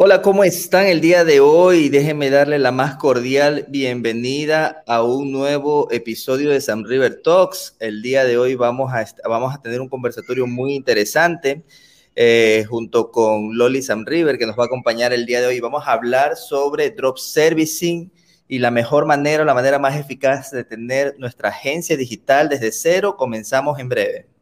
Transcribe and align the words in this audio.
Hola, 0.00 0.22
¿cómo 0.22 0.44
están 0.44 0.86
el 0.86 1.00
día 1.00 1.24
de 1.24 1.40
hoy? 1.40 1.88
Déjenme 1.88 2.30
darle 2.30 2.60
la 2.60 2.70
más 2.70 2.94
cordial 2.94 3.66
bienvenida 3.68 4.84
a 4.86 5.02
un 5.02 5.32
nuevo 5.32 5.90
episodio 5.90 6.50
de 6.50 6.60
Sam 6.60 6.84
River 6.84 7.20
Talks. 7.20 7.74
El 7.80 8.00
día 8.00 8.24
de 8.24 8.38
hoy 8.38 8.54
vamos 8.54 8.92
a, 8.92 9.04
vamos 9.28 9.52
a 9.52 9.60
tener 9.60 9.80
un 9.80 9.88
conversatorio 9.88 10.46
muy 10.46 10.74
interesante 10.74 11.64
eh, 12.14 12.64
junto 12.68 13.10
con 13.10 13.58
Loli 13.58 13.82
Sam 13.82 14.04
River, 14.06 14.38
que 14.38 14.46
nos 14.46 14.56
va 14.56 14.62
a 14.62 14.66
acompañar 14.66 15.12
el 15.12 15.26
día 15.26 15.40
de 15.40 15.48
hoy. 15.48 15.58
Vamos 15.58 15.82
a 15.84 15.94
hablar 15.94 16.36
sobre 16.36 16.92
drop 16.92 17.18
servicing 17.18 18.12
y 18.46 18.60
la 18.60 18.70
mejor 18.70 19.04
manera, 19.04 19.44
la 19.44 19.52
manera 19.52 19.80
más 19.80 19.96
eficaz 19.96 20.52
de 20.52 20.62
tener 20.62 21.16
nuestra 21.18 21.48
agencia 21.48 21.96
digital 21.96 22.48
desde 22.48 22.70
cero. 22.70 23.16
Comenzamos 23.16 23.80
en 23.80 23.88
breve. 23.88 24.37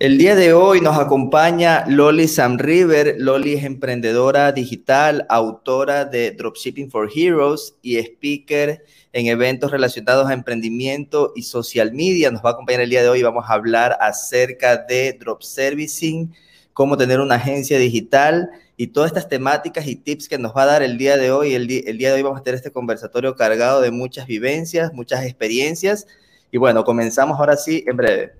El 0.00 0.16
día 0.16 0.34
de 0.34 0.54
hoy 0.54 0.80
nos 0.80 0.96
acompaña 0.96 1.84
Loli 1.86 2.26
Sam 2.26 2.56
River. 2.56 3.16
Loli 3.18 3.52
es 3.52 3.64
emprendedora 3.64 4.50
digital, 4.50 5.26
autora 5.28 6.06
de 6.06 6.30
Dropshipping 6.30 6.90
for 6.90 7.10
Heroes 7.14 7.74
y 7.82 7.98
speaker 7.98 8.82
en 9.12 9.26
eventos 9.26 9.70
relacionados 9.70 10.26
a 10.26 10.32
emprendimiento 10.32 11.34
y 11.36 11.42
social 11.42 11.92
media. 11.92 12.30
Nos 12.30 12.42
va 12.42 12.48
a 12.48 12.52
acompañar 12.54 12.80
el 12.80 12.88
día 12.88 13.02
de 13.02 13.10
hoy. 13.10 13.22
Vamos 13.22 13.44
a 13.46 13.52
hablar 13.52 13.98
acerca 14.00 14.78
de 14.78 15.18
drop 15.20 15.42
servicing, 15.42 16.32
cómo 16.72 16.96
tener 16.96 17.20
una 17.20 17.34
agencia 17.34 17.78
digital 17.78 18.48
y 18.78 18.86
todas 18.86 19.10
estas 19.10 19.28
temáticas 19.28 19.86
y 19.86 19.96
tips 19.96 20.30
que 20.30 20.38
nos 20.38 20.56
va 20.56 20.62
a 20.62 20.66
dar 20.66 20.82
el 20.82 20.96
día 20.96 21.18
de 21.18 21.30
hoy. 21.30 21.52
El, 21.52 21.70
el 21.70 21.98
día 21.98 22.08
de 22.08 22.14
hoy 22.14 22.22
vamos 22.22 22.40
a 22.40 22.42
tener 22.42 22.56
este 22.56 22.70
conversatorio 22.70 23.36
cargado 23.36 23.82
de 23.82 23.90
muchas 23.90 24.26
vivencias, 24.26 24.94
muchas 24.94 25.26
experiencias. 25.26 26.06
Y 26.50 26.56
bueno, 26.56 26.84
comenzamos 26.84 27.38
ahora 27.38 27.58
sí 27.58 27.84
en 27.86 27.98
breve. 27.98 28.39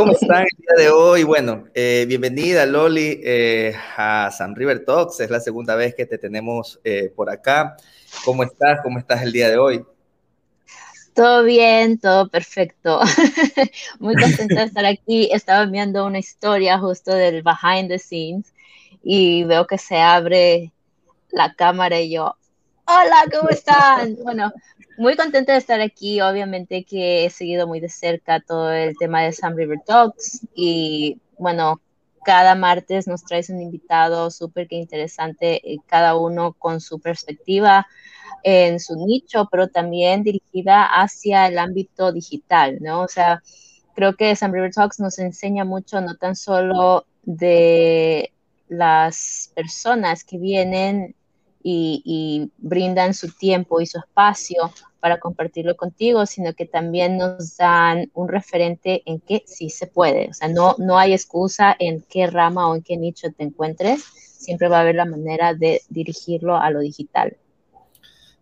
¿Cómo 0.00 0.12
están 0.12 0.44
el 0.44 0.56
día 0.56 0.86
de 0.86 0.90
hoy? 0.90 1.24
Bueno, 1.24 1.66
eh, 1.74 2.06
bienvenida 2.08 2.64
Loli 2.64 3.20
eh, 3.22 3.74
a 3.98 4.30
San 4.30 4.56
River 4.56 4.82
Talks. 4.82 5.20
Es 5.20 5.28
la 5.28 5.40
segunda 5.40 5.74
vez 5.74 5.94
que 5.94 6.06
te 6.06 6.16
tenemos 6.16 6.80
eh, 6.84 7.12
por 7.14 7.28
acá. 7.28 7.76
¿Cómo 8.24 8.42
estás? 8.42 8.80
¿Cómo 8.82 8.98
estás 8.98 9.22
el 9.22 9.30
día 9.30 9.50
de 9.50 9.58
hoy? 9.58 9.84
Todo 11.12 11.44
bien, 11.44 11.98
todo 11.98 12.30
perfecto. 12.30 13.00
Muy 13.98 14.14
contenta 14.14 14.60
de 14.60 14.64
estar 14.68 14.86
aquí. 14.86 15.28
Estaba 15.30 15.66
viendo 15.66 16.06
una 16.06 16.18
historia 16.18 16.78
justo 16.78 17.12
del 17.12 17.42
behind 17.42 17.90
the 17.90 17.98
scenes 17.98 18.54
y 19.02 19.44
veo 19.44 19.66
que 19.66 19.76
se 19.76 19.98
abre 19.98 20.72
la 21.30 21.52
cámara 21.52 22.00
y 22.00 22.12
yo, 22.12 22.36
hola, 22.86 23.24
¿cómo 23.30 23.50
están? 23.50 24.16
Bueno, 24.22 24.50
muy 25.00 25.16
contenta 25.16 25.54
de 25.54 25.58
estar 25.58 25.80
aquí. 25.80 26.20
Obviamente 26.20 26.84
que 26.84 27.24
he 27.24 27.30
seguido 27.30 27.66
muy 27.66 27.80
de 27.80 27.88
cerca 27.88 28.40
todo 28.40 28.70
el 28.70 28.96
tema 28.98 29.22
de 29.22 29.32
Sam 29.32 29.56
River 29.56 29.78
Talks 29.86 30.46
y 30.54 31.18
bueno, 31.38 31.80
cada 32.22 32.54
martes 32.54 33.08
nos 33.08 33.24
traes 33.24 33.48
un 33.48 33.62
invitado 33.62 34.30
súper 34.30 34.66
interesante, 34.70 35.72
eh, 35.72 35.78
cada 35.86 36.16
uno 36.16 36.52
con 36.52 36.82
su 36.82 37.00
perspectiva 37.00 37.86
en 38.42 38.78
su 38.78 38.94
nicho, 39.06 39.48
pero 39.50 39.68
también 39.68 40.22
dirigida 40.22 40.84
hacia 40.84 41.46
el 41.46 41.58
ámbito 41.58 42.12
digital, 42.12 42.76
¿no? 42.82 43.00
O 43.00 43.08
sea, 43.08 43.42
creo 43.94 44.16
que 44.16 44.36
Sam 44.36 44.52
River 44.52 44.72
Talks 44.74 45.00
nos 45.00 45.18
enseña 45.18 45.64
mucho, 45.64 46.02
no 46.02 46.16
tan 46.16 46.36
solo 46.36 47.06
de 47.22 48.34
las 48.68 49.50
personas 49.54 50.24
que 50.24 50.36
vienen 50.36 51.14
y, 51.62 52.50
brindan 52.58 53.14
su 53.14 53.30
tiempo 53.32 53.80
y 53.80 53.86
su 53.86 53.98
espacio 53.98 54.72
para 55.00 55.18
compartirlo 55.18 55.76
contigo, 55.76 56.26
sino 56.26 56.52
que 56.54 56.66
también 56.66 57.16
nos 57.16 57.56
dan 57.56 58.10
un 58.14 58.28
referente 58.28 59.02
en 59.06 59.20
que 59.20 59.42
sí 59.46 59.70
se 59.70 59.86
puede. 59.86 60.28
O 60.30 60.34
sea, 60.34 60.48
no, 60.48 60.74
no 60.78 60.98
hay 60.98 61.12
excusa 61.12 61.74
en 61.78 62.04
qué 62.08 62.26
rama 62.26 62.68
o 62.68 62.76
en 62.76 62.82
qué 62.82 62.96
nicho 62.96 63.28
te 63.32 63.44
encuentres, 63.44 64.04
siempre 64.38 64.68
va 64.68 64.78
a 64.78 64.80
haber 64.80 64.94
la 64.94 65.04
manera 65.04 65.54
de 65.54 65.82
dirigirlo 65.88 66.56
a 66.56 66.70
lo 66.70 66.80
digital. 66.80 67.36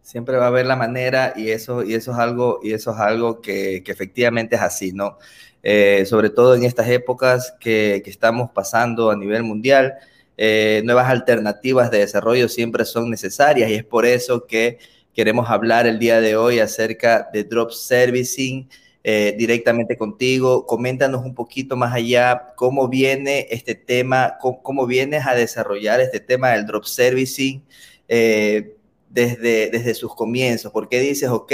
Siempre 0.03 0.37
va 0.39 0.45
a 0.45 0.49
haber 0.49 0.65
la 0.65 0.77
manera 0.77 1.35
y 1.37 1.51
eso, 1.51 1.83
y 1.83 1.95
eso 1.95 2.13
es 2.13 2.19
algo, 2.19 2.61
y 2.63 2.73
eso 2.73 2.93
es 2.93 2.99
algo 2.99 3.41
que, 3.41 3.83
que 3.85 3.93
efectivamente 3.93 4.57
es 4.57 4.63
así, 4.63 4.93
¿no? 4.93 5.19
Eh, 5.63 6.07
sobre 6.07 6.31
todo 6.31 6.55
en 6.55 6.65
estas 6.65 6.89
épocas 6.89 7.55
que, 7.61 8.01
que, 8.03 8.11
estamos 8.11 8.51
pasando 8.53 9.11
a 9.11 9.17
nivel 9.17 9.43
mundial, 9.43 9.95
eh, 10.39 10.81
nuevas 10.85 11.09
alternativas 11.11 11.91
de 11.91 11.99
desarrollo 11.99 12.49
siempre 12.49 12.87
son 12.87 13.11
necesarias 13.11 13.69
y 13.71 13.75
es 13.75 13.85
por 13.85 14.07
eso 14.07 14.47
que 14.47 14.79
Queremos 15.19 15.51
hablar 15.51 15.89
el 15.89 15.99
día 15.99 16.21
de 16.21 16.37
hoy 16.37 16.61
acerca 16.61 17.29
de 17.33 17.43
drop 17.43 17.73
servicing 17.73 18.69
eh, 19.03 19.35
directamente 19.37 19.97
contigo. 19.97 20.65
Coméntanos 20.65 21.25
un 21.25 21.35
poquito 21.35 21.75
más 21.75 21.93
allá 21.93 22.55
cómo 22.55 22.87
viene 22.87 23.49
este 23.51 23.75
tema, 23.75 24.37
cómo, 24.41 24.87
vienes 24.87 25.27
a 25.27 25.35
desarrollar 25.35 26.01
este 26.01 26.21
tema 26.21 26.51
del 26.51 26.67
drop 26.67 26.85
servicing 26.85 27.65
eh, 28.07 28.77
desde, 29.11 29.71
desde 29.71 29.95
sus 29.95 30.15
comienzos. 30.15 30.71
¿Por 30.71 30.89
qué 30.89 31.01
dices, 31.01 31.31
ok, 31.31 31.53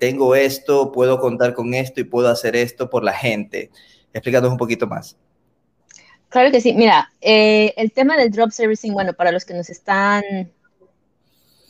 tengo 0.00 0.34
esto, 0.34 0.90
puedo 0.90 1.20
contar 1.20 1.54
con 1.54 1.74
esto 1.74 2.00
y 2.00 2.04
puedo 2.04 2.26
hacer 2.28 2.56
esto 2.56 2.90
por 2.90 3.04
la 3.04 3.12
gente? 3.12 3.70
Explícanos 4.12 4.50
un 4.50 4.56
poquito 4.56 4.88
más. 4.88 5.16
Claro 6.28 6.50
que 6.50 6.60
sí. 6.60 6.74
Mira, 6.74 7.10
el 7.20 7.92
tema 7.92 8.16
del 8.16 8.30
drop 8.30 8.50
servicing, 8.50 8.92
bueno, 8.92 9.14
para 9.14 9.32
los 9.32 9.44
que 9.44 9.54
nos 9.54 9.70
están 9.70 10.22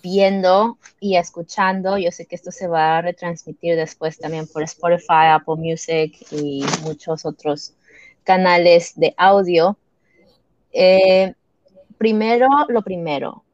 viendo 0.02 0.78
y 1.00 1.16
escuchando. 1.16 1.98
Yo 1.98 2.10
sé 2.10 2.26
que 2.26 2.36
esto 2.36 2.50
se 2.50 2.66
va 2.66 2.98
a 2.98 3.02
retransmitir 3.02 3.76
después 3.76 4.18
también 4.18 4.46
por 4.46 4.62
Spotify, 4.62 5.30
Apple 5.32 5.56
Music 5.56 6.16
y 6.30 6.64
muchos 6.82 7.24
otros 7.24 7.74
canales 8.24 8.92
de 8.96 9.14
audio. 9.16 9.76
Eh, 10.72 11.34
primero, 11.96 12.48
lo 12.68 12.82
primero, 12.82 13.44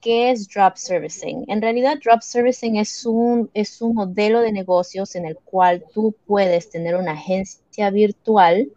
¿qué 0.00 0.30
es 0.30 0.48
drop 0.48 0.76
servicing? 0.76 1.44
En 1.48 1.62
realidad, 1.62 1.98
drop 2.04 2.20
servicing 2.20 2.76
es 2.76 3.06
un, 3.06 3.50
es 3.54 3.80
un 3.80 3.94
modelo 3.94 4.40
de 4.40 4.52
negocios 4.52 5.16
en 5.16 5.26
el 5.26 5.36
cual 5.36 5.84
tú 5.92 6.14
puedes 6.26 6.70
tener 6.70 6.96
una 6.96 7.12
agencia 7.12 7.90
virtual, 7.90 8.68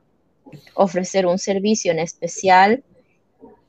ofrecer 0.75 1.25
un 1.25 1.37
servicio 1.37 1.91
en 1.91 1.99
especial 1.99 2.83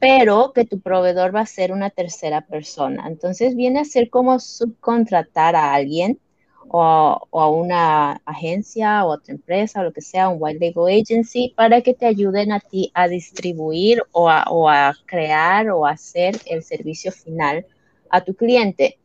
pero 0.03 0.53
que 0.53 0.65
tu 0.65 0.81
proveedor 0.81 1.33
va 1.33 1.43
a 1.43 1.47
ser 1.47 1.71
una 1.71 1.89
tercera 1.89 2.41
persona. 2.41 3.07
Entonces 3.07 3.55
viene 3.55 3.79
a 3.79 3.85
ser 3.85 4.11
como 4.11 4.41
subcontratar 4.41 5.55
a 5.55 5.73
alguien 5.75 6.19
o, 6.67 7.29
a 7.31 7.49
una 7.49 8.21
agencia 8.25 9.05
o 9.05 9.13
otra 9.13 9.33
empresa 9.33 9.81
o 9.81 9.85
lo 9.85 9.93
que 9.93 10.01
sea, 10.01 10.29
un 10.29 10.39
white 10.41 10.59
label 10.59 11.01
agency, 11.01 11.55
para 11.57 11.83
que 11.83 11.95
te 11.95 12.07
ayuden 12.07 12.51
a 12.51 12.59
ti 12.59 12.91
a 12.95 13.07
distribuir 13.07 14.03
o 14.11 14.29
a, 14.29 14.43
o 14.51 14.69
a 14.69 14.93
crear 15.07 15.71
o 15.71 15.87
hacer 15.87 16.37
el 16.47 16.65
servicio 16.65 17.13
final 17.13 17.65
a 18.11 18.23
tu 18.23 18.35
cliente. 18.35 18.99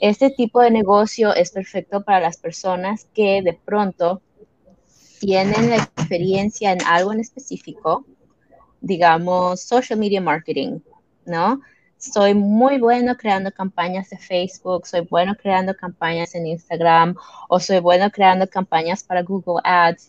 Este 0.00 0.30
tipo 0.30 0.62
de 0.62 0.72
negocio 0.72 1.32
es 1.32 1.52
perfecto 1.52 2.02
para 2.02 2.18
las 2.18 2.38
personas 2.38 3.06
que 3.14 3.40
de 3.42 3.52
pronto 3.52 4.20
tienen 5.20 5.74
experiencia 5.74 6.72
en 6.72 6.82
algo 6.84 7.12
en 7.12 7.20
específico, 7.20 8.04
digamos, 8.80 9.60
social 9.60 9.98
media 9.98 10.20
marketing, 10.20 10.80
¿no? 11.26 11.60
Soy 11.98 12.32
muy 12.32 12.78
bueno 12.78 13.14
creando 13.18 13.52
campañas 13.52 14.08
de 14.08 14.16
Facebook, 14.16 14.86
soy 14.86 15.02
bueno 15.02 15.34
creando 15.36 15.76
campañas 15.76 16.34
en 16.34 16.46
Instagram 16.46 17.14
o 17.50 17.60
soy 17.60 17.80
bueno 17.80 18.10
creando 18.10 18.48
campañas 18.48 19.04
para 19.04 19.22
Google 19.22 19.60
Ads, 19.62 20.08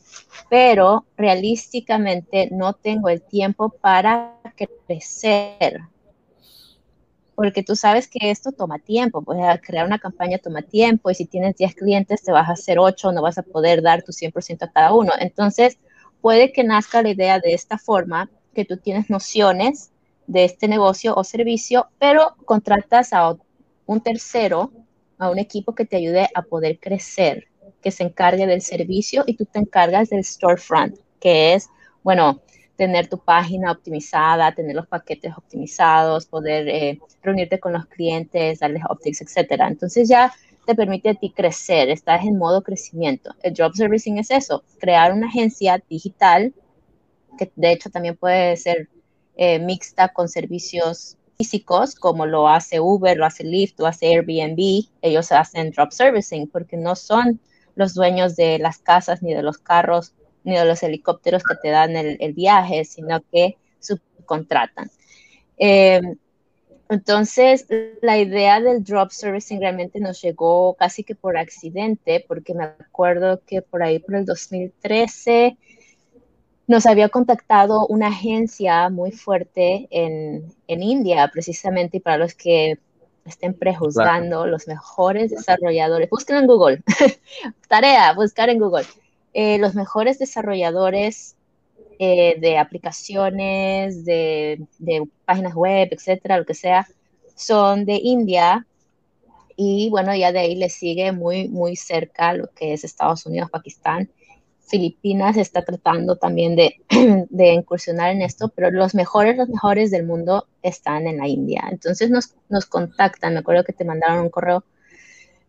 pero 0.50 1.06
realísticamente 1.18 2.48
no 2.50 2.72
tengo 2.72 3.10
el 3.10 3.22
tiempo 3.22 3.68
para 3.68 4.38
crecer. 4.88 5.82
Porque 7.36 7.64
tú 7.64 7.76
sabes 7.76 8.08
que 8.08 8.30
esto 8.30 8.52
toma 8.52 8.80
tiempo, 8.80 9.22
pues 9.22 9.40
crear 9.62 9.86
una 9.86 10.00
campaña 10.00 10.38
toma 10.38 10.62
tiempo 10.62 11.10
y 11.10 11.16
si 11.16 11.26
tienes 11.26 11.56
10 11.56 11.76
clientes 11.76 12.24
te 12.24 12.32
vas 12.32 12.50
a 12.50 12.54
hacer 12.54 12.80
8, 12.80 13.12
no 13.12 13.22
vas 13.22 13.38
a 13.38 13.44
poder 13.44 13.82
dar 13.82 14.04
tu 14.04 14.12
100% 14.12 14.64
a 14.64 14.72
cada 14.72 14.94
uno. 14.94 15.14
Entonces, 15.20 15.78
puede 16.22 16.52
que 16.52 16.64
nazca 16.64 17.02
la 17.02 17.10
idea 17.10 17.40
de 17.40 17.54
esta 17.54 17.78
forma, 17.78 18.30
que 18.54 18.66
tú 18.66 18.78
tienes 18.78 19.10
nociones 19.10 19.92
de 20.28 20.44
este 20.46 20.68
negocio 20.68 21.16
o 21.16 21.24
servicio, 21.24 21.88
pero 22.00 22.36
contratas 22.46 23.14
a 23.14 23.36
un 23.86 24.02
tercero, 24.02 24.72
a 25.18 25.30
un 25.30 25.40
equipo 25.40 25.74
que 25.74 25.86
te 25.86 25.98
ayude 25.98 26.30
a 26.34 26.42
poder 26.42 26.80
crecer, 26.80 27.48
que 27.82 27.92
se 27.92 28.04
encargue 28.04 28.46
del 28.46 28.62
servicio 28.62 29.24
y 29.26 29.36
tú 29.36 29.46
te 29.46 29.60
encargas 29.60 30.10
del 30.10 30.24
storefront, 30.24 30.98
que 31.20 31.54
es, 31.54 31.70
bueno, 32.04 32.42
tener 32.76 33.08
tu 33.08 33.20
página 33.20 33.72
optimizada, 33.72 34.54
tener 34.54 34.76
los 34.76 34.88
paquetes 34.88 35.34
optimizados, 35.38 36.26
poder 36.26 36.68
eh, 36.68 37.00
reunirte 37.22 37.60
con 37.60 37.74
los 37.74 37.86
clientes, 37.86 38.60
darles 38.60 38.84
optics, 38.90 39.22
etcétera. 39.22 39.68
Entonces 39.68 40.10
ya 40.10 40.34
te 40.66 40.76
permite 40.76 41.10
a 41.10 41.14
ti 41.16 41.32
crecer, 41.32 41.90
estás 41.90 42.24
en 42.24 42.38
modo 42.38 42.62
crecimiento. 42.62 43.34
El 43.42 43.54
job 43.58 43.76
servicing 43.76 44.18
es 44.18 44.32
eso, 44.32 44.64
crear 44.80 45.14
una 45.14 45.28
agencia 45.28 45.84
digital, 45.90 46.54
que 47.38 47.52
de 47.56 47.72
hecho 47.72 47.90
también 47.90 48.16
puede 48.16 48.58
ser 48.58 48.90
eh, 49.36 49.60
mixta 49.60 50.10
con 50.10 50.30
servicios 50.30 51.18
físicos, 51.38 51.96
como 51.96 52.26
lo 52.26 52.48
hace 52.48 52.80
Uber, 52.80 53.18
lo 53.18 53.26
hace 53.26 53.44
Lyft, 53.44 53.80
lo 53.80 53.88
hace 53.88 54.08
Airbnb, 54.08 54.86
ellos 55.02 55.32
hacen 55.32 55.72
drop 55.72 55.92
servicing 55.92 56.48
porque 56.48 56.78
no 56.78 56.96
son 56.96 57.40
los 57.76 57.94
dueños 57.94 58.36
de 58.36 58.60
las 58.60 58.78
casas 58.80 59.24
ni 59.24 59.34
de 59.34 59.42
los 59.42 59.58
carros 59.58 60.14
ni 60.44 60.56
de 60.56 60.66
los 60.66 60.82
helicópteros 60.84 61.44
que 61.44 61.56
te 61.56 61.70
dan 61.70 61.96
el, 61.96 62.34
viaje, 62.34 62.86
sino 62.86 63.22
que 63.32 63.58
subcontratan. 63.80 64.90
Eh, 65.58 66.02
entonces, 66.92 67.66
la 68.02 68.18
idea 68.18 68.60
del 68.60 68.84
drop 68.84 69.12
servicing 69.12 69.62
realmente 69.62 70.02
nos 70.02 70.22
llegó 70.22 70.74
casi 70.74 71.06
que 71.06 71.16
por 71.16 71.38
accidente, 71.38 72.26
porque 72.28 72.54
me 72.54 72.66
acuerdo 72.66 73.40
que 73.46 73.62
por 73.62 73.82
ahí, 73.82 74.00
por 74.00 74.16
el 74.16 74.26
2013, 74.26 75.58
nos 76.68 76.86
había 76.86 77.08
contactado 77.08 77.88
una 77.88 78.08
agencia 78.08 78.90
muy 78.90 79.12
fuerte 79.12 79.88
en, 79.90 80.54
en 80.68 80.84
India, 80.84 81.30
precisamente, 81.32 81.98
y 81.98 82.00
para 82.02 82.18
los 82.18 82.34
que 82.34 82.78
estén 83.26 83.54
prejuzgando 83.54 84.46
los 84.46 84.68
mejores 84.68 85.32
desarrolladores, 85.32 86.10
busquen 86.10 86.38
en 86.38 86.48
Google, 86.48 86.84
tarea, 87.70 88.14
buscar 88.14 88.50
en 88.50 88.60
Google, 88.60 88.86
eh, 89.34 89.58
los 89.58 89.76
mejores 89.76 90.20
desarrolladores 90.20 91.36
eh, 92.00 92.36
de 92.40 92.58
aplicaciones, 92.58 94.06
de, 94.06 94.66
páginas 95.26 95.54
web, 95.54 95.90
etcétera, 95.92 96.38
lo 96.38 96.46
que 96.46 96.54
sea, 96.54 96.88
son 97.36 97.86
de 97.86 98.00
India. 98.02 98.66
Y 99.56 99.90
bueno, 99.92 100.16
ya 100.16 100.32
de 100.32 100.40
ahí 100.40 100.56
le 100.56 100.70
sigue 100.70 101.12
muy, 101.12 101.48
muy 101.48 101.76
cerca 101.76 102.34
lo 102.34 102.48
que 102.48 102.74
es 102.74 102.84
Estados 102.84 103.26
Unidos, 103.26 103.52
Pakistán. 103.52 104.10
Filipinas 104.62 105.38
está 105.38 105.64
tratando 105.64 106.16
también 106.16 106.56
de, 106.56 106.82
incursionar 107.54 108.12
en 108.12 108.22
esto, 108.22 108.50
pero 108.50 108.72
los 108.72 108.96
mejores, 108.96 109.38
los 109.38 109.50
mejores 109.50 109.92
del 109.92 110.06
mundo 110.06 110.48
están 110.64 111.08
en 111.08 111.18
la 111.18 111.28
India. 111.28 111.68
Entonces 111.70 112.10
nos, 112.10 112.34
nos 112.50 112.66
contactan, 112.66 113.34
me 113.34 113.40
acuerdo 113.40 113.64
que 113.64 113.74
te 113.74 113.86
mandaron 113.86 114.22
un 114.22 114.30
correo 114.30 114.64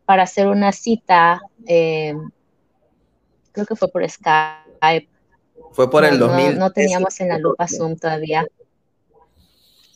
para 0.04 0.24
hacer 0.24 0.48
una 0.48 0.72
cita, 0.72 1.40
eh, 1.66 2.14
creo 3.52 3.66
que 3.66 3.76
fue 3.76 3.88
por 3.88 4.08
Skype. 4.08 5.08
Fue 5.72 5.90
por 5.90 6.04
el 6.04 6.18
2000. 6.18 6.58
No, 6.58 6.70
teníamos 6.70 7.20
en 7.20 7.28
la 7.28 7.38
lupa 7.38 7.68
Zoom 7.68 7.96
todavía. 7.96 8.46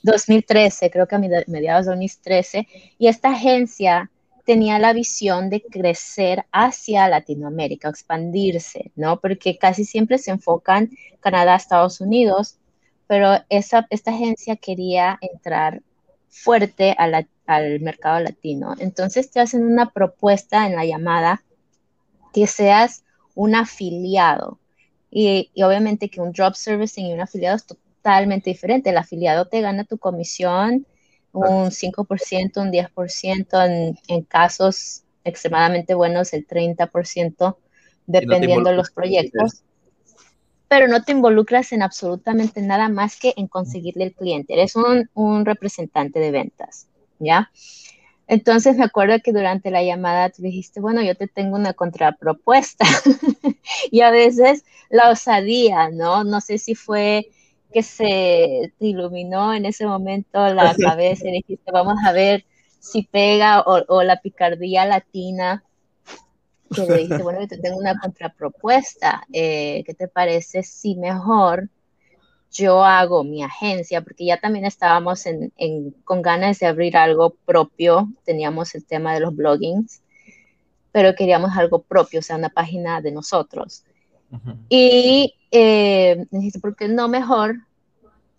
2013, 0.02 0.90
creo 0.90 1.06
que 1.06 1.16
a 1.16 1.18
mediados 1.18 1.86
de 1.86 1.90
2013, 1.90 2.68
y 2.98 3.08
esta 3.08 3.30
agencia 3.30 4.10
tenía 4.44 4.78
la 4.78 4.92
visión 4.92 5.50
de 5.50 5.60
crecer 5.60 6.46
hacia 6.52 7.08
Latinoamérica, 7.08 7.88
expandirse, 7.88 8.92
¿no? 8.94 9.18
Porque 9.20 9.58
casi 9.58 9.84
siempre 9.84 10.18
se 10.18 10.30
enfocan 10.30 10.90
Canadá, 11.20 11.56
Estados 11.56 12.00
Unidos, 12.00 12.58
pero 13.08 13.38
esa, 13.48 13.86
esta 13.90 14.12
agencia 14.12 14.54
quería 14.54 15.18
entrar 15.20 15.82
fuerte 16.28 16.94
al 16.98 17.80
mercado 17.80 18.20
latino. 18.20 18.74
Entonces 18.78 19.30
te 19.30 19.40
hacen 19.40 19.64
una 19.64 19.90
propuesta 19.90 20.66
en 20.66 20.76
la 20.76 20.84
llamada 20.84 21.42
que 22.32 22.46
seas 22.46 23.02
un 23.36 23.54
afiliado. 23.54 24.58
Y, 25.08 25.50
y 25.54 25.62
obviamente 25.62 26.08
que 26.08 26.20
un 26.20 26.32
drop 26.32 26.54
servicing 26.54 27.06
y 27.06 27.12
un 27.12 27.20
afiliado 27.20 27.56
es 27.56 27.64
totalmente 27.64 28.50
diferente. 28.50 28.90
El 28.90 28.98
afiliado 28.98 29.46
te 29.46 29.60
gana 29.60 29.84
tu 29.84 29.98
comisión 29.98 30.84
un 31.36 31.70
5%, 31.70 32.60
un 32.62 32.72
10%, 32.72 33.66
en, 33.66 33.98
en 34.08 34.22
casos 34.22 35.02
extremadamente 35.24 35.94
buenos 35.94 36.32
el 36.32 36.46
30%, 36.46 37.56
dependiendo 38.06 38.70
de 38.70 38.76
los 38.76 38.90
proyectos. 38.90 39.62
Pero 40.68 40.88
no 40.88 41.02
te 41.04 41.12
involucras 41.12 41.72
en 41.72 41.82
absolutamente 41.82 42.60
nada 42.62 42.88
más 42.88 43.18
que 43.18 43.34
en 43.36 43.46
conseguirle 43.46 44.04
el 44.04 44.14
cliente. 44.14 44.54
Eres 44.54 44.74
un, 44.76 45.08
un 45.14 45.44
representante 45.44 46.18
de 46.18 46.30
ventas, 46.30 46.88
¿ya? 47.18 47.50
Entonces 48.28 48.76
me 48.76 48.84
acuerdo 48.84 49.20
que 49.23 49.32
durante 49.32 49.70
la 49.70 49.82
llamada 49.82 50.31
tú 50.31 50.43
dijiste, 50.43 50.81
bueno, 50.81 51.02
yo 51.02 51.14
te 51.14 51.28
tengo 51.28 51.56
una 51.56 51.75
contrapropuesta. 51.75 52.84
y 53.90 54.00
a 54.00 54.11
veces 54.11 54.64
la 54.90 55.11
osadía, 55.11 55.90
¿no? 55.90 56.25
No 56.25 56.40
sé 56.40 56.58
si 56.58 56.75
fue 56.75 57.31
que 57.73 57.82
se 57.82 58.73
te 58.78 58.87
iluminó 58.87 59.55
en 59.55 59.67
ese 59.67 59.87
momento 59.87 60.52
la 60.55 60.75
cabeza 60.78 61.28
y 61.28 61.32
dijiste, 61.32 61.70
vamos 61.70 61.99
a 62.05 62.12
ver 62.12 62.44
si 62.81 63.02
pega 63.02 63.62
o, 63.62 64.02
la 64.02 64.20
picardía 64.20 64.84
latina, 64.87 65.64
que 66.75 66.82
le 66.82 66.96
dijiste, 66.99 67.23
bueno, 67.23 67.40
yo 67.40 67.49
te 67.49 67.58
tengo 67.58 67.78
una 67.78 67.99
contrapropuesta, 67.99 69.23
eh, 69.32 69.82
¿qué 69.87 69.94
te 69.94 70.08
parece 70.08 70.62
si 70.62 70.96
mejor 70.96 71.69
yo 72.56 72.84
hago 72.84 73.24
mi 73.24 73.42
agencia? 73.42 74.02
Porque 74.02 74.24
ya 74.24 74.38
también 74.38 74.64
estábamos 74.64 75.26
en, 75.26 75.52
con 76.04 76.22
ganas 76.22 76.58
de 76.58 76.66
abrir 76.66 76.96
algo 76.96 77.30
propio, 77.44 78.08
teníamos 78.24 78.74
el 78.74 78.84
tema 78.84 79.14
de 79.14 79.20
los 79.20 79.34
bloggings, 79.34 80.02
pero 80.92 81.14
queríamos 81.14 81.56
algo 81.56 81.82
propio, 81.82 82.20
o 82.20 82.22
sea, 82.22 82.36
una 82.36 82.48
página 82.48 83.00
de 83.00 83.12
nosotros. 83.12 83.84
Y 84.68 85.34
eh, 85.50 86.26
dijiste, 86.30 86.58
¿por 86.58 86.74
qué 86.74 86.88
no 86.88 87.08
mejor 87.08 87.56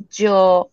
yo 0.10 0.70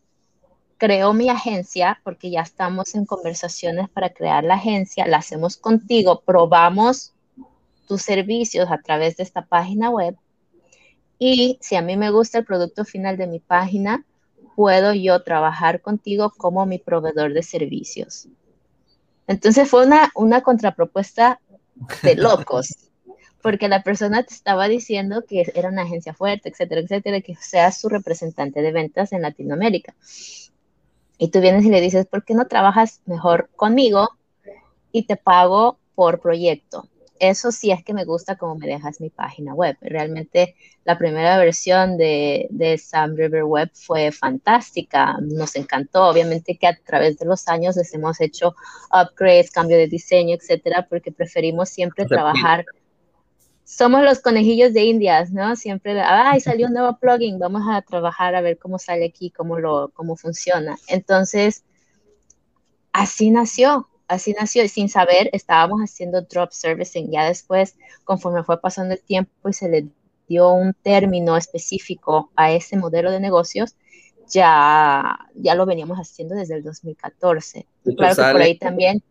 creo 0.76 1.12
mi 1.12 1.28
agencia, 1.28 2.00
porque 2.04 2.30
ya 2.30 2.40
estamos 2.40 2.94
en 2.94 3.06
conversaciones 3.06 3.88
para 3.88 4.10
crear 4.10 4.44
la 4.44 4.54
agencia, 4.54 5.06
la 5.06 5.18
hacemos 5.18 5.56
contigo, 5.56 6.22
probamos 6.24 7.14
tus 7.86 8.02
servicios 8.02 8.70
a 8.70 8.78
través 8.78 9.16
de 9.16 9.22
esta 9.22 9.46
página 9.46 9.90
web 9.90 10.16
y 11.18 11.58
si 11.60 11.76
a 11.76 11.82
mí 11.82 11.96
me 11.96 12.10
gusta 12.10 12.38
el 12.38 12.44
producto 12.44 12.84
final 12.84 13.16
de 13.16 13.26
mi 13.26 13.38
página, 13.40 14.04
puedo 14.56 14.92
yo 14.94 15.22
trabajar 15.22 15.80
contigo 15.80 16.32
como 16.36 16.66
mi 16.66 16.78
proveedor 16.78 17.32
de 17.32 17.42
servicios. 17.42 18.28
Entonces 19.26 19.68
fue 19.68 19.86
una, 19.86 20.10
una 20.14 20.42
contrapropuesta 20.42 21.40
de 22.02 22.14
locos 22.16 22.84
porque 23.44 23.68
la 23.68 23.82
persona 23.82 24.22
te 24.22 24.32
estaba 24.32 24.68
diciendo 24.68 25.26
que 25.28 25.52
era 25.54 25.68
una 25.68 25.82
agencia 25.82 26.14
fuerte, 26.14 26.48
etcétera, 26.48 26.80
etcétera, 26.80 27.20
que 27.20 27.34
seas 27.34 27.78
su 27.78 27.90
representante 27.90 28.62
de 28.62 28.72
ventas 28.72 29.12
en 29.12 29.20
Latinoamérica. 29.20 29.94
Y 31.18 31.28
tú 31.28 31.42
vienes 31.42 31.62
y 31.66 31.68
le 31.68 31.82
dices, 31.82 32.06
¿por 32.06 32.24
qué 32.24 32.32
no 32.32 32.46
trabajas 32.46 33.02
mejor 33.04 33.50
conmigo 33.54 34.08
y 34.92 35.02
te 35.02 35.16
pago 35.16 35.76
por 35.94 36.20
proyecto? 36.20 36.88
Eso 37.28 37.52
sí 37.52 37.70
es 37.70 37.84
que 37.84 37.94
me 37.94 38.04
gusta 38.04 38.36
como 38.36 38.56
me 38.56 38.66
dejas 38.66 39.00
mi 39.00 39.10
página 39.10 39.54
web. 39.54 39.76
Realmente 39.80 40.54
la 40.84 40.98
primera 40.98 41.38
versión 41.38 41.96
de, 41.96 42.46
de 42.50 42.78
Sam 42.78 43.16
River 43.16 43.44
Web 43.44 43.70
fue 43.74 44.12
fantástica, 44.12 45.16
nos 45.20 45.56
encantó. 45.56 46.08
Obviamente 46.08 46.56
que 46.56 46.66
a 46.66 46.76
través 46.76 47.18
de 47.18 47.26
los 47.26 47.48
años 47.48 47.76
les 47.76 47.92
hemos 47.94 48.20
hecho 48.20 48.54
upgrades, 48.90 49.50
cambio 49.50 49.76
de 49.76 49.88
diseño, 49.88 50.34
etcétera, 50.34 50.86
porque 50.88 51.12
preferimos 51.12 51.68
siempre 51.68 52.06
trabajar 52.06 52.64
somos 53.64 54.02
los 54.04 54.20
conejillos 54.20 54.72
de 54.72 54.84
indias, 54.84 55.32
¿no? 55.32 55.56
Siempre, 55.56 56.00
ay, 56.00 56.40
salió 56.40 56.68
un 56.68 56.74
nuevo 56.74 56.96
plugin, 56.98 57.38
vamos 57.38 57.62
a 57.68 57.82
trabajar 57.82 58.34
a 58.34 58.40
ver 58.40 58.58
cómo 58.58 58.78
sale 58.78 59.06
aquí, 59.06 59.30
cómo 59.30 59.58
lo, 59.58 59.90
cómo 59.94 60.16
funciona. 60.16 60.76
Entonces, 60.86 61.64
así 62.92 63.30
nació, 63.30 63.88
así 64.08 64.32
nació, 64.32 64.64
y 64.64 64.68
sin 64.68 64.88
saber, 64.88 65.30
estábamos 65.32 65.80
haciendo 65.80 66.22
drop 66.22 66.52
servicing. 66.52 67.10
Ya 67.10 67.26
después, 67.26 67.76
conforme 68.04 68.44
fue 68.44 68.60
pasando 68.60 68.94
el 68.94 69.00
tiempo 69.00 69.48
y 69.48 69.52
se 69.52 69.68
le 69.68 69.86
dio 70.28 70.52
un 70.52 70.74
término 70.74 71.36
específico 71.36 72.30
a 72.36 72.52
ese 72.52 72.76
modelo 72.76 73.10
de 73.10 73.20
negocios, 73.20 73.76
ya, 74.28 75.18
ya 75.34 75.54
lo 75.54 75.66
veníamos 75.66 75.98
haciendo 75.98 76.34
desde 76.34 76.56
el 76.56 76.62
2014. 76.62 77.66
claro 77.96 78.16
que 78.16 78.32
por 78.32 78.42
ahí 78.42 78.58
también. 78.58 79.02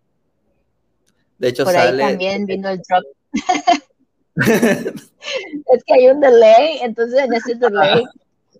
De 1.38 1.50
hecho, 1.50 1.66
por 1.66 1.76
ahí 1.76 1.98
también 1.98 2.46
vino 2.46 2.70
el 2.70 2.82
drop. 2.82 3.04
es 4.36 5.84
que 5.86 5.94
hay 5.94 6.08
un 6.08 6.20
delay, 6.20 6.80
entonces 6.82 7.20
en 7.20 7.34
ese 7.34 7.56
delay 7.56 8.04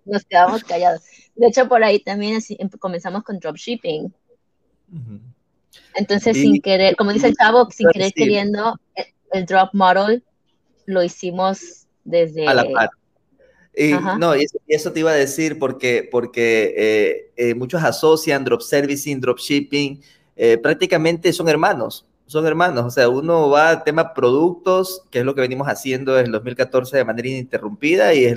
nos 0.04 0.24
quedamos 0.24 0.62
callados. 0.64 1.02
De 1.34 1.48
hecho, 1.48 1.68
por 1.68 1.82
ahí 1.82 1.98
también 2.00 2.40
em, 2.58 2.68
comenzamos 2.78 3.24
con 3.24 3.38
dropshipping. 3.38 4.12
Entonces, 5.94 6.36
sin 6.36 6.60
querer, 6.60 6.96
como 6.96 7.12
dice 7.12 7.28
el 7.28 7.36
chavo, 7.36 7.68
sin 7.70 7.88
querer 7.90 8.12
queriendo, 8.12 8.78
el, 9.32 9.46
drop 9.46 9.70
model 9.72 10.22
lo 10.86 11.02
hicimos 11.02 11.86
desde... 12.04 12.46
A 12.46 12.54
la 12.54 12.64
par. 12.70 12.90
Y, 13.76 13.92
no, 14.18 14.36
y 14.36 14.46
eso, 14.68 14.92
te 14.92 15.00
iba 15.00 15.10
a 15.10 15.14
decir 15.14 15.58
porque, 15.58 16.08
porque 16.10 16.74
eh, 16.76 17.32
eh, 17.36 17.54
muchos 17.54 17.82
asocian 17.82 18.44
drop 18.44 18.60
servicing, 18.60 19.20
drop 19.20 19.38
shipping, 19.38 20.00
eh, 20.36 20.58
prácticamente 20.58 21.32
son 21.32 21.48
hermanos, 21.48 22.06
son 22.26 22.46
hermanos. 22.46 22.84
O 22.84 22.90
sea, 22.90 23.08
uno 23.08 23.50
va 23.50 23.70
al 23.70 23.82
tema 23.82 24.14
productos, 24.14 25.02
que 25.10 25.20
es 25.20 25.24
lo 25.24 25.34
que 25.34 25.40
venimos 25.40 25.66
haciendo 25.66 26.14
desde 26.14 26.26
el 26.26 26.32
2014 26.32 26.98
de 26.98 27.04
manera 27.04 27.28
ininterrumpida 27.28 28.14
y 28.14 28.20
desde 28.20 28.34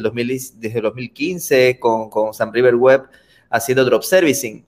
el, 0.78 0.82
2015 0.82 1.80
con, 1.80 2.10
con 2.10 2.34
Sam 2.34 2.52
River 2.52 2.76
Web 2.76 3.04
haciendo 3.52 3.86
drop 3.86 4.04
servicing 4.04 4.66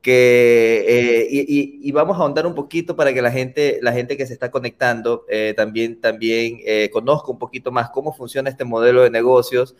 que 0.00 0.84
eh, 0.88 1.26
y, 1.30 1.92
vamos 1.92 2.16
a 2.18 2.22
ahondar 2.22 2.46
un 2.46 2.54
poquito 2.54 2.96
para 2.96 3.12
que 3.12 3.20
la 3.20 3.30
gente, 3.30 3.78
la 3.82 3.92
gente 3.92 4.16
que 4.16 4.26
se 4.26 4.32
está 4.32 4.50
conectando 4.50 5.26
eh, 5.28 5.52
también, 5.56 6.00
también 6.00 6.58
eh, 6.64 6.88
conozca 6.92 7.30
un 7.30 7.38
poquito 7.38 7.70
más 7.70 7.90
cómo 7.90 8.14
funciona 8.14 8.48
este 8.48 8.64
modelo 8.64 9.02
de 9.02 9.10
negocios. 9.10 9.76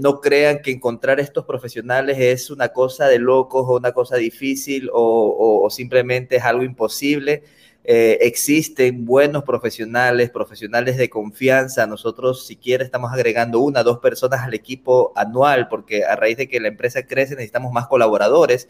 no 0.00 0.20
crean 0.20 0.60
que 0.62 0.70
encontrar 0.70 1.20
estos 1.20 1.44
profesionales 1.44 2.18
es 2.18 2.50
una 2.50 2.68
cosa 2.68 3.06
de 3.08 3.18
locos 3.18 3.64
o 3.68 3.76
una 3.76 3.92
cosa 3.92 4.16
difícil 4.16 4.90
o, 4.92 5.68
simplemente 5.70 6.36
es 6.36 6.42
algo 6.44 6.62
imposible. 6.64 7.42
existen 7.84 9.04
buenos 9.04 9.44
profesionales, 9.44 10.30
profesionales 10.30 10.96
de 10.96 11.08
confianza. 11.10 11.86
Nosotros, 11.86 12.46
si 12.46 12.56
quiere, 12.56 12.84
estamos 12.84 13.12
agregando 13.12 13.60
una, 13.60 13.82
dos 13.82 13.98
personas 14.00 14.40
al 14.42 14.54
equipo 14.54 15.12
anual, 15.16 15.68
porque 15.68 16.04
a 16.04 16.16
raíz 16.16 16.36
de 16.38 16.48
que 16.48 16.60
la 16.60 16.68
empresa 16.68 17.06
crece 17.06 17.34
necesitamos 17.34 17.72
más 17.72 17.86
colaboradores 17.86 18.68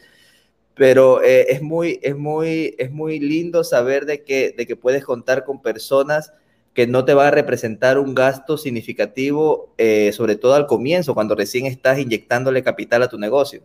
pero 0.74 1.22
eh, 1.22 1.46
es, 1.50 1.62
muy, 1.62 2.00
es, 2.02 2.16
muy, 2.16 2.74
es 2.78 2.90
muy 2.90 3.20
lindo 3.20 3.64
saber 3.64 4.06
de 4.06 4.24
que, 4.24 4.54
de 4.56 4.66
que 4.66 4.76
puedes 4.76 5.04
contar 5.04 5.44
con 5.44 5.62
personas 5.62 6.32
que 6.74 6.88
no 6.88 7.04
te 7.04 7.14
va 7.14 7.28
a 7.28 7.30
representar 7.30 7.98
un 7.98 8.14
gasto 8.14 8.58
significativo, 8.58 9.72
eh, 9.78 10.10
sobre 10.12 10.34
todo 10.34 10.54
al 10.54 10.66
comienzo, 10.66 11.14
cuando 11.14 11.36
recién 11.36 11.66
estás 11.66 12.00
inyectándole 12.00 12.64
capital 12.64 13.04
a 13.04 13.08
tu 13.08 13.16
negocio. 13.16 13.62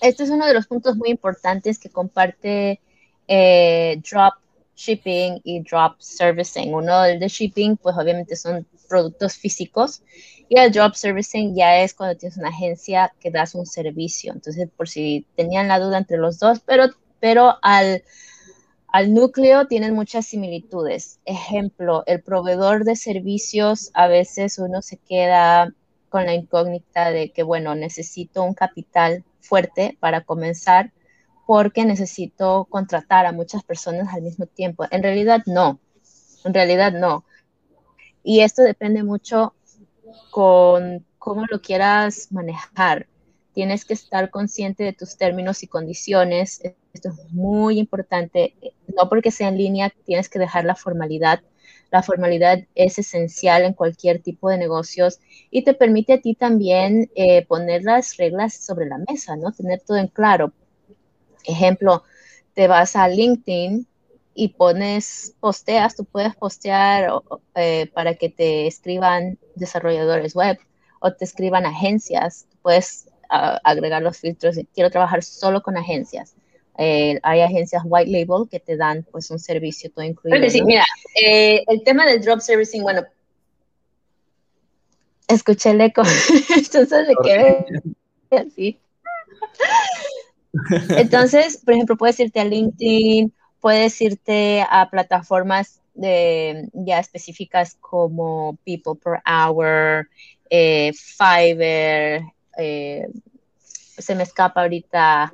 Este 0.00 0.24
es 0.24 0.30
uno 0.30 0.46
de 0.46 0.54
los 0.54 0.66
puntos 0.66 0.96
muy 0.96 1.10
importantes 1.10 1.78
que 1.78 1.90
comparte 1.90 2.80
eh, 3.28 4.00
Drop 4.10 4.34
Shipping 4.74 5.40
y 5.44 5.60
Drop 5.60 6.00
Servicing. 6.00 6.72
Uno, 6.72 7.04
el 7.04 7.20
de 7.20 7.28
shipping, 7.28 7.76
pues 7.76 7.94
obviamente 7.96 8.36
son 8.36 8.66
productos 8.94 9.34
físicos 9.34 10.02
y 10.48 10.56
el 10.56 10.70
drop 10.70 10.94
servicing 10.94 11.52
ya 11.56 11.80
es 11.80 11.94
cuando 11.94 12.16
tienes 12.16 12.38
una 12.38 12.50
agencia 12.50 13.12
que 13.18 13.32
das 13.32 13.56
un 13.56 13.66
servicio. 13.66 14.32
Entonces, 14.32 14.68
por 14.76 14.88
si 14.88 15.26
tenían 15.34 15.66
la 15.66 15.80
duda 15.80 15.98
entre 15.98 16.16
los 16.16 16.38
dos, 16.38 16.60
pero, 16.60 16.84
pero 17.18 17.56
al, 17.60 18.04
al 18.86 19.12
núcleo 19.12 19.66
tienen 19.66 19.94
muchas 19.94 20.26
similitudes. 20.26 21.18
Ejemplo, 21.24 22.04
el 22.06 22.22
proveedor 22.22 22.84
de 22.84 22.94
servicios, 22.94 23.90
a 23.94 24.06
veces 24.06 24.60
uno 24.60 24.80
se 24.80 24.98
queda 24.98 25.74
con 26.08 26.24
la 26.26 26.34
incógnita 26.34 27.10
de 27.10 27.32
que, 27.32 27.42
bueno, 27.42 27.74
necesito 27.74 28.44
un 28.44 28.54
capital 28.54 29.24
fuerte 29.40 29.96
para 29.98 30.20
comenzar 30.20 30.92
porque 31.48 31.84
necesito 31.84 32.66
contratar 32.70 33.26
a 33.26 33.32
muchas 33.32 33.64
personas 33.64 34.14
al 34.14 34.22
mismo 34.22 34.46
tiempo. 34.46 34.84
En 34.92 35.02
realidad 35.02 35.42
no, 35.46 35.80
en 36.44 36.54
realidad 36.54 36.92
no. 36.92 37.24
Y 38.24 38.40
esto 38.40 38.62
depende 38.62 39.04
mucho 39.04 39.54
con 40.30 41.04
cómo 41.18 41.44
lo 41.50 41.60
quieras 41.60 42.32
manejar. 42.32 43.06
Tienes 43.52 43.84
que 43.84 43.94
estar 43.94 44.30
consciente 44.30 44.82
de 44.82 44.94
tus 44.94 45.16
términos 45.16 45.62
y 45.62 45.68
condiciones. 45.68 46.60
Esto 46.92 47.10
es 47.10 47.32
muy 47.32 47.78
importante. 47.78 48.54
No 48.96 49.08
porque 49.08 49.30
sea 49.30 49.48
en 49.48 49.58
línea 49.58 49.92
tienes 50.06 50.28
que 50.28 50.38
dejar 50.38 50.64
la 50.64 50.74
formalidad. 50.74 51.42
La 51.92 52.02
formalidad 52.02 52.60
es 52.74 52.98
esencial 52.98 53.62
en 53.62 53.74
cualquier 53.74 54.20
tipo 54.20 54.48
de 54.48 54.58
negocios 54.58 55.20
y 55.50 55.62
te 55.62 55.74
permite 55.74 56.14
a 56.14 56.20
ti 56.20 56.34
también 56.34 57.10
eh, 57.14 57.46
poner 57.46 57.82
las 57.84 58.16
reglas 58.16 58.54
sobre 58.54 58.86
la 58.86 58.98
mesa, 59.06 59.36
¿no? 59.36 59.52
Tener 59.52 59.80
todo 59.80 59.98
en 59.98 60.08
claro. 60.08 60.52
Ejemplo, 61.44 62.02
te 62.54 62.68
vas 62.68 62.96
a 62.96 63.06
LinkedIn 63.06 63.86
y 64.34 64.48
pones, 64.48 65.34
posteas, 65.40 65.94
tú 65.94 66.04
puedes 66.04 66.34
postear 66.34 67.22
eh, 67.54 67.90
para 67.94 68.14
que 68.14 68.28
te 68.28 68.66
escriban 68.66 69.38
desarrolladores 69.54 70.34
web 70.34 70.58
o 71.00 71.12
te 71.12 71.24
escriban 71.24 71.66
agencias, 71.66 72.46
puedes 72.62 73.06
agregar 73.28 74.02
los 74.02 74.18
filtros, 74.18 74.56
quiero 74.74 74.90
trabajar 74.90 75.22
solo 75.22 75.62
con 75.62 75.76
agencias. 75.76 76.34
Eh, 76.76 77.18
hay 77.22 77.40
agencias 77.40 77.82
white 77.84 78.10
label 78.10 78.48
que 78.48 78.60
te 78.60 78.76
dan 78.76 79.06
pues 79.10 79.30
un 79.30 79.38
servicio 79.38 79.90
todo 79.90 80.04
incluido. 80.04 80.48
sí, 80.50 80.62
mira, 80.62 80.84
eh, 81.20 81.62
el 81.66 81.82
tema 81.84 82.06
del 82.06 82.20
drop 82.20 82.40
servicing, 82.40 82.82
bueno. 82.82 83.04
Escuché 85.28 85.70
el 85.70 85.80
eco, 85.80 86.02
entonces 86.56 87.08
me 87.08 87.14
quedé 87.22 87.66
así. 88.30 88.78
Entonces, 90.90 91.58
por 91.64 91.74
ejemplo, 91.74 91.96
puedes 91.96 92.20
irte 92.20 92.40
a 92.40 92.44
LinkedIn 92.44 93.32
puedes 93.64 93.98
irte 94.02 94.60
a 94.60 94.90
plataformas 94.90 95.80
ya 95.94 96.98
específicas 96.98 97.78
como 97.80 98.58
People 98.62 99.00
Per 99.02 99.22
Hour, 99.24 100.06
eh, 100.50 100.92
Fiverr, 100.92 102.20
eh, 102.58 103.08
se 103.56 104.14
me 104.14 104.24
escapa 104.24 104.60
ahorita 104.60 105.32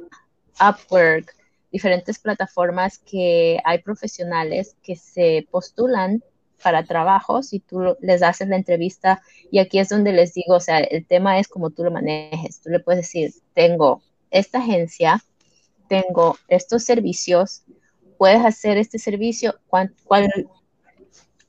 Upwork, 0.60 1.34
diferentes 1.72 2.20
plataformas 2.20 2.98
que 2.98 3.58
hay 3.64 3.78
profesionales 3.78 4.76
que 4.80 4.94
se 4.94 5.48
postulan 5.50 6.22
para 6.62 6.84
trabajos 6.84 7.52
y 7.52 7.58
tú 7.58 7.96
les 8.00 8.22
haces 8.22 8.46
la 8.46 8.54
entrevista 8.54 9.22
y 9.50 9.58
aquí 9.58 9.80
es 9.80 9.88
donde 9.88 10.12
les 10.12 10.34
digo, 10.34 10.54
o 10.54 10.60
sea, 10.60 10.78
el 10.78 11.04
tema 11.04 11.40
es 11.40 11.48
como 11.48 11.70
tú 11.70 11.82
lo 11.82 11.90
manejes. 11.90 12.60
Tú 12.60 12.70
le 12.70 12.78
puedes 12.78 13.00
decir, 13.00 13.32
tengo 13.54 14.02
esta 14.30 14.58
agencia, 14.58 15.20
tengo 15.88 16.38
estos 16.46 16.84
servicios, 16.84 17.64
puedes 18.20 18.44
hacer 18.44 18.76
este 18.76 18.98
servicio, 18.98 19.54
¿Cuál, 19.66 19.94
cuál, 20.04 20.30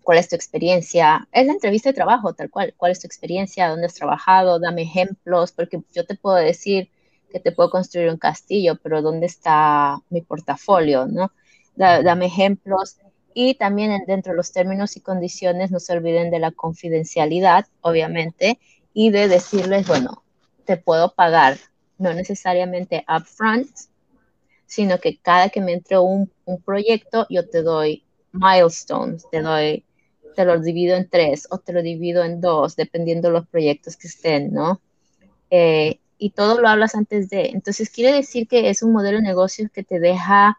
cuál 0.03 0.17
es 0.17 0.29
tu 0.29 0.37
experiencia. 0.37 1.27
Es 1.33 1.45
la 1.45 1.51
entrevista 1.51 1.89
de 1.89 1.93
trabajo, 1.93 2.31
tal 2.33 2.49
cual. 2.49 2.73
¿Cuál 2.77 2.93
es 2.93 3.01
tu 3.01 3.07
experiencia? 3.07 3.67
¿Dónde 3.67 3.87
has 3.87 3.93
trabajado? 3.93 4.57
Dame 4.57 4.83
ejemplos, 4.83 5.51
porque 5.51 5.81
yo 5.93 6.05
te 6.05 6.15
puedo 6.15 6.37
decir 6.37 6.89
que 7.29 7.41
te 7.41 7.51
puedo 7.51 7.69
construir 7.69 8.07
un 8.07 8.15
castillo, 8.15 8.77
pero 8.81 9.01
¿dónde 9.01 9.25
está 9.25 9.97
mi 10.09 10.21
portafolio? 10.21 11.07
¿no? 11.07 11.33
dame 11.75 12.27
ejemplos. 12.27 12.95
Y 13.33 13.55
también 13.55 14.05
dentro 14.07 14.31
de 14.31 14.37
los 14.37 14.53
términos 14.53 14.95
y 14.95 15.01
condiciones, 15.01 15.71
no 15.71 15.81
se 15.81 15.91
olviden 15.91 16.31
de 16.31 16.39
la 16.39 16.51
confidencialidad, 16.51 17.65
obviamente, 17.81 18.59
y 18.93 19.09
de 19.09 19.27
decirles, 19.27 19.87
bueno, 19.87 20.23
te 20.63 20.77
puedo 20.77 21.13
pagar, 21.15 21.57
no 21.97 22.13
necesariamente 22.13 23.03
upfront, 23.09 23.67
sino 24.71 24.99
que 24.99 25.17
cada 25.17 25.49
que 25.49 25.59
me 25.59 25.73
entre 25.73 25.99
un, 25.99 26.31
proyecto, 26.63 27.27
yo 27.29 27.49
te 27.49 27.61
doy 27.61 28.05
milestones, 28.31 29.29
te 29.29 29.41
doy, 29.41 29.83
te 30.33 30.45
lo 30.45 30.61
divido 30.61 30.95
en 30.95 31.09
tres 31.09 31.45
o 31.51 31.57
te 31.57 31.73
lo 31.73 31.81
divido 31.81 32.23
en 32.23 32.39
dos, 32.39 32.77
dependiendo 32.77 33.27
de 33.27 33.33
los 33.33 33.47
proyectos 33.49 33.97
que 33.97 34.07
estén, 34.07 34.53
¿no? 34.53 34.79
Eh, 35.49 35.99
y 36.17 36.29
todo 36.29 36.61
lo 36.61 36.69
hablas 36.69 36.95
antes 36.95 37.29
de. 37.29 37.49
Entonces, 37.49 37.89
quiere 37.89 38.15
decir 38.15 38.47
que 38.47 38.69
es 38.69 38.81
un 38.81 38.93
modelo 38.93 39.17
de 39.17 39.23
negocio 39.23 39.69
que 39.73 39.83
te 39.83 39.99
deja 39.99 40.57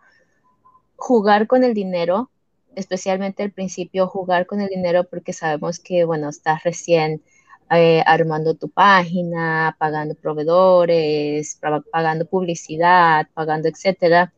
jugar 0.97 1.47
con 1.47 1.64
el 1.64 1.73
dinero, 1.73 2.31
especialmente 2.76 3.42
al 3.42 3.50
principio, 3.50 4.09
jugar 4.09 4.45
con 4.45 4.61
el 4.61 4.69
dinero 4.69 5.04
porque 5.04 5.33
sabemos 5.33 5.78
que, 5.78 6.04
bueno, 6.04 6.28
estás 6.28 6.64
recién 6.64 7.23
eh, 7.75 8.02
armando 8.07 8.55
tu 8.55 8.69
página, 8.69 9.76
pagando 9.79 10.14
proveedores, 10.14 11.59
pagando 11.91 12.26
publicidad, 12.26 13.29
pagando 13.35 13.69
etcétera. 13.69 14.33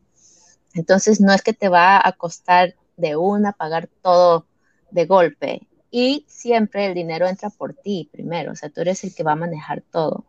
Entonces 0.73 1.21
no 1.21 1.33
es 1.33 1.41
que 1.41 1.53
te 1.53 1.69
va 1.69 2.05
a 2.05 2.11
costar 2.13 2.75
de 2.97 3.15
una 3.15 3.51
pagar 3.53 3.89
todo 4.01 4.45
de 4.91 5.05
golpe. 5.05 5.67
Y 5.91 6.25
siempre 6.27 6.87
el 6.87 6.93
dinero 6.93 7.27
entra 7.27 7.49
por 7.49 7.73
ti 7.73 8.09
primero, 8.11 8.51
o 8.51 8.55
sea, 8.55 8.69
tú 8.69 8.81
eres 8.81 9.03
el 9.03 9.15
que 9.15 9.23
va 9.23 9.33
a 9.33 9.37
manejar 9.37 9.81
todo. 9.91 10.25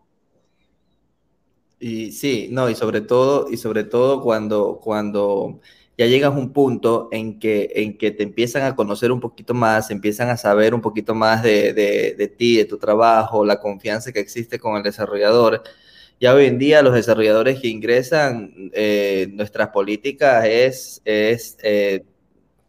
Y 1.78 2.12
sí, 2.12 2.48
no, 2.50 2.70
y 2.70 2.74
sobre 2.74 3.00
todo, 3.02 3.50
y 3.50 3.56
sobre 3.56 3.84
todo 3.84 4.22
cuando, 4.22 4.80
cuando 4.82 5.60
ya 5.98 6.06
llegas 6.06 6.32
a 6.32 6.36
un 6.38 6.52
punto 6.52 7.08
en 7.10 7.38
que, 7.38 7.72
en 7.76 7.96
que 7.96 8.10
te 8.10 8.22
empiezan 8.22 8.64
a 8.64 8.76
conocer 8.76 9.12
un 9.12 9.20
poquito 9.20 9.54
más, 9.54 9.90
empiezan 9.90 10.28
a 10.28 10.36
saber 10.36 10.74
un 10.74 10.82
poquito 10.82 11.14
más 11.14 11.42
de, 11.42 11.72
de, 11.72 12.28
ti, 12.28 12.56
de 12.56 12.66
tu 12.66 12.78
trabajo, 12.78 13.44
la 13.44 13.60
confianza 13.60 14.12
que 14.12 14.20
existe 14.20 14.58
con 14.58 14.76
el 14.76 14.82
desarrollador. 14.82 15.62
Ya 16.20 16.34
hoy 16.34 16.46
en 16.46 16.58
día 16.58 16.82
los 16.82 16.94
desarrolladores 16.94 17.60
que 17.60 17.68
ingresan, 17.68 18.70
eh, 18.74 19.28
nuestras 19.32 19.68
políticas 19.68 20.44
es, 20.46 21.02
es 21.04 21.56
eh, 21.62 22.04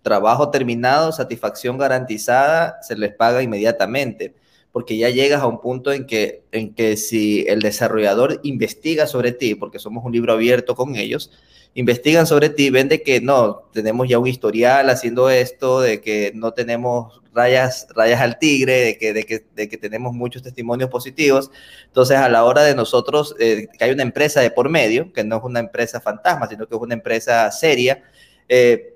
trabajo 0.01 0.49
terminado, 0.49 1.11
satisfacción 1.11 1.77
garantizada, 1.77 2.81
se 2.81 2.95
les 2.97 3.13
paga 3.13 3.43
inmediatamente 3.43 4.35
porque 4.77 4.95
ya 4.95 5.09
llegas 5.09 5.41
a 5.41 5.47
un 5.47 5.59
punto 5.59 5.91
en 5.91 6.05
que, 6.05 6.43
en 6.51 6.75
que 6.75 6.97
si 6.97 7.43
el 7.47 7.61
desarrollador 7.61 8.39
investiga 8.43 9.07
sobre 9.07 9.31
ti, 9.31 9.55
porque 9.55 9.79
somos 9.79 10.05
un 10.05 10.11
libro 10.11 10.33
abierto 10.33 10.75
con 10.75 10.95
ellos, 10.95 11.31
investigan 11.73 12.27
sobre 12.27 12.49
ti, 12.49 12.69
ven 12.69 12.87
de 12.87 13.01
que 13.01 13.19
no, 13.19 13.63
tenemos 13.73 14.07
ya 14.07 14.19
un 14.19 14.27
historial 14.27 14.91
haciendo 14.91 15.31
esto, 15.31 15.81
de 15.81 15.99
que 15.99 16.31
no 16.35 16.51
tenemos 16.53 17.23
rayas, 17.33 17.87
rayas 17.95 18.21
al 18.21 18.37
tigre, 18.37 18.73
de 18.81 18.97
que, 18.99 19.13
de, 19.13 19.25
que, 19.25 19.45
de 19.55 19.67
que 19.67 19.77
tenemos 19.79 20.13
muchos 20.13 20.43
testimonios 20.43 20.91
positivos. 20.91 21.49
Entonces, 21.87 22.17
a 22.17 22.29
la 22.29 22.43
hora 22.43 22.61
de 22.61 22.75
nosotros, 22.75 23.35
eh, 23.39 23.69
que 23.79 23.83
hay 23.83 23.89
una 23.89 24.03
empresa 24.03 24.41
de 24.41 24.51
por 24.51 24.69
medio, 24.69 25.11
que 25.11 25.23
no 25.23 25.37
es 25.37 25.43
una 25.43 25.59
empresa 25.59 25.99
fantasma, 25.99 26.47
sino 26.47 26.67
que 26.67 26.75
es 26.75 26.81
una 26.81 26.93
empresa 26.93 27.51
seria, 27.51 28.03
eh, 28.47 28.93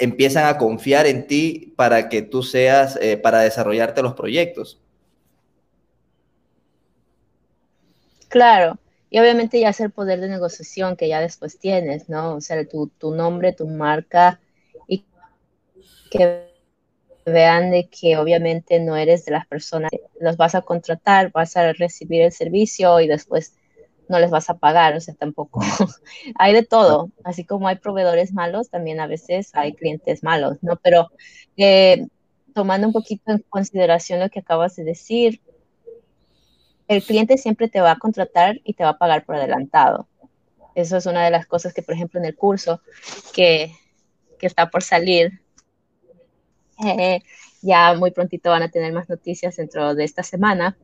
empiezan 0.00 0.46
a 0.46 0.58
confiar 0.58 1.06
en 1.06 1.28
ti 1.28 1.74
para 1.76 2.08
que 2.08 2.22
tú 2.22 2.42
seas, 2.42 2.98
eh, 3.00 3.16
para 3.16 3.38
desarrollarte 3.42 4.02
los 4.02 4.14
proyectos. 4.14 4.80
Claro, 8.36 8.78
y 9.08 9.18
obviamente 9.18 9.58
ya 9.58 9.70
es 9.70 9.80
el 9.80 9.90
poder 9.90 10.20
de 10.20 10.28
negociación 10.28 10.94
que 10.96 11.08
ya 11.08 11.22
después 11.22 11.58
tienes, 11.58 12.10
¿no? 12.10 12.34
O 12.34 12.42
sea, 12.42 12.62
tu, 12.68 12.88
tu 12.88 13.14
nombre, 13.14 13.54
tu 13.54 13.66
marca 13.66 14.38
y 14.86 15.06
que 16.10 16.50
vean 17.24 17.70
de 17.70 17.88
que 17.88 18.18
obviamente 18.18 18.78
no 18.78 18.94
eres 18.94 19.24
de 19.24 19.32
las 19.32 19.46
personas, 19.46 19.90
los 20.20 20.36
vas 20.36 20.54
a 20.54 20.60
contratar, 20.60 21.32
vas 21.32 21.56
a 21.56 21.72
recibir 21.72 22.20
el 22.20 22.30
servicio 22.30 23.00
y 23.00 23.08
después 23.08 23.54
no 24.06 24.18
les 24.18 24.30
vas 24.30 24.50
a 24.50 24.58
pagar, 24.58 24.94
o 24.94 25.00
sea, 25.00 25.14
tampoco. 25.14 25.60
hay 26.38 26.52
de 26.52 26.62
todo, 26.62 27.10
así 27.24 27.42
como 27.46 27.68
hay 27.68 27.76
proveedores 27.76 28.34
malos, 28.34 28.68
también 28.68 29.00
a 29.00 29.06
veces 29.06 29.48
hay 29.54 29.72
clientes 29.72 30.22
malos, 30.22 30.58
¿no? 30.60 30.76
Pero 30.82 31.08
eh, 31.56 32.06
tomando 32.52 32.86
un 32.86 32.92
poquito 32.92 33.32
en 33.32 33.38
consideración 33.48 34.20
lo 34.20 34.28
que 34.28 34.40
acabas 34.40 34.76
de 34.76 34.84
decir, 34.84 35.40
el 36.88 37.02
cliente 37.02 37.38
siempre 37.38 37.68
te 37.68 37.80
va 37.80 37.92
a 37.92 37.98
contratar 37.98 38.60
y 38.64 38.74
te 38.74 38.84
va 38.84 38.90
a 38.90 38.98
pagar 38.98 39.24
por 39.24 39.36
adelantado. 39.36 40.08
Eso 40.74 40.96
es 40.96 41.06
una 41.06 41.24
de 41.24 41.30
las 41.30 41.46
cosas 41.46 41.72
que, 41.72 41.82
por 41.82 41.94
ejemplo, 41.94 42.20
en 42.20 42.26
el 42.26 42.36
curso 42.36 42.80
que, 43.32 43.72
que 44.38 44.46
está 44.46 44.70
por 44.70 44.82
salir, 44.82 45.40
ya 47.62 47.94
muy 47.94 48.10
prontito 48.10 48.50
van 48.50 48.62
a 48.62 48.70
tener 48.70 48.92
más 48.92 49.08
noticias 49.08 49.56
dentro 49.56 49.94
de 49.94 50.04
esta 50.04 50.22
semana 50.22 50.76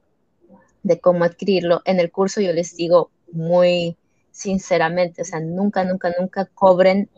de 0.83 0.99
cómo 0.99 1.25
adquirirlo. 1.25 1.83
En 1.85 2.01
el 2.01 2.11
curso 2.11 2.41
yo 2.41 2.53
les 2.53 2.77
digo 2.77 3.11
muy 3.33 3.97
sinceramente, 4.31 5.23
o 5.23 5.25
sea, 5.25 5.41
nunca, 5.41 5.85
nunca, 5.85 6.13
nunca 6.19 6.47
cobren 6.47 7.09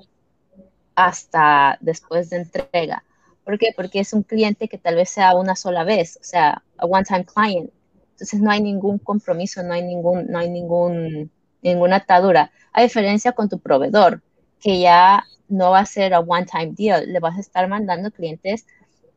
hasta 0.94 1.78
después 1.80 2.30
de 2.30 2.38
entrega. 2.38 3.04
¿Por 3.44 3.58
qué? 3.58 3.72
Porque 3.76 4.00
es 4.00 4.12
un 4.12 4.22
cliente 4.22 4.68
que 4.68 4.78
tal 4.78 4.96
vez 4.96 5.10
sea 5.10 5.34
una 5.34 5.54
sola 5.54 5.84
vez, 5.84 6.18
o 6.20 6.24
sea, 6.24 6.62
a 6.76 6.86
one-time 6.86 7.24
client. 7.24 7.70
Entonces 8.14 8.40
no 8.40 8.50
hay 8.50 8.62
ningún 8.62 8.98
compromiso, 8.98 9.62
no 9.64 9.74
hay 9.74 9.82
ningún, 9.82 10.28
no 10.28 10.38
hay 10.38 10.48
ningún, 10.48 11.30
ninguna 11.62 11.96
atadura. 11.96 12.52
A 12.72 12.82
diferencia 12.82 13.32
con 13.32 13.48
tu 13.48 13.58
proveedor, 13.58 14.22
que 14.60 14.78
ya 14.78 15.24
no 15.48 15.72
va 15.72 15.80
a 15.80 15.86
ser 15.86 16.14
a 16.14 16.20
one-time 16.20 16.74
deal, 16.76 17.12
le 17.12 17.18
vas 17.18 17.36
a 17.36 17.40
estar 17.40 17.68
mandando 17.68 18.10
clientes 18.12 18.66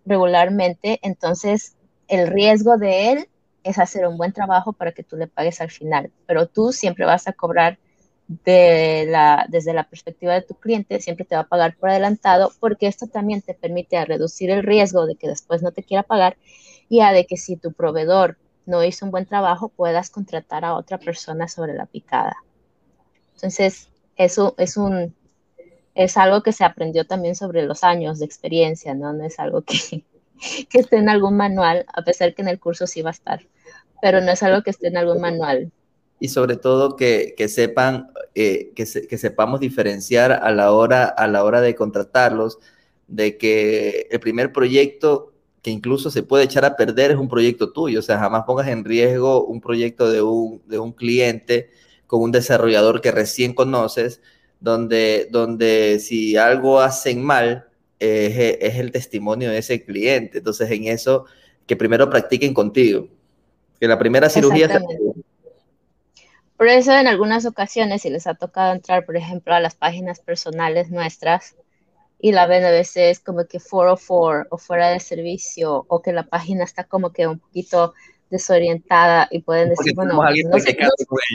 regularmente, 0.06 1.00
entonces 1.04 1.76
el 2.08 2.28
riesgo 2.28 2.78
de 2.78 3.12
él 3.12 3.30
es 3.64 3.78
hacer 3.78 4.08
un 4.08 4.18
buen 4.18 4.34
trabajo 4.34 4.74
para 4.74 4.94
que 4.94 5.04
tú 5.04 5.16
le 5.16 5.28
pagues 5.28 5.62
al 5.62 5.70
final, 5.70 6.12
pero 6.26 6.48
tú 6.48 6.72
siempre 6.72 7.06
vas 7.06 7.28
a 7.28 7.34
cobrar 7.34 7.78
de 8.28 9.06
la, 9.08 9.46
desde 9.50 9.74
la 9.74 9.88
perspectiva 9.88 10.34
de 10.34 10.42
tu 10.42 10.56
cliente, 10.56 11.00
siempre 11.00 11.26
te 11.26 11.36
va 11.36 11.42
a 11.42 11.48
pagar 11.48 11.76
por 11.78 11.90
adelantado, 11.90 12.52
porque 12.60 12.88
esto 12.88 13.08
también 13.08 13.42
te 13.42 13.54
permite 13.54 14.04
reducir 14.06 14.50
el 14.50 14.64
riesgo 14.64 15.06
de 15.06 15.16
que 15.16 15.28
después 15.28 15.62
no 15.62 15.72
te 15.72 15.84
quiera 15.84 16.04
pagar 16.04 16.38
y 16.90 17.02
a 17.02 17.12
de 17.12 17.26
que 17.26 17.38
si 17.38 17.58
tu 17.58 17.74
proveedor 17.74 18.38
no 18.68 18.84
hizo 18.84 19.06
un 19.06 19.12
buen 19.12 19.26
trabajo, 19.26 19.70
puedas 19.70 20.10
contratar 20.10 20.64
a 20.66 20.76
otra 20.76 21.00
persona 21.00 21.48
sobre 21.48 21.74
la 21.74 21.86
picada. 21.86 22.36
Entonces, 23.34 23.90
eso 24.16 24.54
es 24.58 24.78
un 24.78 25.16
es 25.98 26.16
algo 26.16 26.44
que 26.44 26.52
se 26.52 26.64
aprendió 26.64 27.06
también 27.06 27.36
sobre 27.36 27.64
los 27.64 27.84
años 27.84 28.20
de 28.20 28.26
experiencia, 28.26 28.94
¿no? 28.94 29.14
No 29.14 29.26
es 29.26 29.40
algo 29.40 29.64
que, 29.64 30.06
que 30.70 30.80
esté 30.80 30.98
en 30.98 31.10
algún 31.10 31.36
manual, 31.36 31.86
a 31.92 32.04
pesar 32.04 32.36
que 32.36 32.44
en 32.44 32.48
el 32.50 32.60
curso 32.60 32.86
sí 32.86 33.02
va 33.02 33.10
a 33.10 33.14
estar, 33.14 33.42
pero 34.02 34.22
no 34.22 34.32
es 34.32 34.44
algo 34.44 34.62
que 34.62 34.70
esté 34.70 34.88
en 34.88 34.98
algún 34.98 35.20
manual. 35.20 35.72
Y 36.20 36.30
sobre 36.30 36.56
todo 36.56 36.96
que, 36.96 37.34
que 37.36 37.48
sepan, 37.48 38.12
eh, 38.36 38.72
que, 38.76 38.86
que, 39.08 39.18
sepamos 39.18 39.60
diferenciar 39.60 40.32
a 40.32 40.52
la, 40.52 40.72
hora, 40.72 41.06
a 41.06 41.28
la 41.28 41.44
hora 41.44 41.62
de 41.62 41.76
contratarlos, 41.76 42.60
de 43.08 43.38
que 43.38 44.08
el 44.12 44.20
primer 44.20 44.52
proyecto 44.52 45.34
que 45.62 45.72
incluso 45.72 46.10
se 46.12 46.24
puede 46.24 46.46
echar 46.46 46.66
a 46.66 46.76
perder 46.76 47.12
es 47.12 47.18
un 47.18 47.30
proyecto 47.30 47.72
tuyo, 47.72 48.00
o 48.00 48.04
sea, 48.04 48.20
jamás 48.20 48.44
pongas 48.46 48.68
en 48.68 48.86
riesgo 48.86 49.46
un 49.46 49.60
proyecto 49.60 50.10
de 50.10 50.22
un, 50.22 50.62
de 50.66 50.80
un 50.80 50.94
cliente 50.94 51.70
con 52.06 52.22
un 52.22 52.32
desarrollador 52.32 53.02
que 53.02 53.12
recién 53.12 53.54
conoces, 53.54 54.22
donde, 54.60 55.28
donde 55.32 56.00
si 56.00 56.38
algo 56.38 56.80
hacen 56.80 57.24
mal, 57.24 57.68
es, 58.00 58.76
el 58.76 58.92
testimonio 58.92 59.50
de 59.50 59.60
ese 59.60 59.84
cliente. 59.84 60.40
Entonces, 60.40 60.70
en 60.72 60.86
eso, 60.86 61.26
que 61.66 61.76
primero 61.76 62.10
practiquen 62.10 62.54
contigo. 62.54 63.08
Que 63.80 63.88
la 63.88 64.00
primera 64.00 64.30
cirugía... 64.30 64.82
Por 66.58 66.68
eso 66.70 66.92
en 66.92 67.06
algunas 67.06 67.46
ocasiones, 67.46 68.02
si 68.02 68.10
les 68.10 68.26
ha 68.26 68.34
tocado 68.34 68.74
entrar, 68.74 69.06
por 69.06 69.16
ejemplo, 69.16 69.54
a 69.54 69.60
las 69.60 69.76
páginas 69.76 70.20
personales 70.20 70.90
nuestras 70.90 71.56
y 72.20 72.32
la 72.32 72.48
ven 72.48 72.66
a 72.66 72.72
veces 72.72 73.20
como 73.20 73.46
que 73.46 73.60
404 73.60 74.48
o 74.50 74.58
fuera 74.58 74.90
de 74.90 75.00
servicio 75.00 75.86
o 75.88 76.02
que 76.02 76.14
la 76.14 76.24
página 76.24 76.64
está 76.64 76.84
como 76.84 77.12
que 77.12 77.28
un 77.28 77.40
poquito 77.40 77.94
desorientada 78.30 79.28
y 79.32 79.42
pueden 79.42 79.70
decir, 79.70 79.94
bueno, 79.96 80.16
no 80.16 80.60
se, 80.60 80.78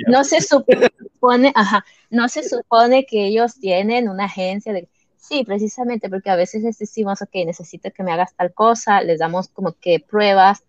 no 0.08 0.24
se, 0.24 0.40
supone, 0.40 1.52
ajá, 1.54 1.84
no 2.10 2.28
se 2.28 2.46
supone 2.46 3.06
que 3.06 3.26
ellos 3.26 3.54
tienen 3.58 4.08
una 4.08 4.24
agencia 4.24 4.72
de 4.72 4.88
Sí, 5.22 5.44
precisamente, 5.44 6.10
porque 6.10 6.30
a 6.30 6.36
veces 6.36 6.64
les 6.64 6.78
decimos, 6.78 7.22
ok, 7.22 7.30
necesito 7.46 7.92
que 7.92 8.02
me 8.02 8.10
hagas 8.10 8.34
tal 8.34 8.52
cosa, 8.52 9.02
les 9.02 9.20
damos 9.20 9.46
como 9.46 9.72
que 9.72 10.00
pruebas 10.00 10.64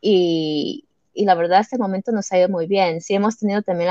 y, 0.00 0.84
y 1.12 1.24
la 1.24 1.34
verdad 1.34 1.58
hasta 1.58 1.74
el 1.74 1.82
momento 1.82 2.12
nos 2.12 2.30
ha 2.30 2.38
ido 2.38 2.48
muy 2.48 2.68
bien. 2.68 3.00
Sí 3.00 3.14
hemos 3.14 3.36
tenido 3.36 3.62
también 3.62 3.90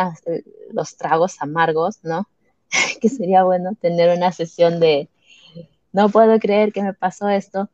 los 0.72 0.96
tragos 0.96 1.36
amargos, 1.42 2.00
¿no? 2.02 2.30
que 3.02 3.10
sería 3.10 3.44
bueno 3.44 3.76
tener 3.80 4.18
una 4.18 4.32
sesión 4.32 4.80
de, 4.80 5.10
no 5.94 6.10
puedo 6.10 6.38
creer 6.40 6.74
que 6.74 6.84
me 6.84 6.94
pasó 6.94 7.30
esto, 7.30 7.70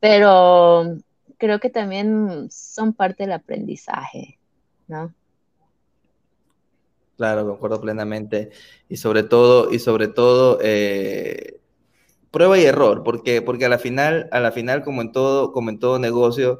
pero 0.00 0.96
creo 1.38 1.60
que 1.60 1.70
también 1.70 2.48
son 2.50 2.92
parte 2.92 3.24
del 3.24 3.32
aprendizaje, 3.32 4.38
¿no? 4.88 5.14
Claro, 7.16 7.46
concuerdo 7.46 7.80
plenamente. 7.80 8.50
Y 8.88 8.96
sobre 8.96 9.22
todo, 9.22 9.70
y 9.70 9.78
sobre 9.78 10.08
todo, 10.08 10.58
eh, 10.62 11.60
prueba 12.30 12.58
y 12.58 12.64
error, 12.64 13.04
porque, 13.04 13.40
porque 13.42 13.66
a 13.66 13.68
la 13.68 13.78
final, 13.78 14.28
a 14.32 14.40
la 14.40 14.50
final, 14.50 14.82
como 14.82 15.02
en 15.02 15.12
todo, 15.12 15.52
como 15.52 15.70
en 15.70 15.78
todo 15.78 15.98
negocio, 15.98 16.58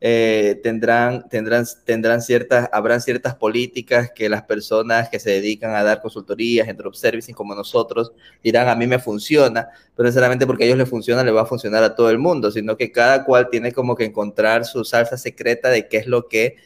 eh, 0.00 0.60
tendrán, 0.62 1.28
tendrán, 1.28 1.64
tendrán 1.84 2.22
ciertas, 2.22 2.68
habrán 2.72 3.00
ciertas 3.00 3.34
políticas 3.34 4.10
que 4.14 4.28
las 4.28 4.42
personas 4.42 5.08
que 5.08 5.18
se 5.18 5.30
dedican 5.30 5.74
a 5.74 5.82
dar 5.82 6.00
consultorías 6.00 6.68
en 6.68 6.76
drop 6.76 6.94
servicing 6.94 7.34
como 7.34 7.54
nosotros 7.54 8.12
dirán, 8.42 8.68
a 8.68 8.74
mí 8.74 8.86
me 8.86 8.98
funciona, 8.98 9.68
pero 9.94 10.06
necesariamente 10.06 10.46
porque 10.46 10.64
a 10.64 10.66
ellos 10.66 10.78
les 10.78 10.88
funciona, 10.88 11.24
le 11.24 11.30
va 11.30 11.42
a 11.42 11.46
funcionar 11.46 11.82
a 11.82 11.94
todo 11.94 12.10
el 12.10 12.18
mundo, 12.18 12.50
sino 12.50 12.76
que 12.76 12.92
cada 12.92 13.24
cual 13.24 13.48
tiene 13.50 13.72
como 13.72 13.94
que 13.96 14.04
encontrar 14.04 14.64
su 14.64 14.84
salsa 14.84 15.16
secreta 15.16 15.70
de 15.70 15.88
qué 15.88 15.98
es 15.98 16.06
lo 16.06 16.28
que 16.28 16.56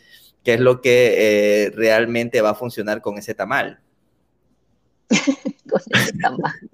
qué 0.44 0.54
es 0.54 0.60
lo 0.60 0.80
que 0.80 1.66
eh, 1.66 1.70
realmente 1.70 2.40
va 2.40 2.50
a 2.50 2.54
funcionar 2.54 3.00
con 3.00 3.18
ese 3.18 3.34
tamal. 3.34 3.80
con 5.68 5.80
ese 5.90 6.12
tamal. 6.14 6.70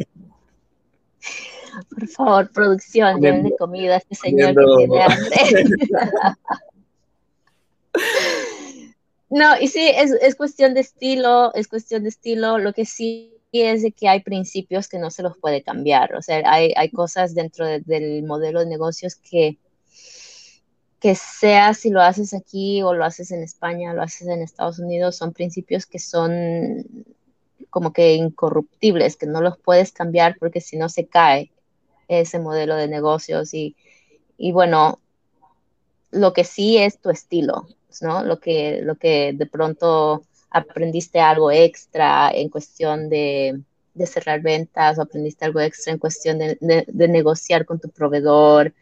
Por 1.91 2.09
favor, 2.09 2.51
producción, 2.51 3.21
denle 3.21 3.55
comida 3.59 3.95
a 3.95 3.99
este 3.99 4.15
señor 4.15 4.55
que 4.55 4.65
tiene 4.77 5.03
hambre. 5.03 5.65
no, 9.31 9.61
y 9.61 9.69
sí, 9.69 9.91
es, 9.95 10.13
es, 10.13 10.35
cuestión 10.35 10.75
de 10.75 10.81
estilo, 10.81 11.55
es 11.55 11.69
cuestión 11.69 12.03
de 12.03 12.09
estilo. 12.09 12.59
Lo 12.59 12.73
que 12.73 12.85
sí 12.85 13.33
es 13.53 13.83
de 13.83 13.93
que 13.93 14.09
hay 14.09 14.21
principios 14.21 14.89
que 14.89 14.99
no 14.99 15.11
se 15.11 15.23
los 15.23 15.37
puede 15.39 15.63
cambiar. 15.63 16.15
O 16.15 16.23
sea, 16.23 16.43
hay, 16.45 16.73
hay 16.77 16.91
cosas 16.91 17.35
dentro 17.35 17.67
del 17.67 18.23
modelo 18.25 18.61
de 18.61 18.67
negocios 18.67 19.17
que 19.17 19.59
que 21.01 21.15
sea 21.15 21.75
si 21.75 21.91
lo 21.91 22.01
haces 22.01 22.35
aquí 22.35 22.83
o 22.83 22.95
lo 22.95 23.05
haces 23.05 23.31
en 23.31 23.43
España, 23.43 23.93
lo 23.93 24.03
haces 24.03 24.29
en 24.29 24.43
Estados 24.43 24.79
Unidos, 24.79 25.17
son 25.17 25.33
principios 25.33 25.87
que 25.87 25.99
son 25.99 27.05
como 27.71 27.93
que 27.93 28.15
incorruptibles, 28.15 29.17
que 29.17 29.27
no 29.27 29.41
los 29.41 29.59
puedes 29.59 29.93
cambiar 29.93 30.37
porque 30.39 30.61
si 30.61 30.77
no 30.77 30.89
se 30.89 31.07
cae 31.07 31.53
ese 32.09 32.39
modelo 32.39 32.77
de 32.77 32.89
negocios 32.89 33.55
y, 33.55 33.77
y 34.39 34.53
bueno, 34.53 35.01
lo 36.11 36.33
que 36.33 36.45
sí 36.45 36.79
es 36.79 36.99
tu 36.99 37.11
estilo, 37.11 37.67
¿no? 38.01 38.23
Lo 38.23 38.41
que, 38.41 38.81
lo 38.83 38.97
que 38.97 39.33
de 39.35 39.47
pronto 39.47 40.25
aprendiste 40.51 41.21
algo 41.21 41.51
extra 41.51 42.31
en 42.33 42.49
cuestión 42.49 43.09
de, 43.09 43.61
de 43.95 44.07
cerrar 44.07 44.41
ventas 44.41 44.99
o 44.99 45.03
aprendiste 45.03 45.45
algo 45.45 45.61
extra 45.61 45.93
en 45.93 45.99
cuestión 45.99 46.39
de, 46.39 46.57
de, 46.61 47.09
negociar 47.09 47.65
con 47.65 47.81
tu 47.81 47.89
proveedor. 47.91 48.73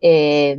Eh, 0.00 0.56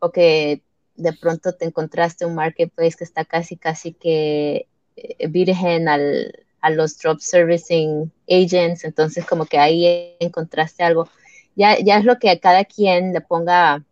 o 0.00 0.10
que 0.10 0.60
de 0.96 1.12
pronto 1.14 1.54
te 1.54 1.64
encontraste 1.64 2.26
un 2.26 2.34
marketplace 2.34 2.96
que 2.96 3.04
está 3.04 3.24
casi, 3.24 3.56
casi 3.56 3.92
que 3.92 4.66
eh, 4.96 5.26
virgen 5.28 5.88
al, 5.88 6.44
a 6.60 6.70
los 6.70 6.98
drop 6.98 7.20
servicing 7.20 8.10
agents, 8.28 8.84
entonces 8.84 9.24
como 9.24 9.46
que 9.46 9.58
ahí 9.58 10.16
encontraste 10.20 10.82
algo. 10.82 11.08
Ya, 11.56 11.78
ya 11.78 11.98
es 11.98 12.04
lo 12.04 12.18
que 12.18 12.30
a 12.30 12.38
cada 12.40 12.64
quien 12.64 13.12
le 13.12 13.20
ponga 13.20 13.84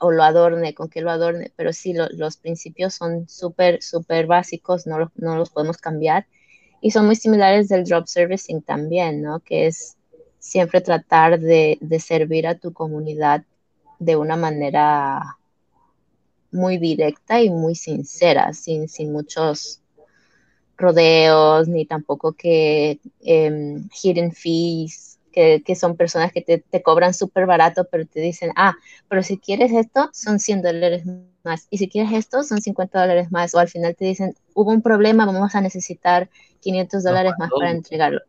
o 0.00 0.10
lo 0.10 0.22
adorne, 0.22 0.74
con 0.74 0.88
que 0.88 1.00
lo 1.00 1.10
adorne, 1.10 1.52
pero 1.56 1.72
sí, 1.72 1.94
los 1.94 2.36
principios 2.36 2.94
son 2.94 3.28
súper, 3.28 3.82
súper 3.82 4.26
básicos, 4.26 4.86
no, 4.86 5.10
no 5.16 5.36
los 5.36 5.50
podemos 5.50 5.78
cambiar 5.78 6.26
y 6.80 6.90
son 6.90 7.06
muy 7.06 7.16
similares 7.16 7.68
del 7.68 7.84
drop 7.84 8.06
servicing 8.06 8.62
también, 8.62 9.22
¿no? 9.22 9.40
Que 9.40 9.66
es 9.66 9.96
siempre 10.38 10.80
tratar 10.80 11.40
de, 11.40 11.78
de 11.80 12.00
servir 12.00 12.46
a 12.46 12.58
tu 12.58 12.72
comunidad 12.72 13.44
de 13.98 14.16
una 14.16 14.36
manera 14.36 15.38
muy 16.50 16.78
directa 16.78 17.40
y 17.42 17.50
muy 17.50 17.74
sincera, 17.74 18.52
sin, 18.52 18.88
sin 18.88 19.12
muchos 19.12 19.80
rodeos, 20.76 21.68
ni 21.68 21.86
tampoco 21.86 22.32
que 22.32 23.00
em, 23.22 23.88
hidden 24.02 24.32
fees, 24.32 25.05
que, 25.36 25.74
son 25.74 25.96
personas 25.96 26.32
que 26.32 26.40
te, 26.40 26.82
cobran 26.82 27.12
súper 27.12 27.44
barato, 27.44 27.86
pero 27.90 28.06
te 28.06 28.20
dicen, 28.20 28.52
ah, 28.56 28.74
pero 29.06 29.22
si 29.22 29.36
quieres 29.36 29.70
esto, 29.70 30.08
son 30.14 30.38
100 30.38 30.62
dólares 30.62 31.04
más, 31.44 31.66
y 31.68 31.76
si 31.76 31.90
quieres 31.90 32.12
esto, 32.12 32.42
son 32.42 32.62
50 32.62 32.98
dólares 32.98 33.30
más, 33.30 33.54
o 33.54 33.58
al 33.58 33.68
final 33.68 33.94
te 33.94 34.06
dicen, 34.06 34.34
hubo 34.54 34.70
un 34.70 34.80
problema, 34.80 35.26
vamos 35.26 35.54
a 35.54 35.60
necesitar 35.60 36.30
500 36.60 37.02
dólares 37.04 37.32
más 37.38 37.50
para 37.50 37.70
entregarlo. 37.70 38.20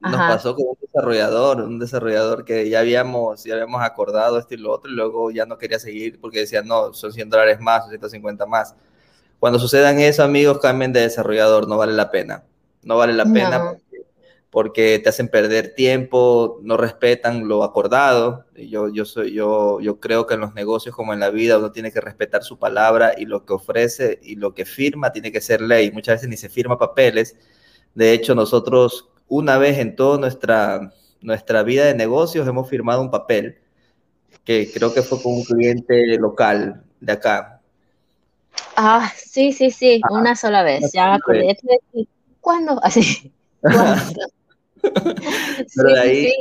Nos 0.00 0.16
pasó 0.16 0.56
con 0.56 0.66
un 0.66 0.78
desarrollador, 0.80 1.60
un 1.60 1.78
desarrollador 1.78 2.44
que 2.44 2.68
ya 2.68 2.80
habíamos, 2.80 3.44
ya 3.44 3.54
habíamos 3.54 3.82
acordado 3.82 4.38
esto 4.38 4.54
y 4.54 4.56
lo 4.56 4.72
otro, 4.72 4.90
y 4.90 4.94
luego 4.94 5.30
ya 5.30 5.46
no 5.46 5.56
quería 5.56 5.78
seguir 5.78 6.20
porque 6.20 6.40
decía, 6.40 6.62
no, 6.62 6.92
son 6.94 7.12
100 7.12 7.30
dólares 7.30 7.60
más, 7.60 7.82
son 7.82 7.90
150 7.90 8.44
más. 8.46 8.74
Cuando 9.38 9.60
sucedan 9.60 10.00
eso, 10.00 10.24
amigos, 10.24 10.58
cambien 10.58 10.92
de 10.92 11.02
desarrollador, 11.02 11.68
no 11.68 11.76
vale 11.76 11.92
la 11.92 12.10
pena. 12.10 12.42
No 12.82 12.96
vale 12.96 13.12
la 13.12 13.24
pena 13.24 13.76
porque 14.50 14.98
te 14.98 15.08
hacen 15.08 15.28
perder 15.28 15.74
tiempo, 15.74 16.58
no 16.62 16.76
respetan 16.76 17.46
lo 17.46 17.62
acordado. 17.62 18.46
Yo, 18.56 18.88
yo, 18.88 19.04
soy, 19.04 19.32
yo, 19.32 19.80
yo 19.80 20.00
creo 20.00 20.26
que 20.26 20.34
en 20.34 20.40
los 20.40 20.54
negocios 20.54 20.94
como 20.94 21.14
en 21.14 21.20
la 21.20 21.30
vida 21.30 21.58
uno 21.58 21.70
tiene 21.70 21.92
que 21.92 22.00
respetar 22.00 22.42
su 22.42 22.58
palabra 22.58 23.14
y 23.16 23.26
lo 23.26 23.44
que 23.46 23.52
ofrece 23.52 24.18
y 24.22 24.34
lo 24.34 24.52
que 24.52 24.64
firma 24.64 25.12
tiene 25.12 25.30
que 25.30 25.40
ser 25.40 25.60
ley. 25.60 25.92
Muchas 25.92 26.16
veces 26.16 26.28
ni 26.28 26.36
se 26.36 26.48
firma 26.48 26.78
papeles. 26.78 27.36
De 27.94 28.12
hecho, 28.12 28.34
nosotros 28.34 29.08
una 29.28 29.56
vez 29.56 29.78
en 29.78 29.94
toda 29.94 30.18
nuestra, 30.18 30.92
nuestra 31.20 31.62
vida 31.62 31.84
de 31.84 31.94
negocios 31.94 32.48
hemos 32.48 32.68
firmado 32.68 33.02
un 33.02 33.10
papel 33.10 33.58
que 34.44 34.68
creo 34.72 34.92
que 34.92 35.02
fue 35.02 35.22
con 35.22 35.34
un 35.34 35.44
cliente 35.44 36.18
local 36.18 36.82
de 37.00 37.12
acá. 37.12 37.60
Ah, 38.74 39.12
sí, 39.16 39.52
sí, 39.52 39.70
sí, 39.70 40.00
una 40.10 40.34
sola 40.34 40.64
vez. 40.64 40.90
Ya 40.92 41.10
me 41.10 41.14
acordé. 41.14 41.56
¿Cuándo? 42.40 42.80
Así. 42.82 43.32
Pero 45.76 45.94
de 45.94 46.00
ahí, 46.00 46.32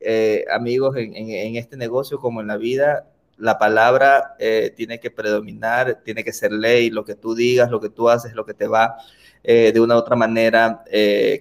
eh, 0.00 0.44
amigos, 0.52 0.96
en, 0.96 1.56
este 1.56 1.76
negocio 1.76 2.18
como 2.18 2.40
en 2.40 2.46
la 2.46 2.56
vida, 2.56 3.06
la 3.36 3.58
palabra 3.58 4.34
eh, 4.38 4.72
tiene 4.76 5.00
que 5.00 5.10
predominar, 5.10 6.00
tiene 6.04 6.24
que 6.24 6.32
ser 6.32 6.52
ley, 6.52 6.90
lo 6.90 7.04
que 7.04 7.14
tú 7.14 7.34
digas, 7.34 7.70
lo 7.70 7.80
que 7.80 7.88
tú 7.88 8.08
haces, 8.08 8.34
lo 8.34 8.44
que 8.44 8.54
te 8.54 8.66
va 8.66 8.96
eh, 9.42 9.72
de 9.72 9.80
una 9.80 9.94
u 9.94 9.98
otra 9.98 10.16
manera 10.16 10.84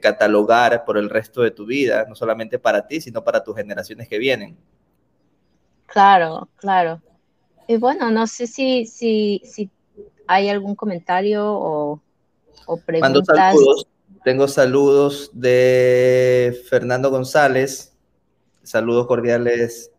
catalogar 0.01 0.85
por 0.85 0.97
el 0.97 1.09
resto 1.09 1.41
de 1.41 1.51
tu 1.51 1.65
vida, 1.65 2.05
no 2.07 2.15
solamente 2.15 2.59
para 2.59 2.87
ti, 2.87 3.01
sino 3.01 3.23
para 3.23 3.43
tus 3.43 3.55
generaciones 3.55 4.07
que 4.07 4.17
vienen. 4.17 4.57
Claro, 5.85 6.47
claro. 6.55 7.01
Y 7.67 7.77
bueno, 7.77 8.11
no 8.11 8.27
sé 8.27 8.47
si, 8.47 8.85
si, 8.85 9.41
si 9.43 9.69
hay 10.27 10.49
algún 10.49 10.75
comentario 10.75 11.45
o, 11.45 12.01
o 12.65 12.77
preguntas. 12.77 13.25
saludos 13.25 13.87
tengo 14.29 14.47
saludos 14.47 15.31
de 15.33 16.55
Fernando 16.69 17.09
González. 17.09 17.97
Saludos 18.61 19.07
cordiales, 19.07 19.91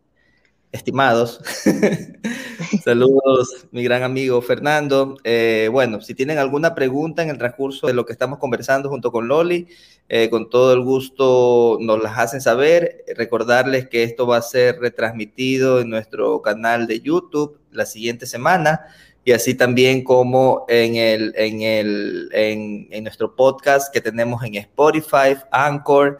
estimados. 0.70 1.40
saludos, 2.84 3.66
mi 3.72 3.82
gran 3.82 4.04
amigo 4.04 4.40
Fernando. 4.40 5.16
Eh, 5.24 5.68
bueno, 5.72 6.00
si 6.00 6.14
tienen 6.14 6.38
alguna 6.38 6.76
pregunta 6.76 7.24
en 7.24 7.30
el 7.30 7.38
transcurso 7.38 7.88
de 7.88 7.92
lo 7.92 8.06
que 8.06 8.12
estamos 8.12 8.38
conversando 8.38 8.88
junto 8.88 9.10
con 9.10 9.26
Loli, 9.26 9.66
eh, 10.08 10.30
con 10.30 10.48
todo 10.48 10.74
el 10.74 10.82
gusto 10.82 11.78
nos 11.80 12.00
las 12.00 12.16
hacen 12.16 12.40
saber. 12.40 13.04
Recordarles 13.16 13.88
que 13.88 14.04
esto 14.04 14.28
va 14.28 14.36
a 14.36 14.42
ser 14.42 14.78
retransmitido 14.78 15.80
en 15.80 15.90
nuestro 15.90 16.40
canal 16.40 16.86
de 16.86 17.00
YouTube 17.00 17.58
la 17.72 17.84
siguiente 17.84 18.26
semana 18.26 18.82
y 19.24 19.32
así 19.32 19.54
también 19.54 20.02
como 20.02 20.64
en, 20.68 20.96
el, 20.96 21.34
en, 21.36 21.62
el, 21.62 22.28
en, 22.32 23.04
nuestro 23.04 23.34
podcast 23.36 23.92
que 23.92 24.00
tenemos 24.00 24.42
en 24.44 24.54
Spotify, 24.56 25.36
Anchor, 25.50 26.18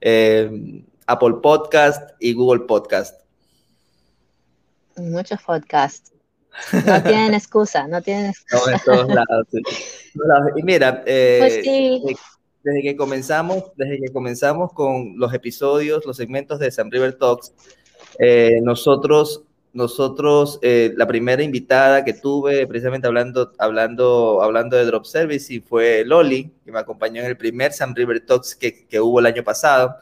eh, 0.00 0.82
Apple 1.06 1.34
Podcast 1.42 2.10
y 2.20 2.32
Google 2.32 2.64
Podcast. 2.64 3.20
Muchos 4.96 5.42
podcasts. 5.42 6.12
No 6.72 7.02
tienen 7.02 7.34
excusa, 7.34 7.86
no 7.86 8.02
tienen 8.02 8.26
excusa. 8.30 8.72
en 8.72 8.80
todos 8.84 9.08
lados. 9.08 9.46
Y 10.56 10.62
mira, 10.62 11.02
eh, 11.06 12.00
pues 12.02 12.18
desde, 12.62 12.82
que 12.82 12.96
comenzamos, 12.96 13.64
desde 13.76 14.00
que 14.00 14.12
comenzamos 14.12 14.72
con 14.72 15.18
los 15.18 15.32
episodios, 15.32 16.04
los 16.04 16.16
segmentos 16.16 16.58
de 16.58 16.70
San 16.70 16.90
River 16.90 17.16
Talks, 17.16 17.52
eh, 18.18 18.58
nosotros 18.62 19.44
nosotros, 19.72 20.58
eh, 20.62 20.92
la 20.96 21.06
primera 21.06 21.42
invitada 21.42 22.04
que 22.04 22.14
tuve, 22.14 22.66
precisamente 22.66 23.06
hablando, 23.06 23.52
hablando, 23.58 24.42
hablando 24.42 24.76
de 24.76 24.84
Drop 24.84 25.04
Service, 25.04 25.52
y 25.52 25.60
fue 25.60 26.04
Loli, 26.04 26.50
que 26.64 26.72
me 26.72 26.78
acompañó 26.78 27.20
en 27.20 27.26
el 27.26 27.36
primer 27.36 27.72
Sam 27.72 27.94
River 27.94 28.24
Talks 28.24 28.56
que, 28.56 28.86
que, 28.86 29.00
hubo 29.00 29.20
el 29.20 29.26
año 29.26 29.44
pasado. 29.44 29.96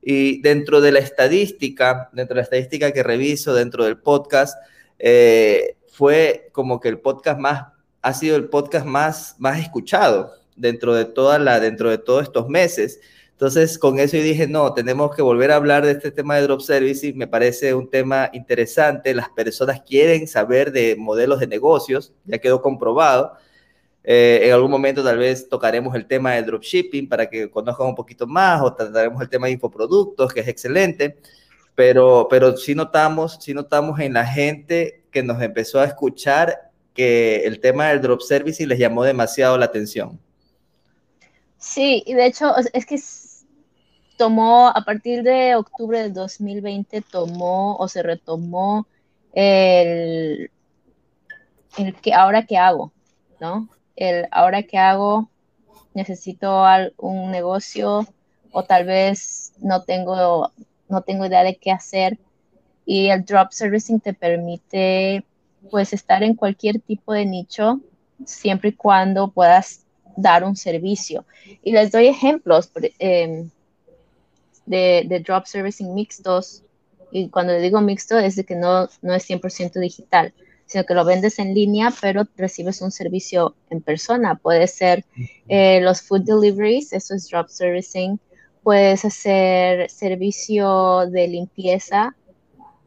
Y 0.00 0.40
dentro 0.42 0.80
de 0.80 0.92
la 0.92 0.98
estadística, 0.98 2.10
dentro 2.12 2.34
de 2.34 2.40
la 2.40 2.44
estadística 2.44 2.92
que 2.92 3.02
reviso 3.02 3.54
dentro 3.54 3.84
del 3.84 3.98
podcast, 3.98 4.56
eh, 4.98 5.76
fue 5.88 6.48
como 6.52 6.80
que 6.80 6.88
el 6.88 6.98
podcast 6.98 7.38
más, 7.38 7.66
ha 8.00 8.14
sido 8.14 8.36
el 8.36 8.48
podcast 8.48 8.86
más, 8.86 9.36
más 9.38 9.60
escuchado 9.60 10.32
dentro 10.56 10.94
de 10.94 11.04
toda 11.04 11.38
la, 11.38 11.60
dentro 11.60 11.90
de 11.90 11.98
todos 11.98 12.24
estos 12.24 12.48
meses. 12.48 13.00
Entonces, 13.42 13.76
con 13.76 13.98
eso 13.98 14.16
yo 14.16 14.22
dije, 14.22 14.46
no, 14.46 14.72
tenemos 14.72 15.16
que 15.16 15.20
volver 15.20 15.50
a 15.50 15.56
hablar 15.56 15.84
de 15.84 15.90
este 15.90 16.12
tema 16.12 16.36
de 16.36 16.42
drop 16.42 16.60
servicing. 16.60 17.18
Me 17.18 17.26
parece 17.26 17.74
un 17.74 17.90
tema 17.90 18.30
interesante. 18.32 19.12
Las 19.16 19.30
personas 19.30 19.82
quieren 19.82 20.28
saber 20.28 20.70
de 20.70 20.94
modelos 20.94 21.40
de 21.40 21.48
negocios, 21.48 22.12
ya 22.24 22.38
quedó 22.38 22.62
comprobado. 22.62 23.32
Eh, 24.04 24.42
en 24.44 24.52
algún 24.52 24.70
momento 24.70 25.02
tal 25.02 25.18
vez 25.18 25.48
tocaremos 25.48 25.92
el 25.96 26.06
tema 26.06 26.34
de 26.34 26.44
dropshipping 26.44 27.08
para 27.08 27.28
que 27.28 27.50
conozcan 27.50 27.88
un 27.88 27.96
poquito 27.96 28.28
más 28.28 28.62
o 28.62 28.72
trataremos 28.72 29.20
el 29.20 29.28
tema 29.28 29.48
de 29.48 29.54
infoproductos, 29.54 30.32
que 30.32 30.38
es 30.38 30.46
excelente. 30.46 31.18
Pero, 31.74 32.28
pero 32.30 32.56
sí, 32.56 32.76
notamos, 32.76 33.38
sí 33.40 33.52
notamos 33.52 33.98
en 33.98 34.12
la 34.12 34.24
gente 34.24 35.02
que 35.10 35.24
nos 35.24 35.42
empezó 35.42 35.80
a 35.80 35.86
escuchar 35.86 36.70
que 36.94 37.42
el 37.44 37.58
tema 37.58 37.88
del 37.88 38.02
drop 38.02 38.20
servicing 38.20 38.68
les 38.68 38.78
llamó 38.78 39.02
demasiado 39.02 39.58
la 39.58 39.64
atención. 39.64 40.20
Sí, 41.58 42.02
y 42.06 42.14
de 42.14 42.26
hecho 42.26 42.54
es 42.72 42.86
que 42.86 42.98
tomó, 44.22 44.68
a 44.68 44.84
partir 44.84 45.24
de 45.24 45.56
octubre 45.56 46.00
del 46.00 46.14
2020, 46.14 47.00
tomó 47.00 47.74
o 47.74 47.88
se 47.88 48.04
retomó 48.04 48.86
el, 49.32 50.48
el 51.76 51.94
que 51.96 52.14
ahora 52.14 52.46
qué 52.46 52.56
hago, 52.56 52.92
¿no? 53.40 53.68
El 53.96 54.28
ahora 54.30 54.62
qué 54.62 54.78
hago, 54.78 55.28
necesito 55.92 56.62
un 56.98 57.32
negocio 57.32 58.06
o 58.52 58.62
tal 58.62 58.84
vez 58.84 59.54
no 59.58 59.82
tengo, 59.82 60.52
no 60.88 61.02
tengo 61.02 61.26
idea 61.26 61.42
de 61.42 61.56
qué 61.56 61.72
hacer 61.72 62.16
y 62.86 63.08
el 63.08 63.24
drop 63.24 63.50
servicing 63.50 63.98
te 63.98 64.14
permite 64.14 65.24
pues 65.68 65.92
estar 65.92 66.22
en 66.22 66.36
cualquier 66.36 66.80
tipo 66.80 67.12
de 67.12 67.26
nicho 67.26 67.80
siempre 68.24 68.68
y 68.68 68.74
cuando 68.74 69.32
puedas 69.32 69.84
dar 70.16 70.44
un 70.44 70.54
servicio. 70.54 71.24
Y 71.64 71.72
les 71.72 71.90
doy 71.90 72.06
ejemplos. 72.06 72.70
Eh, 73.00 73.48
de, 74.72 75.22
drop 75.24 75.46
servicing 75.46 75.94
mixtos, 75.94 76.64
y 77.10 77.28
cuando 77.28 77.54
digo 77.54 77.80
mixto 77.80 78.18
es 78.18 78.36
de 78.36 78.44
que 78.44 78.56
no, 78.56 78.88
no 79.02 79.14
es 79.14 79.28
100% 79.28 79.78
digital, 79.78 80.32
sino 80.66 80.84
que 80.84 80.94
lo 80.94 81.04
vendes 81.04 81.38
en 81.38 81.54
línea, 81.54 81.92
pero 82.00 82.26
recibes 82.36 82.80
un 82.80 82.90
servicio 82.90 83.54
en 83.68 83.82
persona. 83.82 84.36
Puede 84.36 84.66
ser 84.66 85.04
eh, 85.48 85.80
los 85.82 86.00
food 86.00 86.22
deliveries, 86.22 86.92
eso 86.92 87.14
es 87.14 87.28
drop 87.28 87.48
servicing. 87.48 88.18
Puedes 88.62 89.04
hacer 89.04 89.90
servicio 89.90 91.06
de 91.10 91.28
limpieza, 91.28 92.16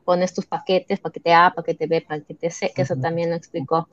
pones 0.04 0.34
tus 0.34 0.46
paquetes, 0.46 1.00
paquete 1.00 1.34
A, 1.34 1.54
paquete 1.56 1.86
B, 1.86 2.02
paquete 2.02 2.50
C, 2.50 2.72
que 2.74 2.82
eso 2.82 2.96
también 2.96 3.30
lo 3.30 3.36
explicó. 3.36 3.88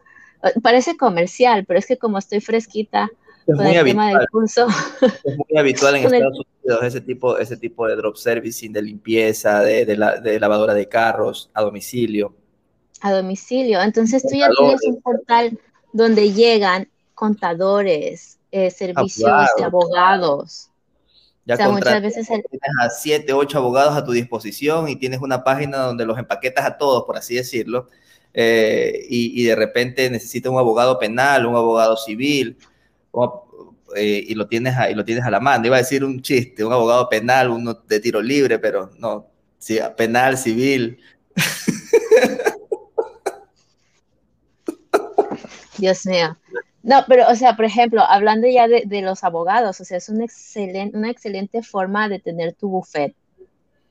Parece 0.62 0.96
comercial, 0.96 1.64
pero 1.66 1.78
es 1.78 1.86
que 1.86 1.98
como 1.98 2.18
estoy 2.18 2.40
fresquita, 2.40 3.10
es 3.46 3.56
muy 3.56 3.76
habitual. 3.76 4.28
Es 5.24 5.36
muy 5.36 5.58
habitual 5.58 5.96
en 5.96 6.04
Estados 6.04 6.46
Unidos 6.62 6.84
ese 6.84 7.00
tipo, 7.00 7.38
ese 7.38 7.56
tipo 7.56 7.86
de 7.86 7.96
drop 7.96 8.16
servicing, 8.16 8.72
de 8.72 8.82
limpieza, 8.82 9.60
de, 9.60 9.84
de, 9.84 10.40
lavadora 10.40 10.74
de 10.74 10.88
carros 10.88 11.50
a 11.54 11.62
domicilio. 11.62 12.34
A 13.00 13.12
domicilio. 13.12 13.80
Entonces 13.82 14.22
tú 14.22 14.36
ya 14.36 14.48
tienes 14.56 14.80
un 14.84 15.00
portal 15.00 15.58
donde 15.92 16.32
llegan 16.32 16.88
contadores, 17.14 18.38
eh, 18.50 18.70
servicios 18.70 19.30
de 19.56 19.64
abogados. 19.64 20.68
Ya 21.44 21.54
o 21.54 21.56
sea, 21.56 21.68
muchas 21.70 22.02
veces 22.02 22.26
tienes 22.28 22.48
a 22.80 22.90
siete, 22.90 23.32
ocho 23.32 23.58
abogados 23.58 23.96
a 23.96 24.04
tu 24.04 24.12
disposición 24.12 24.88
y 24.88 24.96
tienes 24.96 25.20
una 25.20 25.42
página 25.42 25.78
donde 25.78 26.06
los 26.06 26.16
empaquetas 26.16 26.64
a 26.64 26.78
todos, 26.78 27.04
por 27.04 27.16
así 27.16 27.34
decirlo, 27.34 27.88
eh, 28.34 29.06
y, 29.10 29.44
de 29.44 29.54
repente 29.54 30.08
necesitas 30.08 30.50
un 30.50 30.58
abogado 30.58 30.98
penal, 30.98 31.44
un 31.46 31.56
abogado 31.56 31.96
civil, 31.96 32.56
eh, 33.96 34.24
y, 34.28 34.34
lo 34.34 34.46
tienes 34.48 34.76
a, 34.76 34.90
y 34.90 34.94
lo 34.94 35.04
tienes 35.04 35.24
a 35.24 35.30
la 35.30 35.40
mano. 35.40 35.66
Iba 35.66 35.76
a 35.76 35.80
decir 35.80 36.04
un 36.04 36.22
chiste, 36.22 36.64
un 36.64 36.72
abogado 36.72 37.08
penal, 37.08 37.50
uno 37.50 37.74
de 37.74 38.00
tiro 38.00 38.22
libre, 38.22 38.58
pero 38.58 38.90
no, 38.98 39.26
sí, 39.58 39.78
penal, 39.96 40.38
civil. 40.38 40.98
Dios 45.78 46.06
mío. 46.06 46.36
No, 46.82 47.04
pero, 47.06 47.28
o 47.28 47.36
sea, 47.36 47.54
por 47.54 47.64
ejemplo, 47.64 48.02
hablando 48.02 48.48
ya 48.48 48.66
de, 48.68 49.02
los 49.02 49.24
abogados, 49.24 49.80
o 49.80 49.84
sea, 49.84 49.98
es 49.98 50.08
una 50.08 50.24
excelente, 50.24 50.96
una 50.96 51.10
excelente 51.10 51.62
forma 51.62 52.08
de 52.08 52.18
tener 52.18 52.54
tu 52.54 52.68
buffet, 52.68 53.14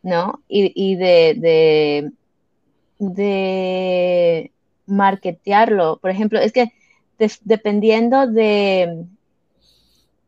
¿no? 0.01 0.43
Y, 0.47 0.95
de, 0.95 1.35
de, 1.37 2.11
de 2.99 4.51
marketearlo. 4.87 5.99
Por 6.01 6.11
ejemplo, 6.11 6.39
es 6.39 6.51
que 6.51 6.71
dependiendo 7.43 8.27
de, 8.27 9.05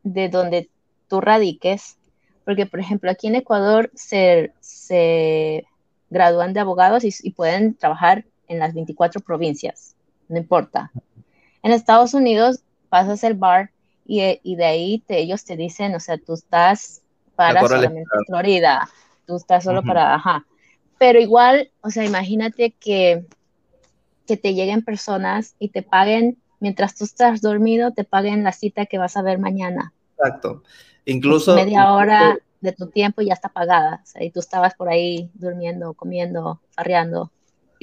de 0.02 0.28
donde 0.28 0.68
tú 1.08 1.20
radiques, 1.20 1.96
porque, 2.44 2.66
por 2.66 2.80
ejemplo, 2.80 3.10
aquí 3.10 3.26
en 3.26 3.36
Ecuador 3.36 3.90
se, 3.94 4.52
se 4.60 5.64
gradúan 6.10 6.52
de 6.52 6.60
abogados 6.60 7.04
y, 7.04 7.10
y 7.22 7.30
pueden 7.32 7.74
trabajar 7.74 8.24
en 8.48 8.58
las 8.58 8.74
24 8.74 9.20
provincias, 9.20 9.94
no 10.28 10.38
importa. 10.38 10.90
En 11.62 11.72
Estados 11.72 12.14
Unidos 12.14 12.60
pasas 12.88 13.24
el 13.24 13.34
bar 13.34 13.70
y, 14.06 14.56
de 14.56 14.64
ahí 14.64 14.98
te, 15.06 15.18
ellos 15.18 15.44
te 15.44 15.56
dicen, 15.56 15.94
o 15.94 16.00
sea, 16.00 16.18
tú 16.18 16.34
estás 16.34 17.02
para 17.34 17.60
solamente 17.62 18.04
Florida, 18.26 18.88
tú 19.26 19.36
estás 19.36 19.64
solo 19.64 19.82
para, 19.82 20.14
ajá. 20.14 20.44
Pero 20.98 21.20
igual, 21.20 21.70
o 21.80 21.90
sea, 21.90 22.04
imagínate 22.04 22.72
que, 22.72 23.24
que 24.26 24.36
te 24.36 24.54
lleguen 24.54 24.84
personas 24.84 25.54
y 25.58 25.70
te 25.70 25.82
paguen, 25.82 26.36
mientras 26.60 26.94
tú 26.94 27.04
estás 27.04 27.40
dormido, 27.40 27.92
te 27.92 28.04
paguen 28.04 28.44
la 28.44 28.52
cita 28.52 28.86
que 28.86 28.98
vas 28.98 29.16
a 29.16 29.22
ver 29.22 29.38
mañana. 29.38 29.92
Exacto. 30.16 30.62
Incluso... 31.04 31.54
Media 31.54 31.92
hora 31.92 32.36
de 32.60 32.72
tu 32.72 32.88
tiempo 32.88 33.22
ya 33.22 33.34
está 33.34 33.48
pagada. 33.48 34.00
O 34.02 34.06
sea, 34.06 34.24
y 34.24 34.30
tú 34.30 34.40
estabas 34.40 34.74
por 34.74 34.88
ahí 34.88 35.30
durmiendo, 35.34 35.94
comiendo, 35.94 36.60
farreando 36.70 37.30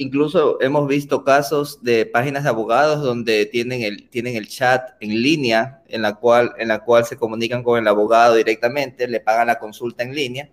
incluso 0.02 0.60
hemos 0.60 0.86
visto 0.88 1.24
casos 1.24 1.82
de 1.82 2.06
páginas 2.06 2.42
de 2.42 2.48
abogados 2.48 3.02
donde 3.02 3.46
tienen 3.46 3.82
el, 3.82 4.08
tienen 4.08 4.36
el 4.36 4.48
chat 4.48 4.90
en 5.00 5.22
línea 5.22 5.82
en 5.88 6.02
la, 6.02 6.14
cual, 6.14 6.52
en 6.58 6.68
la 6.68 6.80
cual 6.80 7.04
se 7.04 7.16
comunican 7.16 7.62
con 7.62 7.78
el 7.78 7.86
abogado 7.86 8.34
directamente, 8.34 9.06
le 9.06 9.20
pagan 9.20 9.46
la 9.46 9.58
consulta 9.58 10.02
en 10.02 10.14
línea 10.14 10.50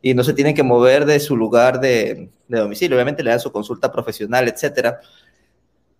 y 0.00 0.14
no 0.14 0.24
se 0.24 0.32
tienen 0.32 0.54
que 0.54 0.62
mover 0.62 1.04
de 1.04 1.20
su 1.20 1.36
lugar 1.36 1.80
de, 1.80 2.30
domicilio. 2.48 2.96
Obviamente 2.96 3.22
le 3.22 3.30
dan 3.30 3.40
su 3.40 3.52
consulta 3.52 3.92
profesional, 3.92 4.48
etcétera. 4.48 5.00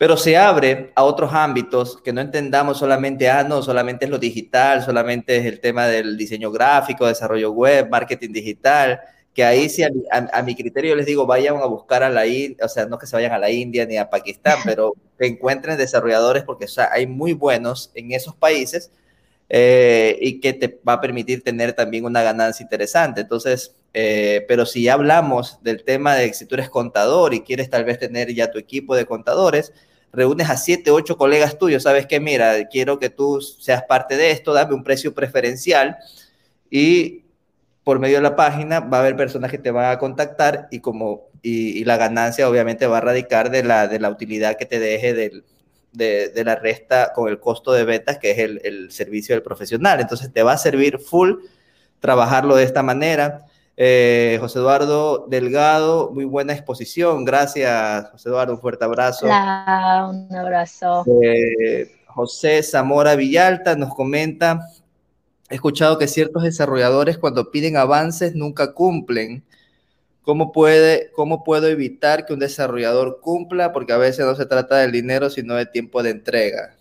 Pero 0.03 0.17
se 0.17 0.37
abre 0.37 0.91
a 0.97 1.05
otros 1.05 1.33
ámbitos 1.33 1.97
que 2.03 2.13
no 2.13 2.21
entendamos 2.21 2.77
solamente, 2.77 3.31
ah, 3.31 3.45
no, 3.45 3.63
solamente 3.63 4.07
es 4.07 4.11
lo 4.11 4.19
digital, 4.19 4.83
solamente 4.83 5.37
es 5.37 5.47
el 5.47 5.61
tema 5.61 5.87
del 5.87 6.17
diseño 6.17 6.51
gráfico, 6.51 7.07
desarrollo 7.07 7.53
web, 7.53 7.89
marketing 7.89 8.33
digital, 8.33 9.01
que 9.33 9.45
ahí 9.45 9.69
sí 9.69 9.85
a, 9.85 10.43
mi 10.43 10.57
criterio 10.57 10.97
les 10.97 11.07
digo, 11.07 11.25
vayan 11.25 11.59
a 11.59 11.67
buscar 11.67 12.03
a 12.03 12.11
la 12.11 12.27
India, 12.27 12.67
o 12.67 12.69
sea, 12.69 12.87
no 12.87 12.99
que 12.99 13.07
se 13.07 13.15
vayan 13.15 13.31
a 13.31 13.39
la 13.39 13.53
India 13.53 13.87
ni 13.87 13.97
a 13.97 14.11
Pakistán, 14.11 14.59
pero 14.65 14.93
que 15.17 15.27
encuentren 15.27 15.79
desarrolladores 15.79 16.43
porque 16.43 16.67
hay 16.91 17.07
muy 17.07 17.33
buenos 17.33 17.93
en 17.95 18.11
esos 18.11 18.35
países 18.35 18.91
eh, 19.51 20.19
y 20.21 20.41
que 20.41 20.53
te 20.53 20.81
va 20.89 20.95
a 20.95 21.01
permitir 21.01 21.45
tener 21.45 21.75
también 21.75 22.07
una 22.07 22.25
ganancia 22.25 22.65
interesante. 22.65 23.21
Entonces, 23.21 23.77
eh, 23.95 24.45
pero 24.49 24.67
si 24.67 24.83
ya 24.83 24.95
hablamos 24.95 25.63
del 25.63 25.85
tema 25.85 26.17
de 26.17 26.35
si 26.35 26.45
tú 26.47 26.57
eres 26.57 26.71
contador 26.71 27.35
y 27.35 27.43
quieres 27.43 27.71
tal 27.71 27.85
vez 27.85 28.01
tener 28.01 28.35
ya 28.35 28.51
tu 28.51 28.59
equipo 28.59 28.97
de 28.97 29.07
contadores, 29.07 29.73
reúnes 30.13 30.51
a 30.51 30.57
siete, 30.57 30.91
ocho 30.91 31.17
colegas 31.17 31.59
tuyos, 31.59 31.83
sabes 31.83 32.07
que 32.07 32.21
mira, 32.21 32.69
quiero 32.69 32.99
que 32.99 33.11
tú 33.11 33.41
seas 33.41 33.83
parte 33.85 34.17
de 34.17 34.31
esto, 34.31 34.53
dame 34.53 34.75
un 34.75 34.85
precio 34.85 35.15
preferencial 35.15 35.97
y 36.71 37.25
por 37.85 37.99
medio 37.99 38.17
de 38.17 38.23
la 38.23 38.37
página 38.37 38.81
va 38.81 38.99
a 38.99 39.01
haber 39.01 39.17
personas 39.17 39.51
que 39.51 39.59
te 39.59 39.71
van 39.71 39.91
a 39.91 39.99
contactar 39.99 40.69
y 40.71 40.81
como 40.81 41.29
y, 41.43 41.85
la 41.85 41.97
ganancia 41.97 42.49
obviamente 42.49 42.87
va 42.87 42.99
a 42.99 43.01
radicar 43.01 43.51
de 43.51 43.65
la, 43.65 43.89
de 43.89 43.99
la 43.99 44.11
utilidad 44.11 44.57
que 44.57 44.67
te 44.67 44.79
deje 44.79 45.13
del, 45.13 45.45
de, 45.93 46.43
la 46.45 46.55
resta 46.55 47.13
con 47.15 47.29
el 47.29 47.41
costo 47.41 47.73
de 47.73 47.85
ventas, 47.85 48.19
que 48.19 48.31
es 48.31 48.39
el, 48.39 48.61
el, 48.65 48.93
servicio 48.93 49.35
del 49.35 49.43
profesional. 49.43 50.01
Entonces 50.01 50.33
te 50.33 50.43
va 50.43 50.53
a 50.53 50.59
servir 50.59 50.99
full 50.99 51.35
trabajarlo 52.01 52.57
de 52.57 52.65
esta 52.65 52.83
manera. 52.83 53.47
Eh, 53.85 54.39
José 54.39 54.61
Eduardo 54.61 55.27
Delgado, 55.29 56.13
muy 56.13 56.25
buena 56.25 56.53
exposición. 56.53 57.25
Gracias, 57.25 58.11
José 58.13 58.29
Eduardo, 58.29 58.53
un 58.53 58.61
fuerte 58.61 58.85
abrazo. 58.85 59.27
un 59.27 60.29
abrazo. 60.37 61.05
Eh, 61.21 61.91
José 62.07 62.63
Zamora 62.63 63.17
Villalta 63.17 63.75
nos 63.75 63.93
comenta, 63.93 64.69
He 65.51 65.57
escuchado 65.57 65.99
que 65.99 66.07
ciertos 66.07 66.45
desarrolladores 66.45 67.19
cuando 67.19 67.51
piden 67.51 67.77
avances 67.77 68.37
nunca 68.37 68.73
cumplen. 68.73 69.43
¿Cómo, 70.23 70.53
puede, 70.53 71.11
¿Cómo 71.17 71.43
puedo 71.43 71.67
evitar 71.67 72.25
que 72.25 72.35
un 72.35 72.39
desarrollador 72.39 73.19
cumpla? 73.21 73.73
Porque 73.73 73.93
a 73.93 73.99
veces 73.99 74.25
no 74.25 74.37
se 74.37 74.47
trata 74.47 74.77
del 74.77 74.93
dinero, 74.93 75.29
sino 75.29 75.57
de 75.57 75.67
tiempo 75.67 76.05
de 76.05 76.11
entrega. 76.11 76.77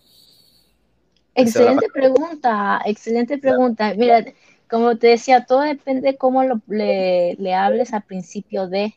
Excelente 1.34 1.88
pregunta, 1.92 2.80
excelente 2.84 3.38
pregunta. 3.38 3.92
Mira, 3.96 4.24
como 4.72 4.96
te 4.96 5.08
decía, 5.08 5.44
todo 5.44 5.60
depende 5.60 6.00
de 6.00 6.16
cómo 6.16 6.42
le, 6.66 7.34
le, 7.34 7.54
hables 7.54 7.92
al 7.92 8.04
principio 8.04 8.68
de, 8.68 8.94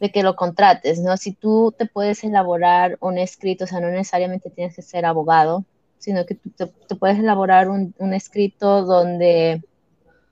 de 0.00 0.10
que 0.10 0.24
lo 0.24 0.34
contrates, 0.34 0.98
¿no? 0.98 1.16
Si 1.16 1.30
tú 1.30 1.72
te 1.78 1.86
puedes 1.86 2.24
elaborar 2.24 2.98
un 3.00 3.16
escrito, 3.16 3.62
o 3.62 3.66
sea, 3.68 3.78
no 3.78 3.90
necesariamente 3.90 4.50
tienes 4.50 4.74
que 4.74 4.82
ser 4.82 5.06
abogado, 5.06 5.64
sino 5.98 6.26
que 6.26 6.34
tú 6.34 6.50
te, 6.50 6.96
puedes 6.96 7.20
elaborar 7.20 7.68
un, 7.68 7.94
escrito 8.12 8.82
donde 8.82 9.62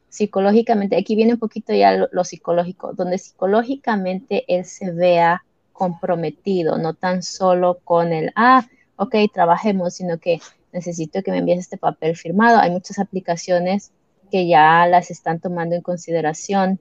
psicológicamente, 0.09 0.97
aquí 0.97 1.15
viene 1.15 1.35
un 1.35 1.39
poquito 1.39 1.73
ya 1.73 2.09
lo, 2.11 2.25
psicológico, 2.25 2.95
donde 2.95 3.19
psicológicamente 3.19 4.45
él 4.49 4.65
se 4.65 4.91
vea 4.91 5.45
comprometido, 5.73 6.77
no 6.77 6.95
tan 6.95 7.23
solo 7.23 7.79
con 7.85 8.13
el, 8.13 8.33
ah, 8.35 8.67
ok, 8.97 9.15
trabajemos, 9.33 9.95
sino 9.95 10.19
que 10.19 10.41
necesito 10.73 11.23
que 11.23 11.31
me 11.31 11.39
envíes 11.39 11.61
este 11.61 11.77
papel 11.77 12.17
firmado. 12.17 12.59
Hay 12.59 12.71
muchas 12.71 12.99
aplicaciones 12.99 13.93
que 14.31 14.47
ya 14.47 14.87
las 14.87 15.11
están 15.11 15.41
tomando 15.41 15.75
en 15.75 15.83
consideración. 15.83 16.81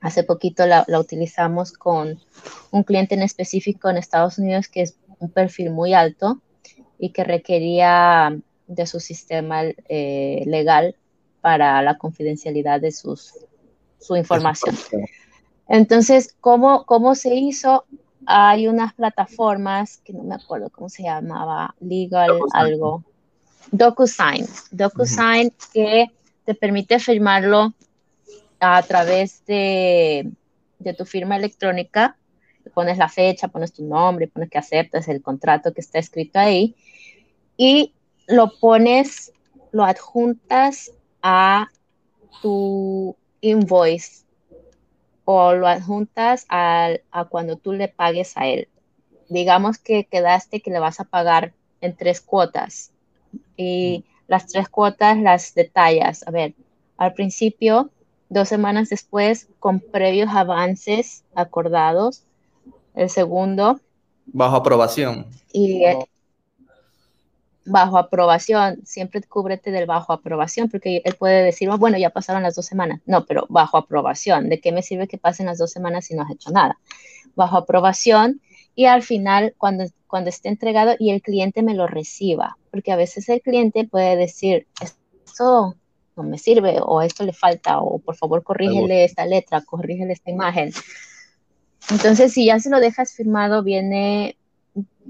Hace 0.00 0.22
poquito 0.22 0.66
la, 0.66 0.84
la, 0.86 1.00
utilizamos 1.00 1.72
con 1.72 2.20
un 2.70 2.82
cliente 2.84 3.14
en 3.14 3.22
específico 3.22 3.88
en 3.88 3.96
Estados 3.96 4.38
Unidos 4.38 4.68
que 4.68 4.82
es 4.82 4.96
un 5.18 5.30
perfil 5.30 5.70
muy 5.70 5.94
alto 5.94 6.40
y 6.98 7.10
que 7.10 7.24
requería 7.24 8.38
de 8.66 8.86
su 8.86 9.00
sistema 9.00 9.62
eh, 9.88 10.42
legal 10.46 10.94
para 11.40 11.80
la 11.82 11.96
confidencialidad 11.98 12.80
de 12.80 12.92
sus, 12.92 13.32
su 13.98 14.16
información. 14.16 14.76
Entonces, 15.68 16.34
¿cómo, 16.40 16.84
¿cómo 16.84 17.14
se 17.14 17.34
hizo? 17.34 17.84
Hay 18.30 18.68
unas 18.68 18.92
plataformas 18.92 20.02
que 20.04 20.12
no 20.12 20.22
me 20.22 20.34
acuerdo 20.34 20.68
cómo 20.68 20.90
se 20.90 21.02
llamaba, 21.02 21.74
Legal 21.80 22.30
algo, 22.52 23.02
DocuSign, 23.72 24.46
DocuSign 24.70 25.50
que 25.72 26.10
te 26.44 26.54
permite 26.54 26.98
firmarlo 26.98 27.72
a 28.60 28.82
través 28.82 29.46
de, 29.46 30.30
de 30.78 30.92
tu 30.92 31.06
firma 31.06 31.36
electrónica. 31.36 32.18
Pones 32.74 32.98
la 32.98 33.08
fecha, 33.08 33.48
pones 33.48 33.72
tu 33.72 33.82
nombre, 33.82 34.28
pones 34.28 34.50
que 34.50 34.58
aceptas 34.58 35.08
el 35.08 35.22
contrato 35.22 35.72
que 35.72 35.80
está 35.80 35.98
escrito 35.98 36.38
ahí 36.38 36.76
y 37.56 37.94
lo 38.26 38.52
pones, 38.60 39.32
lo 39.72 39.86
adjuntas 39.86 40.92
a 41.22 41.68
tu 42.42 43.16
invoice 43.40 44.27
o 45.30 45.52
lo 45.52 45.66
adjuntas 45.68 46.46
a, 46.48 46.88
a 47.10 47.24
cuando 47.26 47.56
tú 47.56 47.74
le 47.74 47.88
pagues 47.88 48.34
a 48.38 48.46
él. 48.46 48.66
Digamos 49.28 49.76
que 49.76 50.04
quedaste 50.04 50.62
que 50.62 50.70
le 50.70 50.78
vas 50.78 51.00
a 51.00 51.04
pagar 51.04 51.52
en 51.82 51.94
tres 51.94 52.22
cuotas 52.22 52.92
y 53.54 54.06
las 54.26 54.46
tres 54.46 54.70
cuotas 54.70 55.18
las 55.18 55.52
detallas. 55.52 56.26
A 56.26 56.30
ver, 56.30 56.54
al 56.96 57.12
principio, 57.12 57.90
dos 58.30 58.48
semanas 58.48 58.88
después, 58.88 59.48
con 59.58 59.80
previos 59.80 60.30
avances 60.30 61.24
acordados, 61.34 62.22
el 62.94 63.10
segundo. 63.10 63.80
Bajo 64.24 64.56
aprobación. 64.56 65.26
Y 65.52 65.82
bajo 67.68 67.98
aprobación, 67.98 68.80
siempre 68.84 69.22
cúbrete 69.22 69.70
del 69.70 69.86
bajo 69.86 70.12
aprobación, 70.12 70.68
porque 70.68 71.02
él 71.04 71.14
puede 71.14 71.42
decir, 71.42 71.68
oh, 71.70 71.78
bueno, 71.78 71.98
ya 71.98 72.10
pasaron 72.10 72.42
las 72.42 72.54
dos 72.54 72.66
semanas. 72.66 73.00
No, 73.06 73.24
pero 73.26 73.46
bajo 73.48 73.76
aprobación. 73.76 74.48
¿De 74.48 74.60
qué 74.60 74.72
me 74.72 74.82
sirve 74.82 75.08
que 75.08 75.18
pasen 75.18 75.46
las 75.46 75.58
dos 75.58 75.70
semanas 75.70 76.06
si 76.06 76.14
no 76.14 76.22
has 76.22 76.30
hecho 76.30 76.50
nada? 76.50 76.78
Bajo 77.34 77.56
aprobación. 77.56 78.40
y 78.74 78.86
al 78.86 79.02
final 79.02 79.54
cuando, 79.58 79.84
cuando 80.06 80.30
esté 80.30 80.48
entregado 80.48 80.94
y 80.98 81.10
el 81.10 81.20
cliente 81.22 81.62
me 81.62 81.74
lo 81.74 81.86
reciba, 81.86 82.56
porque 82.70 82.92
a 82.92 82.96
veces 82.96 83.28
el 83.28 83.40
cliente 83.40 83.84
puede 83.84 84.16
decir, 84.16 84.66
esto 84.80 85.74
no 86.16 86.22
me 86.22 86.38
sirve 86.38 86.78
o 86.82 87.02
esto 87.02 87.24
le 87.24 87.32
falta 87.32 87.80
o 87.80 87.98
por 87.98 88.16
favor 88.16 88.42
corrígele 88.42 89.04
esta 89.04 89.24
letra, 89.26 89.62
corrígele 89.62 90.12
esta 90.12 90.30
imagen. 90.30 90.72
Entonces, 91.90 92.32
si 92.32 92.46
ya 92.46 92.58
se 92.58 92.70
lo 92.70 92.80
dejas 92.80 93.14
firmado, 93.14 93.62
viene, 93.62 94.36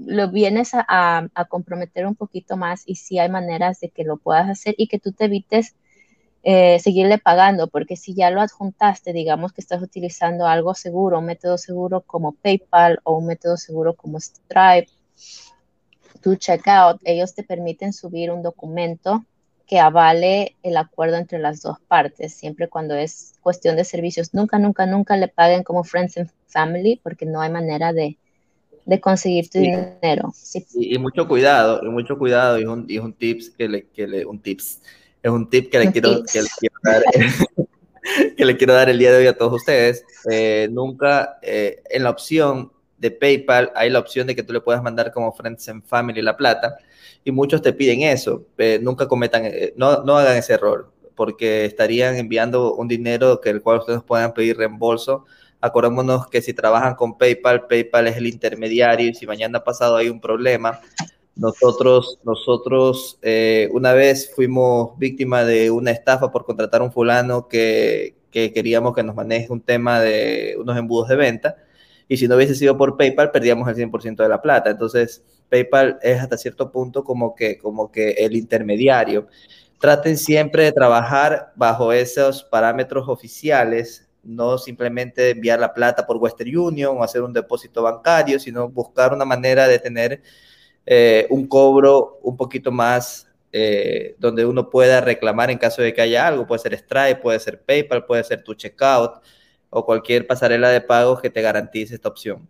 lo 0.05 0.29
vienes 0.31 0.73
a, 0.73 1.27
a, 1.33 1.45
comprometer 1.45 2.05
un 2.07 2.15
poquito 2.15 2.57
más 2.57 2.83
y 2.85 2.95
si 2.95 3.19
hay 3.19 3.29
maneras 3.29 3.79
de 3.79 3.89
que 3.89 4.03
lo 4.03 4.17
puedas 4.17 4.49
hacer 4.49 4.75
y 4.77 4.87
que 4.87 4.99
tú 4.99 5.11
te 5.11 5.25
evites 5.25 5.75
eh, 6.43 6.79
seguirle 6.79 7.17
pagando, 7.17 7.67
porque 7.67 7.97
si 7.97 8.13
ya 8.13 8.31
lo 8.31 8.41
adjuntaste, 8.41 9.11
digamos 9.11 9.51
que 9.51 9.61
estás 9.61 9.81
utilizando 9.81 10.47
algo 10.47 10.73
seguro, 10.73 11.19
un 11.19 11.25
método 11.25 11.57
seguro 11.57 12.01
como 12.01 12.31
PayPal 12.31 12.99
o 13.03 13.17
un 13.17 13.27
método 13.27 13.57
seguro 13.57 13.93
como 13.93 14.19
Stripe, 14.19 14.89
tu 16.21 16.35
checkout, 16.35 17.01
ellos 17.03 17.35
te 17.35 17.43
permiten 17.43 17.91
subir 17.91 18.31
un 18.31 18.41
documento 18.41 19.25
que 19.67 19.79
avale 19.79 20.55
el 20.63 20.77
acuerdo 20.77 21.17
entre 21.17 21.39
las 21.39 21.61
dos 21.61 21.77
partes, 21.87 22.33
siempre 22.33 22.69
cuando 22.69 22.95
es 22.95 23.33
cuestión 23.41 23.75
de 23.75 23.83
servicios. 23.83 24.33
Nunca, 24.33 24.57
nunca, 24.59 24.85
nunca 24.85 25.15
le 25.17 25.27
paguen 25.27 25.63
como 25.63 25.83
Friends 25.83 26.17
and 26.17 26.31
Family 26.47 26.99
porque 27.03 27.25
no 27.25 27.41
hay 27.41 27.51
manera 27.51 27.93
de, 27.93 28.17
de 28.89 28.99
conseguir 28.99 29.49
tu 29.49 29.59
dinero. 29.59 30.31
Sí. 30.33 30.65
Y, 30.73 30.97
mucho 30.97 31.27
cuidado, 31.27 31.79
y 31.83 31.89
mucho 31.89 32.17
cuidado, 32.17 32.59
y 32.59 32.65
un, 32.65 32.85
y 32.87 32.97
un 32.97 33.13
tips 33.13 33.51
que 33.51 33.69
le, 33.69 33.87
que 33.87 34.07
le, 34.07 34.25
un 34.25 34.39
tips, 34.39 34.81
es 35.21 35.31
un 35.31 35.47
tip 35.47 35.71
que 35.71 35.79
le, 35.79 35.91
quiero, 35.91 36.23
que 36.23 36.41
le 36.41 36.47
quiero, 36.59 36.75
dar, 36.83 37.03
que 38.37 38.45
le 38.45 38.57
quiero 38.57 38.73
dar 38.73 38.89
el 38.89 38.97
día 38.97 39.11
de 39.11 39.17
hoy 39.19 39.27
a 39.27 39.37
todos 39.37 39.53
ustedes. 39.53 40.03
Eh, 40.31 40.67
nunca 40.71 41.37
eh, 41.43 41.83
en 41.89 42.03
la 42.03 42.09
opción 42.09 42.71
de 42.97 43.11
PayPal 43.11 43.71
hay 43.75 43.91
la 43.91 43.99
opción 43.99 44.25
de 44.25 44.35
que 44.35 44.43
tú 44.43 44.51
le 44.51 44.61
puedas 44.61 44.81
mandar 44.81 45.11
como 45.11 45.31
Friends 45.31 45.69
and 45.69 45.83
Family 45.85 46.21
la 46.21 46.35
plata 46.35 46.77
y 47.23 47.31
muchos 47.31 47.61
te 47.61 47.73
piden 47.73 48.01
eso. 48.01 48.45
Eh, 48.57 48.79
nunca 48.81 49.07
cometan, 49.07 49.43
no, 49.75 50.03
no 50.03 50.17
hagan 50.17 50.37
ese 50.37 50.53
error 50.53 50.91
porque 51.15 51.65
estarían 51.65 52.15
enviando 52.15 52.73
un 52.73 52.87
dinero 52.87 53.39
que 53.39 53.49
el 53.49 53.61
cual 53.61 53.79
ustedes 53.79 54.01
puedan 54.01 54.33
pedir 54.33 54.57
reembolso. 54.57 55.25
Acordémonos 55.61 56.27
que 56.27 56.41
si 56.41 56.53
trabajan 56.53 56.95
con 56.95 57.17
PayPal, 57.17 57.67
PayPal 57.67 58.07
es 58.07 58.17
el 58.17 58.27
intermediario 58.27 59.09
y 59.09 59.13
si 59.13 59.27
mañana 59.27 59.63
pasado 59.63 59.97
hay 59.97 60.09
un 60.09 60.21
problema, 60.21 60.79
nosotros, 61.35 62.19
nosotros 62.23 63.17
eh, 63.21 63.69
una 63.71 63.93
vez 63.93 64.31
fuimos 64.35 64.97
víctima 64.97 65.45
de 65.45 65.71
una 65.71 65.91
estafa 65.91 66.31
por 66.31 66.43
contratar 66.45 66.81
a 66.81 66.83
un 66.83 66.91
fulano 66.91 67.47
que, 67.47 68.15
que, 68.29 68.51
queríamos 68.51 68.93
que 68.93 69.03
nos 69.03 69.15
maneje 69.15 69.51
un 69.51 69.61
tema 69.61 70.01
de 70.01 70.55
unos 70.59 70.77
embudos 70.77 71.07
de 71.07 71.15
venta. 71.15 71.55
Y 72.09 72.17
si 72.17 72.27
no 72.27 72.35
hubiese 72.35 72.55
sido 72.55 72.77
por 72.77 72.97
PayPal, 72.97 73.31
perdíamos 73.31 73.69
el 73.69 73.75
100% 73.75 74.17
de 74.17 74.29
la 74.29 74.41
plata. 74.41 74.69
Entonces, 74.69 75.23
PayPal 75.47 75.99
es 76.01 76.19
hasta 76.19 76.37
cierto 76.37 76.71
punto 76.71 77.03
como 77.03 77.35
que, 77.35 77.57
como 77.57 77.91
que 77.91 78.11
el 78.11 78.35
intermediario. 78.35 79.27
Traten 79.79 80.17
siempre 80.17 80.63
de 80.63 80.71
trabajar 80.73 81.53
bajo 81.55 81.93
esos 81.93 82.43
parámetros 82.43 83.07
oficiales, 83.07 84.08
no 84.29 84.57
simplemente 84.57 85.31
enviar 85.31 85.59
la 85.59 85.73
plata 85.73 86.05
por 86.05 86.17
Western 86.17 86.55
Union 86.55 86.97
o 86.97 87.03
hacer 87.03 87.21
un 87.21 87.33
depósito 87.33 87.81
bancario, 87.81 88.39
sino 88.39 88.69
buscar 88.69 89.13
una 89.13 89.25
manera 89.25 89.67
de 89.67 89.79
tener 89.79 90.21
eh, 90.85 91.27
un 91.29 91.47
cobro 91.47 92.19
un 92.21 92.37
poquito 92.37 92.71
más 92.71 93.27
eh, 93.51 94.15
donde 94.19 94.45
uno 94.45 94.69
pueda 94.69 95.01
reclamar 95.01 95.49
en 95.49 95.57
caso 95.57 95.81
de 95.81 95.93
que 95.93 96.01
haya 96.01 96.27
algo. 96.27 96.45
Puede 96.45 96.61
ser 96.61 96.73
Stripe, 96.77 97.15
puede 97.15 97.39
ser 97.39 97.61
PayPal, 97.61 98.05
puede 98.05 98.23
ser 98.23 98.43
tu 98.43 98.53
checkout 98.53 99.21
o 99.71 99.85
cualquier 99.85 100.27
pasarela 100.27 100.69
de 100.69 100.81
pago 100.81 101.19
que 101.19 101.29
te 101.29 101.41
garantice 101.41 101.95
esta 101.95 102.09
opción. 102.09 102.47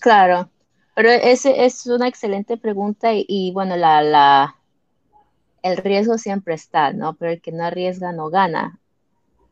Claro, 0.00 0.50
pero 0.94 1.10
ese 1.10 1.64
es 1.64 1.86
una 1.86 2.08
excelente 2.08 2.56
pregunta 2.56 3.10
y, 3.12 3.52
bueno, 3.52 3.76
la, 3.76 4.02
la, 4.02 4.56
el 5.62 5.76
riesgo 5.76 6.18
siempre 6.18 6.54
está, 6.54 6.92
¿no? 6.92 7.14
Pero 7.14 7.32
el 7.32 7.40
que 7.40 7.52
no 7.52 7.64
arriesga 7.64 8.12
no 8.12 8.30
gana. 8.30 8.80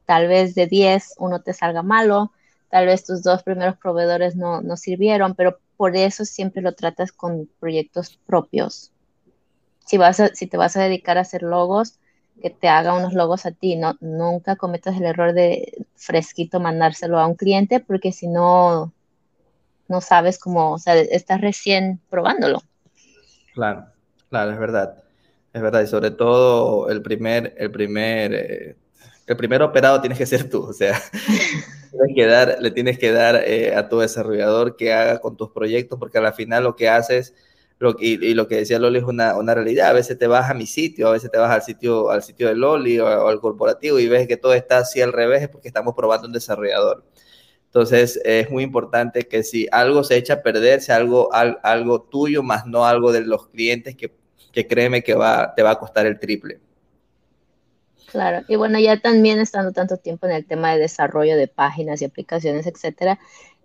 Tal 0.09 0.27
vez 0.27 0.55
de 0.55 0.67
10 0.67 1.17
uno 1.19 1.43
te 1.43 1.53
salga 1.53 1.83
malo, 1.83 2.33
tal 2.71 2.87
vez 2.87 3.05
tus 3.05 3.23
dos 3.23 3.43
primeros 3.43 3.77
proveedores 3.77 4.37
no, 4.37 4.63
no 4.63 4.79
sirvieron, 4.79 5.35
pero 5.35 5.59
por 5.77 5.97
eso 5.97 6.25
siempre 6.25 6.63
lo 6.63 6.73
tratas 6.73 7.13
con 7.13 7.47
proyectos 7.61 8.19
propios. 8.25 8.91
Si, 9.85 9.99
vas 9.99 10.23
si 10.33 10.47
te 10.47 10.57
vas 10.57 10.79
a 10.79 10.83
dedicar 10.83 11.19
a 11.19 11.21
hacer 11.21 11.43
logos, 11.43 11.99
que 12.41 12.49
te 12.49 12.69
haga 12.69 12.95
unos 12.95 13.13
logos 13.13 13.45
a 13.45 13.51
ti, 13.51 13.77
no, 13.77 13.99
nunca 14.01 14.57
cometas 14.57 14.97
el 14.97 15.05
error 15.05 15.35
de 15.35 15.85
fresquito 15.95 16.59
mandárselo 16.59 17.19
a 17.19 17.27
un 17.27 17.35
cliente, 17.35 17.79
porque 17.79 18.11
si 18.11 18.29
no, 18.29 18.95
no 19.89 20.01
sabes 20.01 20.39
cómo, 20.39 20.73
o 20.73 20.79
sea, 20.79 20.97
estás 20.97 21.43
recién 21.43 22.01
probándolo. 22.09 22.63
Claro, 23.53 23.89
claro, 24.31 24.53
es 24.53 24.59
verdad. 24.59 25.03
Es 25.53 25.61
verdad, 25.61 25.83
y 25.83 25.87
sobre 25.87 26.13
todo 26.13 26.89
el 26.89 27.03
primer, 27.03 27.55
el 27.59 27.71
primer, 27.71 28.33
eh, 28.33 28.77
el 29.33 29.37
primer 29.37 29.63
operado 29.63 30.01
tienes 30.01 30.19
que 30.19 30.27
ser 30.27 30.49
tú, 30.49 30.63
o 30.63 30.73
sea, 30.73 31.01
que 32.15 32.27
dar, 32.27 32.57
le 32.61 32.71
tienes 32.71 32.99
que 32.99 33.13
dar 33.13 33.37
eh, 33.47 33.75
a 33.75 33.89
tu 33.89 33.99
desarrollador 33.99 34.77
que 34.77 34.93
haga 34.93 35.21
con 35.21 35.37
tus 35.37 35.51
proyectos, 35.51 35.99
porque 35.99 36.19
al 36.19 36.33
final 36.35 36.65
lo 36.65 36.77
que 36.77 36.89
haces, 36.89 37.35
lo, 37.79 37.95
y, 37.99 38.25
y, 38.25 38.35
lo 38.35 38.49
que 38.49 38.57
decía 38.57 38.79
Loli 38.79 38.99
es 38.99 39.05
una, 39.05 39.37
una, 39.37 39.55
realidad, 39.55 39.89
a 39.89 39.93
veces 39.93 40.19
te 40.19 40.27
vas 40.27 40.51
a 40.51 40.55
mi 40.55 40.67
sitio, 40.67 41.09
a 41.09 41.13
veces 41.13 41.31
te 41.31 41.39
vas 41.39 41.51
al 41.51 41.63
sitio, 41.63 42.11
al 42.11 42.23
sitio 42.23 42.49
de 42.49 42.57
Loli 42.57 42.99
o, 42.99 43.07
al 43.07 43.41
corporativo 43.41 44.01
y 44.01 44.09
ves 44.09 44.27
que 44.27 44.37
todo 44.37 44.55
está 44.55 44.79
así 44.79 45.01
al 45.01 45.13
revés, 45.13 45.49
porque 45.49 45.69
estamos 45.69 45.95
probando 45.95 46.27
un 46.27 46.33
desarrollador. 46.33 47.05
Entonces, 47.67 48.21
es 48.25 48.51
muy 48.51 48.65
importante 48.65 49.29
que 49.29 49.43
si 49.43 49.69
algo 49.71 50.03
se 50.03 50.17
echa 50.17 50.35
a 50.35 50.43
perder, 50.43 50.81
sea 50.81 50.97
algo, 50.97 51.29
algo 51.33 52.03
tuyo, 52.03 52.43
más 52.43 52.67
no 52.67 52.87
algo 52.87 53.13
de 53.13 53.21
los 53.21 53.49
clientes 53.49 53.95
que, 53.95 54.13
que 54.53 54.67
créeme 54.67 55.03
que 55.03 55.15
va, 55.15 55.55
te 55.55 55.63
va 55.63 55.73
a 55.73 55.79
costar 55.79 56.07
el 56.07 56.19
triple. 56.19 56.61
Claro, 58.11 58.43
y 58.49 58.57
bueno, 58.57 58.79
ya 58.79 58.99
también 59.01 59.39
estando 59.39 59.73
tanto 59.73 59.99
tiempo 59.99 60.27
en 60.27 60.33
el 60.33 60.47
tema 60.47 60.73
de 60.73 60.79
desarrollo 60.79 61.37
de 61.37 61.47
páginas 61.47 62.01
y 62.01 62.07
aplicaciones, 62.07 62.67
etcétera, 62.67 63.19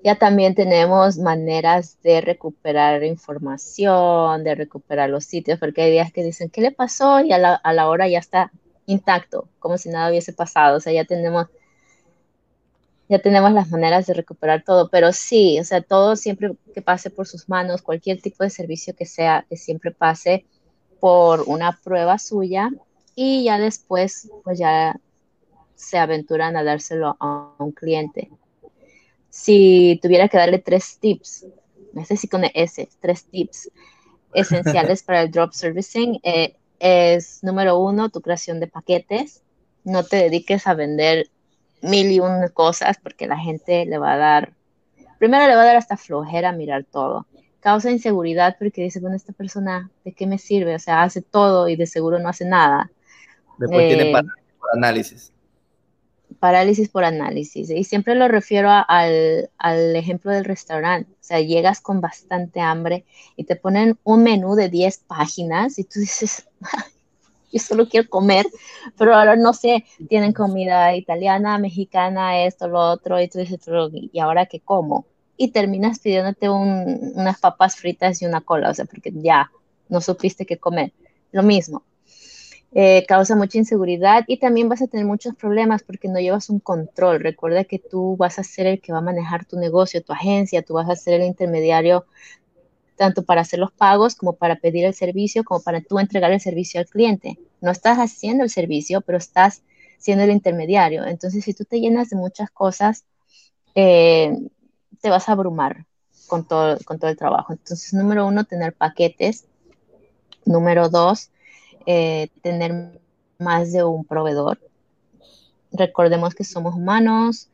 ya 0.04 0.16
también 0.18 0.54
tenemos 0.54 1.18
maneras 1.18 1.98
de 2.04 2.20
recuperar 2.20 3.04
información, 3.06 4.44
de 4.44 4.56
recuperar 4.56 5.10
los 5.10 5.24
sitios, 5.24 5.60
porque 5.60 5.84
hay 5.84 5.92
días 5.92 6.12
que 6.12 6.24
dicen, 6.26 6.50
¿qué 6.50 6.60
le 6.60 6.72
pasó? 6.72 7.22
Y 7.22 7.32
a 7.32 7.38
la, 7.38 7.56
a 7.56 7.72
la 7.74 7.88
hora 7.88 8.10
ya 8.10 8.20
está 8.20 8.52
intacto, 8.86 9.48
como 9.60 9.78
si 9.78 9.88
nada 9.90 10.10
hubiese 10.10 10.34
pasado, 10.34 10.78
o 10.78 10.80
sea, 10.82 10.92
ya 10.92 11.06
tenemos 11.06 11.48
ya 13.10 13.20
tenemos 13.20 13.52
las 13.52 13.70
maneras 13.70 14.08
de 14.08 14.14
recuperar 14.14 14.64
todo, 14.64 14.90
pero 14.90 15.12
sí, 15.14 15.60
o 15.60 15.64
sea, 15.64 15.82
todo 15.82 16.16
siempre 16.16 16.56
que 16.74 16.82
pase 16.82 17.10
por 17.10 17.28
sus 17.28 17.48
manos, 17.48 17.82
cualquier 17.82 18.22
tipo 18.22 18.44
de 18.44 18.50
servicio 18.50 18.96
que 18.96 19.06
sea, 19.06 19.46
que 19.50 19.58
siempre 19.58 19.92
pase 19.92 20.46
por 21.00 21.42
una 21.48 21.80
prueba 21.84 22.18
suya 22.18 22.72
y 23.16 23.44
ya 23.44 23.58
después 23.58 24.30
pues 24.44 24.60
ya 24.60 25.00
se 25.76 25.98
aventuran 25.98 26.56
a 26.56 26.64
dárselo 26.64 27.18
a 27.20 27.54
un 27.60 27.72
cliente. 27.72 28.30
Si 29.30 30.00
tuviera 30.02 30.30
que 30.30 30.38
darle 30.38 30.60
tres 30.60 30.98
tips, 31.00 31.46
no 31.94 32.06
sé 32.06 32.18
si 32.18 32.28
con 32.28 32.44
S, 32.54 32.90
tres 33.00 33.26
tips 33.26 33.72
esenciales 34.34 35.04
para 35.04 35.22
el 35.22 35.32
drop 35.32 35.54
servicing, 35.54 36.20
eh, 36.24 36.56
es 36.80 37.44
número 37.44 37.80
uno, 37.80 38.10
tu 38.10 38.22
creación 38.22 38.60
de 38.60 38.68
paquetes. 38.68 39.42
No 39.84 40.04
te 40.04 40.18
dediques 40.18 40.68
a 40.68 40.74
vender 40.74 41.30
mil 41.82 42.12
y 42.12 42.20
un 42.20 42.48
cosas 42.54 42.98
porque 43.02 43.28
la 43.28 43.38
gente 43.38 43.86
le 43.86 43.98
va 43.98 44.14
a 44.14 44.18
dar, 44.18 44.54
primero 45.20 45.48
le 45.48 45.56
va 45.56 45.62
a 45.62 45.66
dar 45.66 45.76
hasta 45.76 45.98
flojera 45.98 46.52
mirar 46.52 46.86
todo. 46.86 47.26
Causa 47.60 47.92
inseguridad 47.92 48.58
porque 48.60 48.84
dice, 48.84 49.00
bueno, 49.00 49.16
esta 49.16 49.34
persona, 49.34 49.90
¿de 50.04 50.14
qué 50.14 50.28
me 50.28 50.38
sirve? 50.38 50.76
O 50.76 50.80
sea, 50.80 51.04
hace 51.04 51.22
todo 51.22 51.70
y 51.70 51.76
de 51.76 51.86
seguro 51.86 52.20
no 52.20 52.30
hace 52.30 52.46
nada. 52.46 52.92
Después 53.58 53.88
tiene 53.88 54.12
parálisis 54.12 54.54
por 54.60 54.70
análisis. 54.78 55.32
Parálisis 56.40 56.90
por 56.90 57.04
análisis. 57.06 57.70
Y 57.70 57.84
siempre 57.84 58.16
lo 58.16 58.28
refiero 58.28 58.70
al, 58.70 59.50
al, 59.58 59.96
ejemplo 59.96 60.32
del 60.32 60.46
restaurante. 60.46 61.12
O 61.12 61.24
sea, 61.24 61.40
llegas 61.40 61.80
con 61.80 62.02
bastante 62.02 62.60
hambre 62.60 63.06
y 63.36 63.46
te 63.46 63.56
ponen 63.56 63.98
un 64.04 64.24
menú 64.24 64.56
de 64.56 64.70
10 64.70 64.98
páginas 65.08 65.80
y 65.80 65.84
tú 65.84 66.00
dices, 66.00 66.48
yo 67.54 67.60
solo 67.60 67.88
quiero 67.88 68.10
comer, 68.10 68.46
pero 68.98 69.16
ahora 69.16 69.36
no 69.36 69.54
sé, 69.54 69.86
tienen 70.10 70.34
comida 70.34 70.96
italiana, 70.96 71.60
mexicana, 71.60 72.44
esto, 72.44 72.68
lo 72.68 72.80
otro, 72.80 73.22
y 73.22 73.30
tú 73.30 73.40
dices, 73.40 73.60
¿y 74.12 74.20
ahora 74.20 74.48
qué 74.48 74.60
como? 74.60 75.06
Y 75.38 75.50
terminas 75.50 76.00
pidiéndote 76.00 76.50
un, 76.50 77.14
unas 77.16 77.40
papas 77.40 77.76
fritas 77.76 78.22
y 78.22 78.26
una 78.26 78.42
cola, 78.42 78.72
o 78.72 78.74
sea, 78.74 78.86
porque 78.86 79.12
ya 79.14 79.52
no 79.88 80.02
supiste 80.02 80.46
qué 80.46 80.58
comer. 80.58 80.94
Lo 81.32 81.44
mismo, 81.44 81.84
eh, 82.76 83.06
causa 83.08 83.36
mucha 83.36 83.60
inseguridad 83.60 84.24
y 84.28 84.38
también 84.38 84.68
vas 84.68 84.82
a 84.82 84.88
tener 84.88 85.06
muchos 85.06 85.36
problemas 85.36 85.84
porque 85.84 86.08
no 86.08 86.20
llevas 86.20 86.50
un 86.50 86.60
control. 86.60 87.20
Recuerda 87.20 87.66
que 87.66 87.78
tú 87.78 88.18
vas 88.18 88.40
a 88.40 88.44
ser 88.44 88.66
el 88.66 88.82
que 88.82 88.92
va 88.92 89.00
a 89.00 89.02
manejar 89.02 89.46
tu 89.46 89.60
negocio, 89.60 90.02
tu 90.02 90.14
agencia, 90.14 90.64
tú 90.64 90.74
vas 90.74 90.90
a 90.90 90.96
ser 90.96 91.22
el 91.22 91.28
intermediario 91.28 92.06
tanto 92.96 93.24
para 93.24 93.42
hacer 93.42 93.60
los 93.60 93.72
pagos 93.72 94.16
como 94.16 94.34
para 94.34 94.56
pedir 94.56 94.86
el 94.86 94.94
servicio, 94.94 95.44
como 95.44 95.62
para 95.62 95.82
tú 95.82 96.00
entregar 96.00 96.32
el 96.32 96.40
servicio 96.40 96.80
al 96.80 96.88
cliente. 96.88 97.38
No 97.62 97.72
estás 97.72 97.98
haciendo 97.98 98.44
el 98.44 98.50
servicio, 98.50 99.02
pero 99.02 99.18
estás 99.18 99.62
siendo 99.98 100.24
el 100.24 100.32
intermediario. 100.32 101.06
Entonces, 101.06 101.44
si 101.44 101.54
tú 101.54 101.66
te 101.66 101.80
llenas 101.80 102.10
de 102.10 102.18
muchas 102.18 102.50
cosas, 102.52 103.06
eh, 103.76 104.36
te 105.02 105.10
vas 105.10 105.30
a 105.30 105.34
abrumar 105.34 105.86
con 106.28 106.48
todo, 106.48 106.78
con 106.86 107.00
todo 107.00 107.10
el 107.10 107.18
trabajo. 107.18 107.54
Entonces, 107.54 107.94
número 107.94 108.26
uno, 108.28 108.46
tener 108.46 108.74
paquetes. 108.74 109.46
Número 110.46 110.90
dos, 110.90 111.30
eh, 111.86 112.30
tener 112.42 113.00
más 113.40 113.72
de 113.74 113.84
un 113.84 114.06
proveedor. 114.06 114.60
Recordemos 115.72 116.36
que 116.36 116.44
somos 116.44 116.76
humanos, 116.76 117.50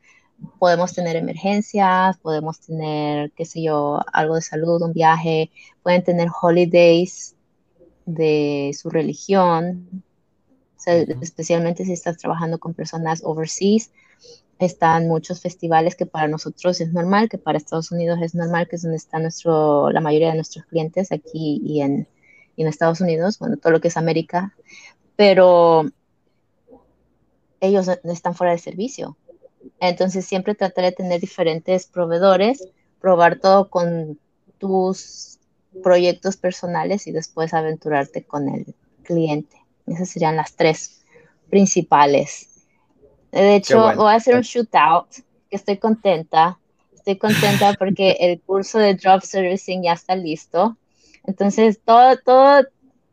podemos 0.59 0.93
tener 0.93 1.15
emergencias, 1.15 2.17
podemos 2.19 2.59
tener, 2.59 3.32
qué 3.32 3.45
sé 3.45 3.63
yo, 3.63 3.99
algo 4.13 4.36
de 4.36 4.41
salud, 4.41 4.82
un 4.82 4.93
viaje, 4.93 5.51
pueden 5.84 6.03
tener 6.03 6.30
holidays 6.41 7.36
de 8.05 8.71
su 8.80 8.89
religión, 8.89 10.03
especialmente 10.86 11.86
si 11.86 11.93
estás 11.93 12.17
trabajando 12.17 12.59
con 12.59 12.73
personas 12.73 13.21
overseas. 13.23 13.91
Están 14.59 15.07
muchos 15.07 15.41
festivales 15.41 15.95
que 15.95 16.05
para 16.05 16.27
nosotros 16.27 16.82
es 16.82 16.91
normal, 16.91 17.30
que 17.30 17.38
para 17.38 17.57
Estados 17.57 17.91
Unidos 17.91 18.19
es 18.21 18.36
normal, 18.36 18.67
que 18.67 18.75
es 18.75 18.82
donde 18.82 18.97
está 18.97 19.19
nuestro, 19.19 19.89
la 19.91 20.01
mayoría 20.01 20.30
de 20.30 20.36
nuestros 20.36 20.65
clientes 20.65 21.13
aquí 21.13 21.61
y 21.63 21.82
en, 21.82 22.07
y 22.60 22.64
en 22.64 22.68
Estados 22.68 22.99
Unidos, 22.99 23.39
bueno, 23.39 23.55
todo 23.55 23.72
lo 23.72 23.80
que 23.80 23.88
es 23.88 23.95
América, 23.95 24.53
pero 25.16 25.86
ellos 27.62 27.88
están 27.88 28.36
fuera 28.36 28.51
de 28.51 28.57
servicio. 28.57 29.16
Entonces 29.80 30.26
siempre 30.26 30.55
tratar 30.55 30.84
de 30.84 30.91
tener 30.91 31.22
diferentes 31.22 31.88
proveedores, 31.88 32.68
probar 32.99 33.39
todo 33.39 33.70
con 33.70 34.20
tus 34.57 35.39
proyectos 35.82 36.36
personales 36.36 37.07
y 37.07 37.14
después 37.14 37.53
aventurarte 37.53 38.26
con 38.26 38.49
el 38.49 38.76
cliente. 39.03 39.55
Esas 39.88 40.10
serían 40.10 40.36
las 40.36 40.51
tres 40.51 41.05
principales. 41.49 42.66
De 43.32 43.55
hecho, 43.55 43.95
voy 43.95 44.12
a 44.12 44.16
hacer 44.16 44.36
un 44.36 44.41
shootout, 44.41 45.07
que 45.49 45.55
estoy 45.55 45.78
contenta. 45.78 46.60
Estoy 46.93 47.18
contenta 47.18 47.74
porque 47.80 48.18
el 48.20 48.41
curso 48.41 48.80
de 48.80 48.95
drop 48.95 49.22
servicing 49.22 49.84
ya 49.84 49.93
está 49.93 50.18
listo. 50.18 50.76
Entonces, 51.26 51.80
todo, 51.84 52.17
todo, 52.17 52.63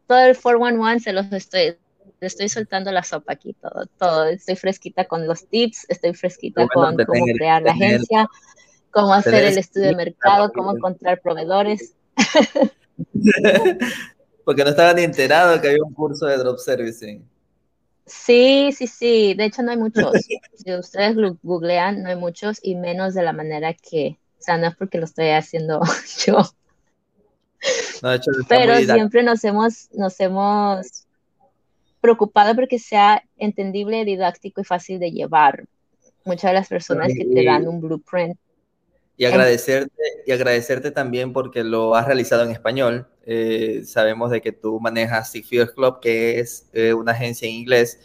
todo 0.06 0.18
el 0.18 0.36
411 0.36 1.04
se 1.04 1.12
los 1.12 1.32
estoy, 1.32 1.76
estoy 2.20 2.48
soltando 2.48 2.92
la 2.92 3.02
sopa 3.02 3.34
aquí, 3.34 3.54
todo, 3.54 3.86
todo. 3.98 4.26
Estoy 4.26 4.56
fresquita 4.56 5.04
con 5.04 5.26
los 5.26 5.46
tips, 5.46 5.86
estoy 5.88 6.14
fresquita 6.14 6.66
con 6.68 6.96
cómo 6.96 7.24
crear 7.36 7.62
la 7.62 7.72
agencia, 7.72 8.28
cómo 8.90 9.12
hacer 9.12 9.44
el 9.44 9.58
estudio 9.58 9.88
de 9.88 9.96
mercado, 9.96 10.52
cómo 10.52 10.76
encontrar 10.76 11.20
proveedores. 11.20 11.94
Porque 14.44 14.62
no 14.62 14.70
estaba 14.70 14.94
ni 14.94 15.02
enterado 15.02 15.60
que 15.60 15.68
había 15.68 15.82
un 15.82 15.92
curso 15.92 16.26
de 16.26 16.36
drop 16.36 16.58
servicing. 16.58 17.28
Sí, 18.06 18.70
sí, 18.72 18.86
sí. 18.86 19.34
De 19.34 19.46
hecho, 19.46 19.62
no 19.62 19.72
hay 19.72 19.76
muchos. 19.76 20.12
si 20.54 20.74
ustedes 20.74 21.16
googlean, 21.42 22.02
no 22.02 22.10
hay 22.10 22.16
muchos 22.16 22.60
y 22.62 22.76
menos 22.76 23.14
de 23.14 23.22
la 23.22 23.32
manera 23.32 23.74
que, 23.74 24.18
o 24.38 24.42
sea, 24.42 24.56
no 24.56 24.68
es 24.68 24.76
porque 24.76 24.98
lo 24.98 25.04
estoy 25.04 25.30
haciendo 25.30 25.80
yo. 26.24 26.38
Pero 28.48 28.76
siempre 28.78 29.22
nos 29.22 29.42
hemos, 29.44 29.88
nos 29.92 30.18
hemos 30.20 31.06
preocupado 32.00 32.54
porque 32.54 32.78
sea 32.78 33.22
entendible, 33.36 34.04
didáctico 34.04 34.60
y 34.60 34.64
fácil 34.64 34.98
de 34.98 35.10
llevar. 35.10 35.64
Muchas 36.24 36.50
de 36.50 36.54
las 36.54 36.68
personas 36.68 37.12
que 37.16 37.24
te 37.24 37.44
dan 37.44 37.68
un 37.68 37.80
blueprint 37.80 38.36
y 39.16 39.24
agradecerte, 39.24 40.02
y 40.26 40.32
agradecerte 40.32 40.90
también 40.90 41.32
porque 41.32 41.64
lo 41.64 41.94
has 41.94 42.06
realizado 42.06 42.44
en 42.44 42.50
español. 42.50 43.08
Eh, 43.24 43.82
sabemos 43.84 44.30
de 44.30 44.40
que 44.40 44.52
tú 44.52 44.78
manejas 44.78 45.30
Six 45.30 45.48
Figures 45.48 45.72
Club, 45.72 46.00
que 46.00 46.38
es 46.38 46.68
eh, 46.72 46.92
una 46.92 47.12
agencia 47.12 47.48
en 47.48 47.54
inglés, 47.54 47.98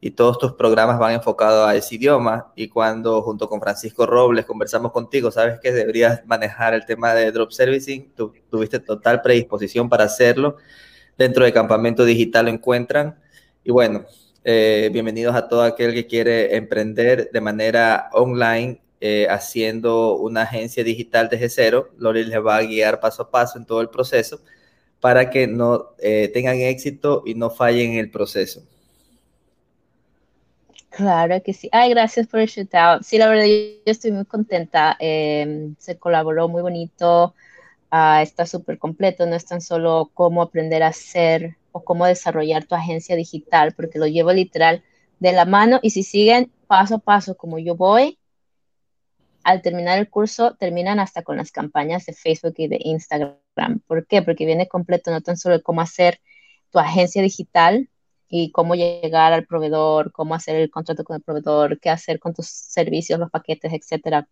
y 0.00 0.12
todos 0.12 0.38
tus 0.38 0.52
programas 0.52 0.98
van 0.98 1.14
enfocados 1.14 1.68
a 1.68 1.74
ese 1.74 1.96
idioma. 1.96 2.52
Y 2.54 2.68
cuando 2.68 3.22
junto 3.22 3.48
con 3.48 3.60
Francisco 3.60 4.06
Robles 4.06 4.46
conversamos 4.46 4.92
contigo, 4.92 5.30
sabes 5.30 5.58
que 5.60 5.72
deberías 5.72 6.24
manejar 6.26 6.74
el 6.74 6.86
tema 6.86 7.14
de 7.14 7.32
drop 7.32 7.50
servicing, 7.50 8.12
tuviste 8.50 8.78
total 8.78 9.22
predisposición 9.22 9.88
para 9.88 10.04
hacerlo. 10.04 10.56
Dentro 11.16 11.44
de 11.44 11.52
Campamento 11.52 12.04
Digital 12.04 12.46
lo 12.46 12.52
encuentran. 12.52 13.18
Y 13.64 13.72
bueno, 13.72 14.04
eh, 14.44 14.88
bienvenidos 14.92 15.34
a 15.34 15.48
todo 15.48 15.62
aquel 15.62 15.92
que 15.92 16.06
quiere 16.06 16.56
emprender 16.56 17.30
de 17.32 17.40
manera 17.40 18.08
online 18.12 18.80
eh, 19.00 19.26
haciendo 19.28 20.16
una 20.16 20.42
agencia 20.42 20.84
digital 20.84 21.28
desde 21.28 21.48
cero. 21.48 21.90
Lori 21.98 22.24
les 22.24 22.38
va 22.44 22.56
a 22.56 22.62
guiar 22.62 23.00
paso 23.00 23.22
a 23.22 23.30
paso 23.30 23.58
en 23.58 23.66
todo 23.66 23.80
el 23.80 23.90
proceso 23.90 24.40
para 25.00 25.30
que 25.30 25.46
no 25.46 25.94
eh, 25.98 26.30
tengan 26.32 26.56
éxito 26.56 27.22
y 27.26 27.34
no 27.34 27.50
fallen 27.50 27.92
en 27.92 27.98
el 27.98 28.10
proceso. 28.10 28.62
Claro 30.98 31.40
que 31.44 31.52
sí. 31.52 31.68
Ay, 31.70 31.90
gracias 31.90 32.26
por 32.26 32.40
el 32.40 32.48
shootout. 32.48 33.04
Sí, 33.04 33.18
la 33.18 33.28
verdad, 33.28 33.44
yo, 33.46 33.52
estoy 33.86 34.10
muy 34.10 34.24
contenta. 34.24 34.96
Em, 34.98 35.76
se 35.78 35.96
colaboró 35.96 36.48
muy 36.48 36.60
bonito. 36.60 37.36
Ah, 37.90 38.20
está 38.20 38.46
súper 38.46 38.78
completo. 38.78 39.24
No 39.24 39.36
es 39.36 39.46
tan 39.46 39.60
solo 39.60 40.10
cómo 40.12 40.42
aprender 40.42 40.82
a 40.82 40.88
hacer 40.88 41.56
o 41.70 41.84
cómo 41.84 42.04
desarrollar 42.04 42.64
tu 42.64 42.74
agencia 42.74 43.14
digital, 43.14 43.74
porque 43.74 44.00
lo 44.00 44.08
llevo 44.08 44.32
literal 44.32 44.82
de 45.20 45.32
la 45.32 45.44
mano. 45.44 45.78
Y 45.82 45.90
si 45.90 46.02
siguen 46.02 46.50
paso 46.66 46.96
a 46.96 46.98
paso 46.98 47.36
como 47.36 47.60
yo 47.60 47.76
voy, 47.76 48.18
al 49.44 49.62
terminar 49.62 50.00
el 50.00 50.10
curso 50.10 50.56
terminan 50.56 50.98
hasta 50.98 51.22
con 51.22 51.36
las 51.36 51.52
campañas 51.52 52.06
de 52.06 52.12
Facebook 52.14 52.54
y 52.56 52.66
de 52.66 52.80
Instagram. 52.82 53.38
¿Por 53.86 54.04
qué? 54.08 54.22
Porque 54.22 54.46
viene 54.46 54.66
completo 54.66 55.12
no 55.12 55.20
tan 55.20 55.36
solo 55.36 55.62
cómo 55.62 55.80
hacer 55.80 56.20
tu 56.72 56.80
agencia 56.80 57.22
digital 57.22 57.88
y 58.28 58.52
cómo 58.52 58.74
llegar 58.74 59.32
al 59.32 59.46
proveedor, 59.46 60.12
cómo 60.12 60.34
hacer 60.34 60.56
el 60.56 60.70
contrato 60.70 61.04
con 61.04 61.16
el 61.16 61.22
proveedor, 61.22 61.80
qué 61.80 61.90
hacer 61.90 62.18
con 62.20 62.34
tus 62.34 62.48
servicios, 62.48 63.18
los 63.20 63.30
paquetes, 63.30 63.72
etcétera. 63.72 64.28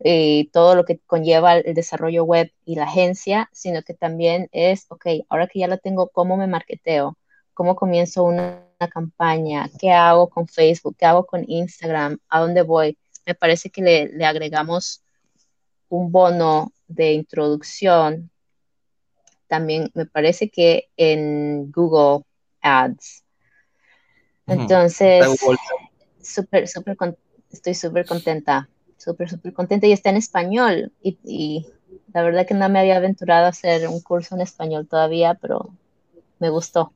Y 0.00 0.50
todo 0.52 0.74
lo 0.74 0.84
que 0.84 0.98
conlleva 1.06 1.56
el 1.56 1.74
desarrollo 1.74 2.24
web 2.24 2.52
y 2.64 2.76
la 2.76 2.84
agencia, 2.84 3.48
sino 3.52 3.82
que 3.82 3.94
también 3.94 4.48
es, 4.52 4.86
ok, 4.90 5.06
ahora 5.28 5.46
que 5.48 5.60
ya 5.60 5.68
lo 5.68 5.78
tengo, 5.78 6.08
¿cómo 6.10 6.36
me 6.36 6.46
marketeo? 6.46 7.16
¿Cómo 7.54 7.76
comienzo 7.76 8.24
una 8.24 8.68
campaña? 8.92 9.70
¿Qué 9.80 9.92
hago 9.92 10.28
con 10.28 10.48
Facebook? 10.48 10.96
¿Qué 10.98 11.06
hago 11.06 11.26
con 11.26 11.44
Instagram? 11.48 12.18
¿A 12.28 12.40
dónde 12.40 12.62
voy? 12.62 12.98
me 13.26 13.34
parece 13.34 13.70
que 13.70 13.82
le, 13.82 14.24
agregamos 14.24 15.02
un 15.88 16.12
bono 16.12 16.72
de 16.88 17.12
introducción. 17.12 18.30
También 19.46 19.90
me 19.94 20.06
parece 20.06 20.50
que 20.50 20.90
en 20.96 21.70
Google 21.70 22.24
Ads. 22.60 23.23
Entonces, 24.46 25.24
súper, 26.22 26.68
súper, 26.68 26.96
estoy 27.50 27.74
súper 27.74 28.06
contenta, 28.06 28.68
súper, 28.96 29.30
súper 29.30 29.52
contenta 29.52 29.86
y 29.86 29.92
está 29.92 30.10
en 30.10 30.16
español. 30.16 30.92
Y, 31.02 31.18
y, 31.24 31.66
la 32.12 32.22
verdad 32.22 32.46
que 32.46 32.54
no 32.54 32.68
me 32.68 32.78
había 32.78 32.96
aventurado 32.96 33.46
a 33.46 33.48
hacer 33.48 33.88
un 33.88 34.00
curso 34.00 34.34
en 34.34 34.40
español 34.40 34.86
todavía, 34.86 35.34
pero 35.34 35.70
me 36.38 36.50
gustó. 36.50 36.92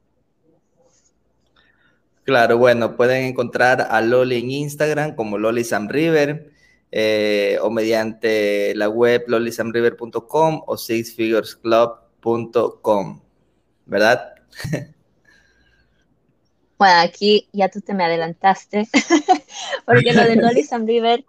Claro, 2.24 2.58
bueno, 2.58 2.96
pueden 2.96 3.24
encontrar 3.24 3.88
a 3.90 4.00
Loli 4.02 4.38
en 4.38 4.50
Instagram 4.50 5.14
como 5.14 5.38
Loli 5.38 5.64
Sam 5.64 5.88
River 5.88 6.50
eh, 6.92 7.58
o 7.62 7.70
mediante 7.70 8.74
la 8.74 8.88
web 8.88 9.24
lolisamriver.com 9.26 10.62
o 10.66 10.76
sixfiguresclub.com, 10.76 13.20
¿verdad? 13.86 14.34
Bueno, 16.78 17.00
aquí 17.00 17.48
ya 17.52 17.68
tú 17.68 17.80
te 17.80 17.92
me 17.92 18.04
adelantaste, 18.04 18.88
porque 19.84 20.12
lo 20.12 20.22
de 20.22 20.36
Loli 20.40 20.62
Sam 20.62 20.86
River 20.86 21.24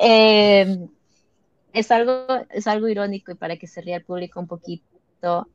eh, 0.00 0.86
es, 1.72 1.90
algo, 1.90 2.26
es 2.50 2.66
algo 2.66 2.88
irónico 2.88 3.32
y 3.32 3.34
para 3.34 3.56
que 3.56 3.66
se 3.66 3.80
ría 3.80 3.96
el 3.96 4.04
público 4.04 4.38
un 4.38 4.46
poquito. 4.46 5.48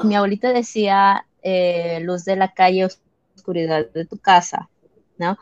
Mi 0.00 0.14
abuelita 0.14 0.52
decía, 0.52 1.26
eh, 1.42 2.00
luz 2.02 2.26
de 2.26 2.36
la 2.36 2.52
calle, 2.52 2.86
oscuridad 3.34 3.88
de 3.90 4.04
tu 4.04 4.18
casa, 4.18 4.68
¿no? 5.16 5.38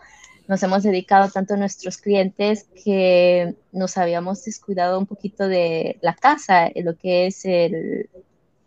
Nos 0.46 0.62
hemos 0.62 0.84
dedicado 0.84 1.30
tanto 1.30 1.54
a 1.54 1.56
nuestros 1.56 1.96
clientes 1.96 2.68
que 2.84 3.56
nos 3.72 3.96
habíamos 3.96 4.44
descuidado 4.44 4.98
un 4.98 5.06
poquito 5.06 5.48
de 5.48 5.98
la 6.02 6.14
casa, 6.14 6.70
lo 6.76 6.96
que 6.96 7.26
es 7.26 7.44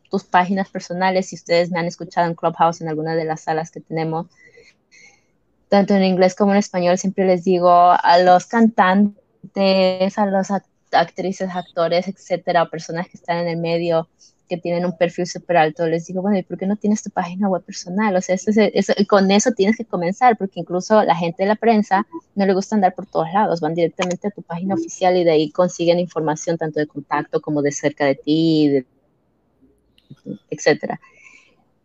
tus 0.10 0.24
páginas 0.24 0.70
personales. 0.70 1.28
Si 1.28 1.36
ustedes 1.36 1.72
me 1.72 1.80
han 1.80 1.86
escuchado 1.86 2.28
en 2.28 2.36
Clubhouse, 2.36 2.82
en 2.82 2.89
alguna 2.89 3.16
de 3.16 3.26
las 3.26 3.41
salas 3.41 3.72
que 3.72 3.82
tenemos, 3.82 4.28
tanto 5.70 5.93
en 5.95 6.03
inglés 6.03 6.36
como 6.36 6.51
en 6.51 6.58
español, 6.58 6.97
siempre 6.97 7.26
les 7.26 7.43
digo 7.43 7.70
a 7.70 8.18
los 8.20 8.45
cantantes, 8.45 10.18
a 10.18 10.26
los 10.26 10.47
actrices, 10.91 11.49
actores, 11.53 12.08
etcétera, 12.08 12.70
personas 12.70 13.08
que 13.08 13.18
están 13.18 13.39
en 13.39 13.47
el 13.47 13.58
medio, 13.58 14.08
que 14.47 14.58
tienen 14.58 14.86
un 14.86 14.97
perfil 14.97 15.28
súper 15.28 15.58
alto, 15.58 15.86
les 15.86 16.05
digo, 16.08 16.22
bueno, 16.22 16.38
¿y 16.38 16.43
por 16.43 16.58
qué 16.58 16.66
no 16.66 16.78
tienes 16.78 17.03
tu 17.03 17.10
página 17.10 17.49
web 17.49 17.64
personal? 17.64 18.16
O 18.16 18.22
sea, 18.22 18.36
eso, 18.36 18.49
eso, 18.55 18.93
con 19.08 19.30
eso 19.30 19.51
tienes 19.51 19.76
que 19.76 19.86
comenzar, 19.86 20.38
porque 20.38 20.62
incluso 20.62 21.03
la 21.03 21.16
gente 21.16 21.43
de 21.43 21.49
la 21.49 21.55
prensa 21.55 22.08
no 22.36 22.45
le 22.45 22.53
gusta 22.53 22.76
andar 22.76 22.95
por 22.95 23.05
todos 23.08 23.28
lados, 23.34 23.60
van 23.60 23.74
directamente 23.74 24.30
a 24.30 24.32
tu 24.32 24.41
página 24.41 24.76
oficial 24.76 25.18
y 25.18 25.24
de 25.24 25.32
ahí 25.32 25.51
consiguen 25.51 25.99
información 25.99 26.58
tanto 26.58 26.80
de 26.80 26.88
contacto 26.88 27.41
como 27.41 27.62
de 27.62 27.72
cerca 27.74 28.05
de 28.05 28.16
ti, 28.16 28.70
de, 28.70 28.86
etcétera. 30.49 30.99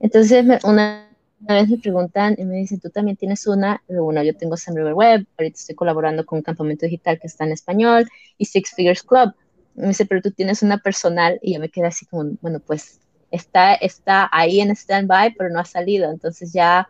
Entonces, 0.00 0.44
una, 0.64 1.08
vez 1.40 1.68
me 1.68 1.78
preguntan 1.78 2.34
y 2.38 2.44
me 2.44 2.56
dicen, 2.56 2.80
¿tú 2.80 2.90
también 2.90 3.16
tienes 3.16 3.46
una? 3.46 3.82
bueno, 3.88 4.22
yo 4.22 4.36
tengo 4.36 4.56
Sam 4.56 4.74
Web, 4.74 5.26
ahorita 5.38 5.58
estoy 5.58 5.74
colaborando 5.74 6.26
con 6.26 6.38
un 6.38 6.42
campamento 6.42 6.86
digital 6.86 7.18
que 7.20 7.26
está 7.26 7.44
en 7.44 7.52
español 7.52 8.08
y 8.38 8.44
Six 8.44 8.74
Figures 8.74 9.02
Club 9.02 9.32
Me 9.74 9.88
dice, 9.88 10.06
pero 10.06 10.20
tú 10.20 10.30
tienes 10.30 10.62
una 10.62 10.78
personal 10.78 11.38
y 11.42 11.54
yo 11.54 11.60
me 11.60 11.68
quedé 11.68 11.86
así 11.86 12.06
como, 12.06 12.32
bueno, 12.40 12.60
pues 12.60 13.00
está, 13.30 13.74
está 13.74 14.28
ahí 14.32 14.60
en 14.60 14.70
stand-by, 14.70 15.34
pero 15.34 15.50
no 15.50 15.60
ha 15.60 15.64
salido. 15.64 16.10
Entonces 16.10 16.52
ya 16.52 16.88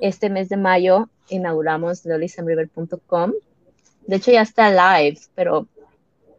este 0.00 0.30
mes 0.30 0.48
de 0.48 0.56
mayo 0.56 1.08
inauguramos 1.28 2.04
lolisamriver.com. 2.04 3.32
De 4.06 4.16
hecho 4.16 4.30
ya 4.30 4.42
está 4.42 4.70
live, 4.70 5.20
pero 5.34 5.66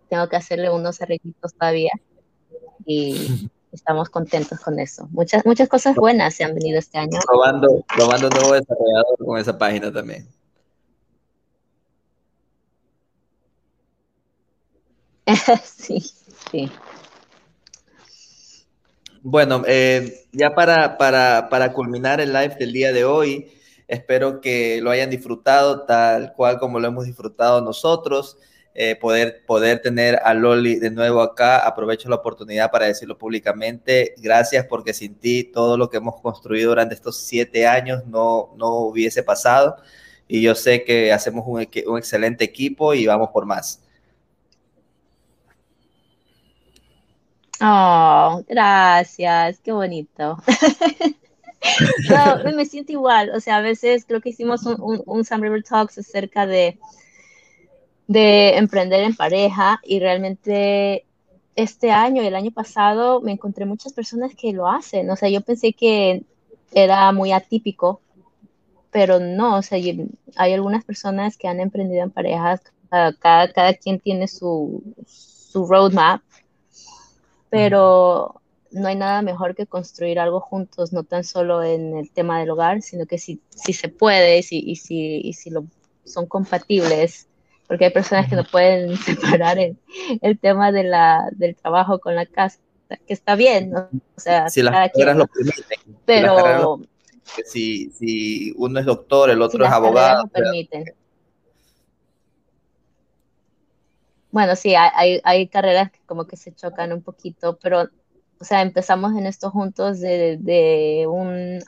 tengo 0.10 0.28
que 0.30 0.38
hacerle 0.38 0.70
unos 0.70 1.02
arreglitos 1.02 1.54
todavía 1.54 1.92
y 2.86 3.50
estamos 3.78 4.10
contentos 4.10 4.60
con 4.60 4.80
eso. 4.80 5.08
Muchas, 5.12 5.46
muchas 5.46 5.70
cosas 5.70 5.96
buenas 5.96 6.34
se 6.36 6.44
han 6.44 6.54
venido 6.54 6.80
este 6.80 6.98
año. 6.98 7.20
Probando, 7.26 7.84
probando 7.96 8.30
nuevo 8.30 8.54
desarrollador 8.54 9.18
con 9.26 9.40
esa 9.40 9.58
página 9.58 9.92
también. 9.92 10.28
sí, 15.64 16.04
sí. 16.52 16.72
Bueno, 19.22 19.64
eh, 19.68 20.26
ya 20.32 20.56
para, 20.56 20.98
para, 20.98 21.50
para, 21.50 21.74
culminar 21.74 22.22
el 22.22 22.32
live 22.34 22.56
del 22.58 22.72
día 22.72 22.94
de 22.94 23.04
hoy, 23.04 23.52
espero 23.88 24.42
que 24.42 24.80
lo 24.82 24.90
hayan 24.90 25.10
disfrutado 25.10 25.86
tal 25.86 26.34
cual 26.34 26.60
como 26.60 26.80
lo 26.80 26.88
hemos 26.88 27.06
disfrutado 27.06 27.62
nosotros. 27.62 28.38
Eh, 28.80 28.96
poder, 28.96 29.44
poder 29.48 29.82
tener 29.82 30.20
a 30.24 30.36
Loli 30.36 30.76
de 30.76 30.92
nuevo 30.92 31.22
acá. 31.22 31.66
Aprovecho 31.66 32.10
la 32.10 32.18
oportunidad 32.18 32.70
para 32.70 32.86
decirlo 32.86 33.18
públicamente. 33.18 34.14
Gracias 34.18 34.68
porque 34.68 34.94
sin 34.94 35.16
ti 35.16 35.46
todo 35.46 35.78
lo 35.78 35.90
que 35.90 35.98
hemos 35.98 36.22
construido 36.22 36.70
durante 36.70 36.94
estos 36.94 37.18
siete 37.18 37.66
años 37.66 38.06
no, 38.06 38.54
no 38.56 38.82
hubiese 38.82 39.24
pasado. 39.24 39.78
Y 40.28 40.44
yo 40.44 40.54
sé 40.54 40.84
que 40.84 41.12
hacemos 41.12 41.44
un, 41.48 41.68
un 41.88 41.98
excelente 41.98 42.44
equipo 42.44 42.94
y 42.94 43.08
vamos 43.08 43.30
por 43.30 43.48
más. 43.48 43.82
Oh, 47.60 48.44
gracias, 48.48 49.60
qué 49.64 49.72
bonito. 49.72 50.38
me 52.56 52.66
siento 52.66 52.92
igual, 52.92 53.32
o 53.34 53.40
sea, 53.40 53.58
a 53.58 53.62
veces 53.62 54.06
creo 54.06 54.22
que 54.22 54.30
hicimos 54.30 54.68
un, 54.68 54.80
un, 54.80 55.02
un 55.08 55.26
Sam 55.26 55.42
River 55.42 55.64
Talks 55.64 55.98
acerca 55.98 56.46
de, 56.46 56.78
de 58.08 58.58
emprender 58.58 59.04
en 59.04 59.16
pareja 59.16 59.80
y 59.84 60.00
realmente 60.00 61.06
este 61.56 61.92
año 61.92 62.24
y 62.24 62.28
el 62.28 62.36
año 62.36 62.52
pasado 62.52 63.22
me 63.22 63.34
encontré 63.34 63.66
muchas 63.66 63.94
personas 63.94 64.34
que 64.36 64.54
lo 64.54 64.68
hacen, 64.68 65.10
o 65.10 65.16
sea, 65.16 65.30
yo 65.30 65.42
pensé 65.42 65.74
que 65.74 66.24
era 66.72 67.12
muy 67.12 67.32
atípico, 67.32 68.02
pero 68.92 69.20
no, 69.20 69.58
o 69.58 69.62
sea, 69.62 69.78
hay 69.78 70.54
algunas 70.54 70.84
personas 70.84 71.38
que 71.38 71.48
han 71.48 71.60
emprendido 71.60 72.04
en 72.04 72.12
parejas, 72.12 72.62
cada, 72.90 73.14
cada 73.52 73.74
quien 73.74 74.00
tiene 74.00 74.28
su, 74.28 74.82
su 75.06 75.66
roadmap 75.66 76.22
pero 77.50 78.42
no 78.72 78.88
hay 78.88 78.96
nada 78.96 79.22
mejor 79.22 79.56
que 79.56 79.66
construir 79.66 80.20
algo 80.20 80.40
juntos, 80.40 80.94
no 80.94 81.04
tan 81.04 81.24
solo 81.24 81.64
en 81.64 81.98
el 81.98 82.12
tema 82.12 82.40
del 82.40 82.50
hogar, 82.50 82.82
sino 82.82 83.06
que 83.06 83.18
si, 83.18 83.42
si 83.50 83.74
se 83.74 83.90
puede 83.90 84.40
y 84.40 84.44
si, 84.44 84.60
y 84.60 84.76
si, 84.76 85.22
y 85.24 85.34
si 85.34 85.50
lo, 85.50 85.66
son 86.04 86.26
compatibles, 86.26 87.27
porque 87.68 87.86
hay 87.86 87.92
personas 87.92 88.30
que 88.30 88.36
no 88.36 88.44
pueden 88.44 88.96
separar 88.98 89.60
el, 89.60 89.78
el 90.22 90.40
tema 90.40 90.72
de 90.72 90.84
la, 90.84 91.30
del 91.34 91.56
trabajo 91.56 92.00
con 92.00 92.16
la 92.16 92.26
casa, 92.26 92.60
que 92.90 93.14
está 93.14 93.36
bien, 93.36 93.72
¿no? 93.72 93.90
o 94.16 94.20
sea, 94.20 94.50
si 94.50 94.62
las 94.62 94.74
carreras 94.92 95.18
lo 95.18 95.28
permiten. 95.28 95.98
Pero... 96.06 96.82
Si, 97.46 97.90
si, 97.92 98.54
uno 98.56 98.80
es 98.80 98.86
doctor, 98.86 99.30
el 99.30 99.42
otro 99.42 99.66
es 99.66 99.70
abogado. 99.70 100.24
Lo 100.24 100.30
permiten. 100.30 100.86
bueno, 104.38 104.56
sí, 104.56 104.76
hay, 104.76 105.20
hay, 105.24 105.48
carreras 105.48 105.92
que 105.92 106.00
como 106.06 106.28
que 106.28 106.38
se 106.38 106.54
chocan 106.54 106.94
un 106.94 107.02
poquito, 107.02 107.58
pero, 107.60 107.90
o 108.40 108.46
sea, 108.46 108.62
empezamos 108.62 109.14
en 109.18 109.26
esto 109.26 109.50
juntos 109.50 110.00
de, 110.00 111.08
un, 111.10 111.60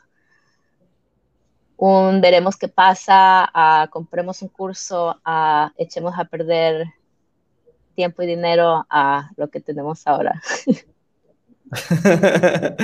un 1.80 2.19
veremos 2.19 2.57
qué 2.57 2.67
pasa, 2.67 3.49
a 3.53 3.88
compremos 3.89 4.41
un 4.41 4.49
curso, 4.49 5.17
a 5.23 5.71
echemos 5.77 6.13
a 6.17 6.25
perder 6.25 6.88
tiempo 7.95 8.21
y 8.21 8.27
dinero 8.27 8.86
a 8.89 9.30
lo 9.38 9.49
que 9.49 9.61
tenemos 9.61 10.05
ahora. 10.05 10.41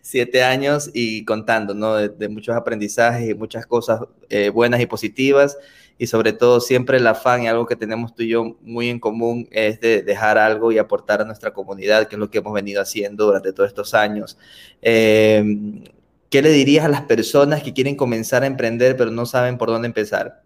Siete 0.00 0.42
años 0.42 0.90
y 0.94 1.26
contando, 1.26 1.74
¿no? 1.74 1.96
De, 1.96 2.28
muchos 2.30 2.56
aprendizajes 2.56 3.28
y 3.28 3.34
muchas 3.34 3.66
cosas 3.66 4.00
eh, 4.30 4.48
buenas 4.48 4.80
y 4.80 4.86
positivas 4.86 5.58
y 5.98 6.06
sobre 6.06 6.32
todo 6.32 6.60
siempre 6.60 6.96
el 6.96 7.06
afán 7.06 7.42
y 7.42 7.48
algo 7.48 7.66
que 7.66 7.76
tenemos 7.76 8.14
tú 8.14 8.22
y 8.22 8.28
yo 8.28 8.56
muy 8.62 8.88
en 8.88 8.98
común 8.98 9.46
es 9.50 9.78
de 9.80 10.02
dejar 10.02 10.38
algo 10.38 10.72
y 10.72 10.78
aportar 10.78 11.20
a 11.20 11.26
nuestra 11.26 11.52
comunidad, 11.52 12.08
que 12.08 12.16
es 12.16 12.20
lo 12.20 12.30
que 12.30 12.38
hemos 12.38 12.54
venido 12.54 12.80
haciendo 12.80 13.26
durante 13.26 13.52
todos 13.52 13.68
estos 13.68 13.92
años. 13.92 14.38
Em, 14.80 15.84
¿Qué 16.30 16.42
le 16.42 16.50
dirías 16.50 16.84
a 16.84 16.88
las 16.88 17.02
personas 17.02 17.62
que 17.62 17.74
quieren 17.74 17.96
comenzar 17.96 18.42
a 18.42 18.46
emprender 18.46 18.96
pero 18.96 19.10
no 19.10 19.26
saben 19.26 19.58
por 19.58 19.68
dónde 19.68 19.88
empezar? 19.88 20.42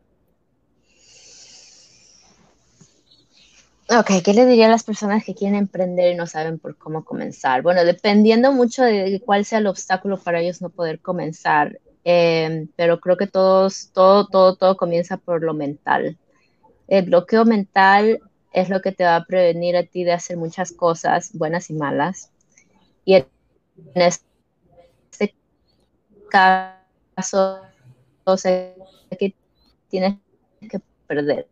Ok, 3.90 4.22
¿qué 4.24 4.32
le 4.32 4.46
diría 4.46 4.66
a 4.66 4.70
las 4.70 4.82
personas 4.82 5.24
que 5.24 5.34
quieren 5.34 5.56
emprender 5.56 6.12
y 6.12 6.16
no 6.16 6.26
saben 6.26 6.58
por 6.58 6.76
cómo 6.76 7.04
comenzar? 7.04 7.62
Bueno, 7.62 7.84
dependiendo 7.84 8.50
mucho 8.50 8.82
de 8.82 9.20
cuál 9.24 9.44
sea 9.44 9.58
el 9.58 9.66
obstáculo 9.66 10.18
para 10.18 10.40
ellos 10.40 10.62
no 10.62 10.70
poder 10.70 11.00
comenzar, 11.00 11.78
Em, 12.04 12.68
pero 12.76 13.00
creo 13.00 13.16
que 13.16 13.26
todos, 13.26 13.90
todo, 13.92 14.26
todo, 14.28 14.56
todo 14.56 14.76
comienza 14.76 15.16
por 15.16 15.42
lo 15.42 15.54
mental. 15.54 16.18
El 16.86 17.06
bloqueo 17.06 17.44
mental 17.46 18.20
es 18.52 18.68
lo 18.68 18.82
que 18.82 18.92
te 18.92 19.04
va 19.04 19.16
a 19.16 19.24
prevenir 19.24 19.76
a 19.76 19.84
ti 19.84 20.04
de 20.04 20.12
hacer 20.12 20.36
muchas 20.36 20.72
cosas, 20.72 21.30
buenas 21.32 21.70
y 21.70 21.74
malas. 21.74 22.30
Y 23.06 23.14
en 23.14 23.26
este 23.94 24.26
caso, 26.34 27.60
o 28.24 28.36
sea, 28.36 28.74
que 29.16 29.34
tienes 29.88 30.16
que 30.68 30.80
perder. 31.06 31.46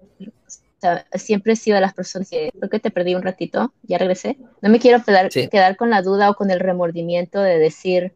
siempre 1.14 1.53
he 1.53 1.57
sido 1.57 1.76
de 1.76 1.83
las 1.83 1.95
personas 1.95 2.28
que 2.28 2.51
creo 2.51 2.68
que 2.68 2.80
te 2.80 2.91
perdí 2.91 3.14
un 3.14 3.22
ratito, 3.22 3.72
ya 3.85 3.99
regresé. 3.99 4.39
No 4.61 4.70
me 4.70 4.80
quiero 4.80 5.05
quedar, 5.05 5.30
quedar 5.30 5.76
con 5.76 5.91
la 5.91 6.03
duda 6.03 6.30
o 6.30 6.35
con 6.35 6.51
el 6.51 6.59
remordimiento 6.59 7.41
de 7.41 7.59
decir, 7.59 8.12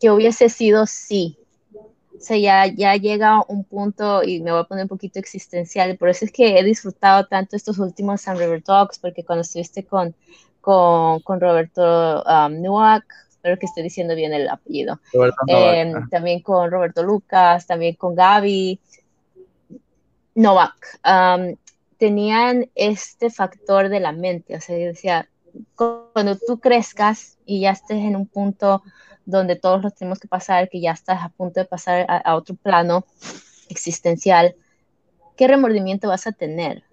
que 0.00 0.10
hubiese 0.10 0.48
sido 0.48 0.86
sí. 0.86 1.36
O 1.74 2.22
sea, 2.22 2.38
ya, 2.38 2.66
ya 2.66 2.96
llega 2.96 3.42
un 3.48 3.64
punto, 3.64 4.22
y 4.22 4.40
me 4.40 4.52
voy 4.52 4.60
a 4.60 4.64
poner 4.64 4.84
un 4.84 4.88
poquito 4.88 5.18
existencial, 5.18 5.96
por 5.98 6.08
eso 6.08 6.24
es 6.24 6.32
que 6.32 6.58
he 6.58 6.64
disfrutado 6.64 7.26
tanto 7.26 7.56
estos 7.56 7.78
últimos 7.78 8.22
San 8.22 8.38
River 8.38 8.62
Talks, 8.62 8.98
porque 8.98 9.24
cuando 9.24 9.42
estuviste 9.42 9.84
con, 9.84 10.14
con, 10.62 11.20
con 11.20 11.40
Roberto 11.40 12.22
um, 12.24 12.62
Newak, 12.62 13.04
espero 13.40 13.58
que 13.58 13.64
esté 13.64 13.82
diciendo 13.82 14.14
bien 14.14 14.34
el 14.34 14.50
apellido, 14.50 15.00
eh, 15.48 15.94
también 16.10 16.42
con 16.42 16.70
Roberto 16.70 17.02
Lucas, 17.02 17.66
también 17.66 17.94
con 17.94 18.14
Gaby 18.14 18.78
Novak, 20.34 21.00
um, 21.06 21.56
tenían 21.96 22.68
este 22.74 23.30
factor 23.30 23.88
de 23.88 24.00
la 24.00 24.12
mente, 24.12 24.56
o 24.56 24.60
sea, 24.60 24.76
decía, 24.76 25.26
cuando 25.74 26.36
tú 26.36 26.60
crezcas 26.60 27.38
y 27.46 27.60
ya 27.60 27.70
estés 27.70 27.96
en 27.96 28.14
un 28.14 28.26
punto 28.26 28.82
donde 29.24 29.56
todos 29.56 29.82
los 29.82 29.94
tenemos 29.94 30.18
que 30.18 30.28
pasar, 30.28 30.68
que 30.68 30.82
ya 30.82 30.92
estás 30.92 31.24
a 31.24 31.30
punto 31.30 31.60
de 31.60 31.66
pasar 31.66 32.04
a, 32.08 32.36
otro 32.36 32.56
plano 32.56 33.06
existencial, 33.70 34.54
¿qué 35.34 35.48
remordimiento 35.48 36.08
vas 36.08 36.26
a 36.26 36.32
tener? 36.32 36.84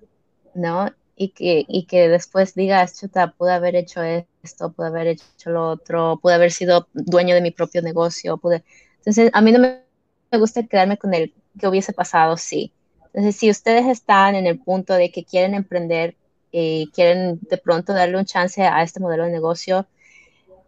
¿No? 0.53 0.89
Y 1.19 1.29
que, 1.29 1.65
y 1.67 1.85
que 1.85 2.09
después 2.09 2.53
digas, 2.53 2.99
chuta, 2.99 3.31
pude 3.31 3.51
haber 3.51 3.75
hecho 3.75 4.03
esto, 4.03 4.71
pude 4.71 4.87
haber 4.87 5.07
hecho 5.07 5.49
lo 5.49 5.69
otro, 5.69 6.19
pude 6.21 6.35
haber 6.35 6.51
sido 6.51 6.87
dueño 6.93 7.33
de 7.33 7.41
mi 7.41 7.51
propio 7.51 7.81
negocio, 7.81 8.37
pude... 8.37 8.63
Entonces, 8.99 9.31
a 9.33 9.41
mí 9.41 9.51
no 9.51 9.59
me 9.59 10.37
gusta 10.37 10.63
quedarme 10.63 10.97
con 10.97 11.13
el 11.13 11.33
que 11.59 11.67
hubiese 11.67 11.91
pasado, 11.91 12.37
sí. 12.37 12.71
Entonces, 13.07 13.35
si 13.35 13.49
ustedes 13.49 13.87
están 13.87 14.35
en 14.35 14.45
el 14.45 14.59
punto 14.59 14.93
de 14.93 15.11
que 15.11 15.23
quieren 15.23 15.55
emprender 15.55 16.15
y 16.51 16.91
quieren 16.93 17.39
de 17.49 17.57
pronto 17.57 17.93
darle 17.93 18.17
un 18.17 18.25
chance 18.25 18.61
a 18.61 18.83
este 18.83 18.99
modelo 18.99 19.25
de 19.25 19.31
negocio, 19.31 19.87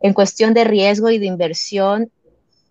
en 0.02 0.14
cuestión 0.14 0.54
de 0.54 0.64
riesgo 0.64 1.10
y 1.10 1.20
de 1.20 1.28
inversión, 1.28 2.12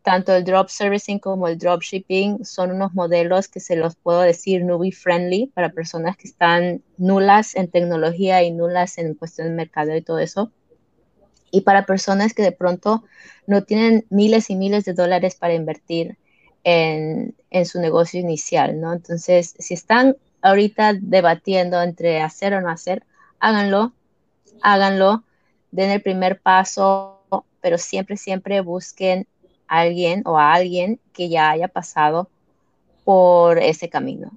tanto 0.09 0.35
el 0.35 0.43
drop 0.43 0.71
servicing 0.71 1.19
como 1.19 1.49
el 1.49 1.59
drop 1.59 1.83
shipping 1.83 2.43
son 2.43 2.71
unos 2.71 2.95
modelos 2.95 3.47
que 3.47 3.61
se 3.61 3.77
los 3.77 3.95
puedo 3.95 4.23
decir 4.23 4.65
newbie 4.65 4.91
friendly 4.91 5.49
para 5.49 5.69
personas 5.69 6.17
que 6.17 6.27
están 6.27 6.83
nulas 6.97 7.55
en 7.55 7.69
tecnología 7.71 8.43
y 8.43 8.51
nulas 8.51 8.97
en 8.97 9.13
cuestión 9.13 9.49
de 9.49 9.55
mercado 9.55 9.95
y 9.95 10.01
todo 10.01 10.19
eso. 10.19 10.51
Y 11.51 11.61
para 11.61 11.85
personas 11.85 12.33
que 12.33 12.41
de 12.43 12.53
pronto 12.53 13.05
no 13.47 13.65
tienen 13.65 14.07
miles 14.09 14.49
y 14.49 14.57
miles 14.57 14.87
de 14.87 14.95
dólares 14.95 15.35
para 15.35 15.53
invertir 15.53 16.17
en, 16.65 17.35
en 17.51 17.67
su 17.67 17.79
negocio 17.79 18.19
inicial, 18.19 18.81
¿no? 18.81 18.95
Entonces, 18.95 19.57
si 19.59 19.75
están 19.75 20.17
ahorita 20.41 20.95
debatiendo 20.99 21.83
entre 21.83 22.23
hacer 22.23 22.55
o 22.55 22.63
no 22.63 22.71
hacer, 22.71 23.03
háganlo, 23.41 23.93
háganlo, 24.63 25.25
den 25.71 25.91
el 25.91 26.01
primer 26.01 26.41
paso, 26.41 27.21
pero 27.61 27.77
siempre, 27.77 28.17
siempre 28.17 28.63
busquen 28.63 29.27
alguien 29.69 30.23
o 30.25 30.39
a 30.39 30.53
alguien 30.55 31.01
que 31.13 31.29
ya 31.29 31.51
haya 31.51 31.69
pasado 31.69 32.29
por 33.05 33.59
ese 33.59 33.89
camino. 33.89 34.33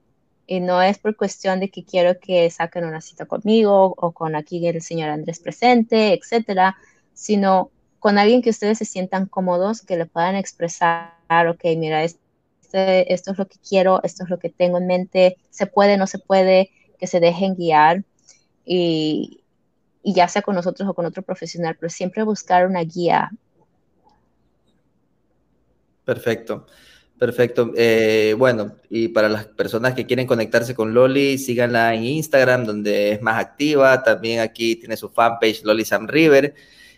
Y 0.47 0.59
no 0.59 0.81
es 0.81 0.97
por 0.97 1.15
cuestión 1.15 1.59
de 1.59 1.69
que 1.69 1.83
quiero 1.83 2.19
que 2.19 2.49
saquen 2.49 2.85
una 2.85 3.01
cita 3.01 3.25
conmigo 3.25 3.93
o 3.97 4.11
con 4.11 4.35
aquí 4.35 4.65
el 4.67 4.81
señor 4.81 5.09
Andrés 5.09 5.39
presente, 5.39 6.13
etcétera, 6.13 6.75
sino 7.13 7.71
con 7.99 8.17
alguien 8.17 8.41
que 8.41 8.49
ustedes 8.49 8.79
se 8.79 8.85
sientan 8.85 9.27
cómodos, 9.27 9.81
que 9.81 9.95
le 9.95 10.05
puedan 10.05 10.35
expresar, 10.35 11.11
ok, 11.47 11.63
mira, 11.77 12.03
este, 12.03 13.13
esto 13.13 13.31
es 13.31 13.37
lo 13.37 13.47
que 13.47 13.57
quiero, 13.59 14.01
esto 14.03 14.23
es 14.23 14.29
lo 14.29 14.39
que 14.39 14.49
tengo 14.49 14.77
en 14.77 14.87
mente, 14.87 15.37
se 15.51 15.67
puede, 15.67 15.97
no 15.97 16.07
se 16.07 16.17
puede, 16.17 16.71
que 16.97 17.07
se 17.07 17.19
dejen 17.19 17.55
guiar 17.55 18.03
y, 18.65 19.41
y 20.03 20.13
ya 20.13 20.27
sea 20.27 20.41
con 20.41 20.55
nosotros 20.55 20.87
o 20.89 20.93
con 20.93 21.05
otro 21.05 21.23
profesional, 21.23 21.75
pero 21.79 21.89
siempre 21.89 22.23
buscar 22.23 22.65
una 22.65 22.81
guía. 22.81 23.31
Perfecto. 26.05 26.65
Perfecto. 27.21 27.71
Eh, 27.77 28.33
bueno, 28.35 28.77
y 28.89 29.09
para 29.09 29.29
las 29.29 29.45
personas 29.45 29.93
que 29.93 30.07
quieren 30.07 30.25
conectarse 30.25 30.73
con 30.73 30.93
Loli, 30.95 31.37
síganla 31.37 31.93
en 31.93 32.03
Instagram, 32.03 32.65
donde 32.65 33.11
es 33.11 33.21
más 33.21 33.39
activa. 33.39 34.01
También 34.01 34.39
aquí 34.39 34.75
tiene 34.75 34.97
su 34.97 35.07
fanpage 35.07 35.63
Loli 35.63 35.85
Sam 35.85 36.07
River. 36.07 36.55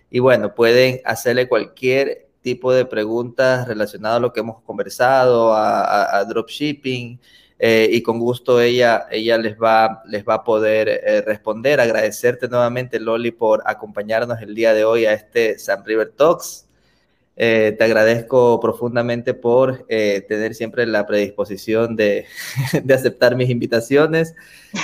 Y 0.10 0.20
bueno, 0.20 0.56
pueden 0.56 1.02
hacerle 1.04 1.50
cualquier 1.50 2.30
tipo 2.42 2.72
de 2.72 2.86
preguntas 2.86 3.68
relacionadas 3.68 4.18
a 4.18 4.22
lo 4.22 4.32
que 4.32 4.40
hemos 4.40 4.62
conversado, 4.62 5.54
a, 5.54 6.24
dropshipping, 6.26 7.20
eh, 7.60 7.90
y 7.92 8.02
con 8.02 8.20
gusto 8.20 8.62
ella, 8.62 9.08
ella 9.12 9.38
les, 9.38 9.58
va, 9.58 10.04
les 10.06 10.24
va 10.24 10.36
a 10.36 10.44
poder 10.46 10.88
eh, 10.88 11.22
responder. 11.22 11.82
Agradecerte 11.82 12.48
nuevamente, 12.48 13.00
Loli, 13.00 13.32
por 13.32 13.62
acompañarnos 13.66 14.42
el 14.42 14.56
día 14.56 14.74
de 14.74 14.86
hoy 14.86 15.06
a 15.06 15.14
este 15.14 15.60
Sam 15.60 15.84
River 15.86 16.12
Talks. 16.16 16.68
Eh, 17.36 17.74
te 17.78 17.84
agradezco 17.84 18.60
profundamente 18.60 19.34
por 19.34 19.86
eh, 19.90 20.24
tener 20.28 20.54
siempre 20.54 20.86
la 20.86 21.06
predisposición 21.08 21.96
de, 21.96 22.28
de, 22.84 22.94
aceptar 22.94 23.36
mis 23.36 23.50
invitaciones. 23.50 24.36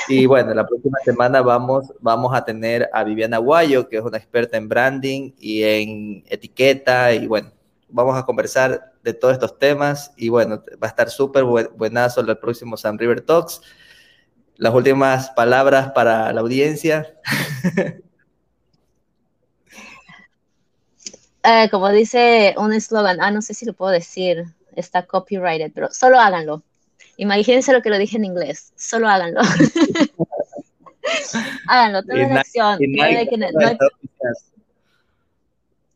Y 0.08 0.26
bueno, 0.26 0.54
la 0.54 0.66
próxima 0.66 0.98
semana 1.06 1.42
vamos, 1.42 1.94
vamos 2.00 2.34
a 2.36 2.44
tener 2.44 2.90
a 2.92 3.04
Viviana 3.04 3.38
Guayo, 3.38 3.88
que 3.88 3.98
es 3.98 4.04
una 4.04 4.18
experta 4.18 4.58
en 4.58 4.68
branding 4.68 5.32
y 5.40 5.64
en 5.64 6.24
etiqueta. 6.28 7.14
Y 7.14 7.28
bueno, 7.28 7.52
vamos 7.90 8.18
a 8.18 8.26
conversar 8.26 8.94
de 9.04 9.14
todos 9.14 9.34
estos 9.34 9.60
temas. 9.60 10.14
Y 10.18 10.30
bueno, 10.30 10.64
va 10.82 10.88
a 10.88 10.90
estar 10.90 11.10
súper 11.10 11.44
buenazo 11.44 12.22
el 12.22 12.38
próximo 12.38 12.78
Sam 12.78 12.98
River 12.98 13.22
Talks. 13.22 13.62
Las 14.58 14.74
últimas 14.74 15.30
palabras 15.32 15.92
para 15.92 16.34
la 16.34 16.42
audiencia. 16.42 17.16
Eh, 21.44 21.70
como 21.72 21.90
dice 21.90 22.54
un 22.58 22.74
eslogan, 22.74 23.22
ah, 23.22 23.32
no 23.32 23.42
sé 23.42 23.54
si 23.54 23.66
lo 23.66 23.74
puedo 23.74 23.92
decir, 23.92 24.46
está 24.76 25.06
copyrighted, 25.06 25.72
pero 25.74 25.92
solo 25.92 26.20
háganlo. 26.20 26.64
Imagínense 27.18 27.74
lo 27.74 27.82
que 27.82 27.90
lo 27.90 27.98
dije 27.98 28.18
en 28.18 28.26
inglés, 28.26 28.74
solo 28.76 29.08
háganlo. 29.08 29.42
háganlo, 31.68 32.02
la 32.08 32.42
acción. 32.42 32.80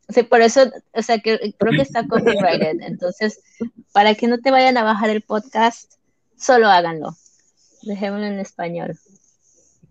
Sí, 0.08 0.22
por 0.22 0.42
eso, 0.42 0.70
o 0.92 1.02
sea, 1.02 1.18
que 1.18 1.54
creo 1.58 1.72
que 1.72 1.82
está 1.82 2.06
copyrighted. 2.06 2.80
Entonces, 2.82 3.40
para 3.92 4.14
que 4.14 4.28
no 4.28 4.38
te 4.38 4.50
vayan 4.50 4.76
a 4.76 4.84
bajar 4.84 5.10
el 5.10 5.22
podcast, 5.22 5.94
solo 6.36 6.68
háganlo. 6.68 7.16
Dejémoslo 7.82 8.26
en 8.26 8.38
español. 8.38 8.98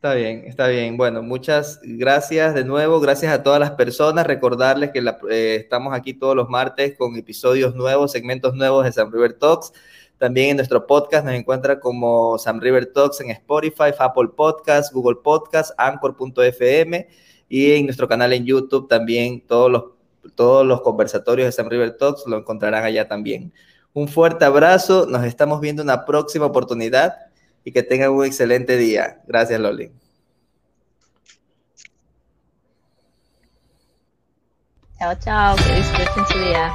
Está 0.04 0.16
bien, 0.16 0.43
está 0.45 0.68
bien. 0.68 0.97
Bueno, 0.97 1.24
muchas 1.24 1.80
gracias 1.82 2.54
de 2.54 2.66
nuevo. 2.66 2.99
Gracias 2.99 3.32
a 3.32 3.41
todas 3.41 3.58
las 3.58 3.72
personas. 3.72 4.28
Recordarles 4.28 4.91
que 4.91 4.99
eh, 5.30 5.56
estamos 5.62 5.93
aquí 5.93 6.14
todos 6.14 6.36
los 6.36 6.49
martes 6.49 6.97
con 6.97 7.16
episodios 7.16 7.74
nuevos, 7.74 8.12
segmentos 8.12 8.54
nuevos 8.54 8.84
de 8.84 8.91
Sam 8.91 9.14
River 9.14 9.32
Talks. 9.32 9.72
También 10.18 10.49
en 10.49 10.56
nuestro 10.58 10.86
podcast 10.86 11.24
nos 11.24 11.34
encuentra 11.36 11.80
como 11.80 12.38
Sam 12.38 12.60
River 12.60 12.88
Talks 12.88 13.22
en 13.22 13.30
Spotify, 13.30 13.93
Apple 13.97 14.28
Podcasts, 14.36 14.91
Google 14.91 15.20
Podcasts, 15.24 15.74
Anchor.fm 15.78 17.08
y 17.47 17.72
en 17.72 17.86
nuestro 17.86 18.06
canal 18.06 18.34
en 18.34 18.43
YouTube 18.43 18.89
también 18.89 19.39
todos 19.47 19.72
los, 19.72 19.84
todos 20.36 20.68
los 20.68 20.82
conversatorios 20.82 21.45
de 21.45 21.54
Sam 21.54 21.70
River 21.70 21.95
Talks 21.95 22.26
lo 22.28 22.39
encontrarán 22.39 22.84
allá 22.84 23.08
también. 23.08 23.54
Un 23.93 24.10
fuerte 24.10 24.43
abrazo. 24.43 25.06
Nos 25.06 25.24
estamos 25.24 25.62
viendo 25.62 25.82
en 25.82 25.88
una 25.88 26.04
próxima 26.04 26.45
oportunidad 26.45 27.32
y 27.64 27.72
que 27.72 27.84
tengan 27.84 28.11
un 28.11 28.26
excelente 28.26 28.78
día. 28.78 29.22
Gracias, 29.28 29.59
Loli. 29.59 29.91
Chao, 34.99 35.16
chao, 35.20 35.55
que 35.57 35.76
disfruten 35.76 36.26
su 36.28 36.39
día. 36.39 36.72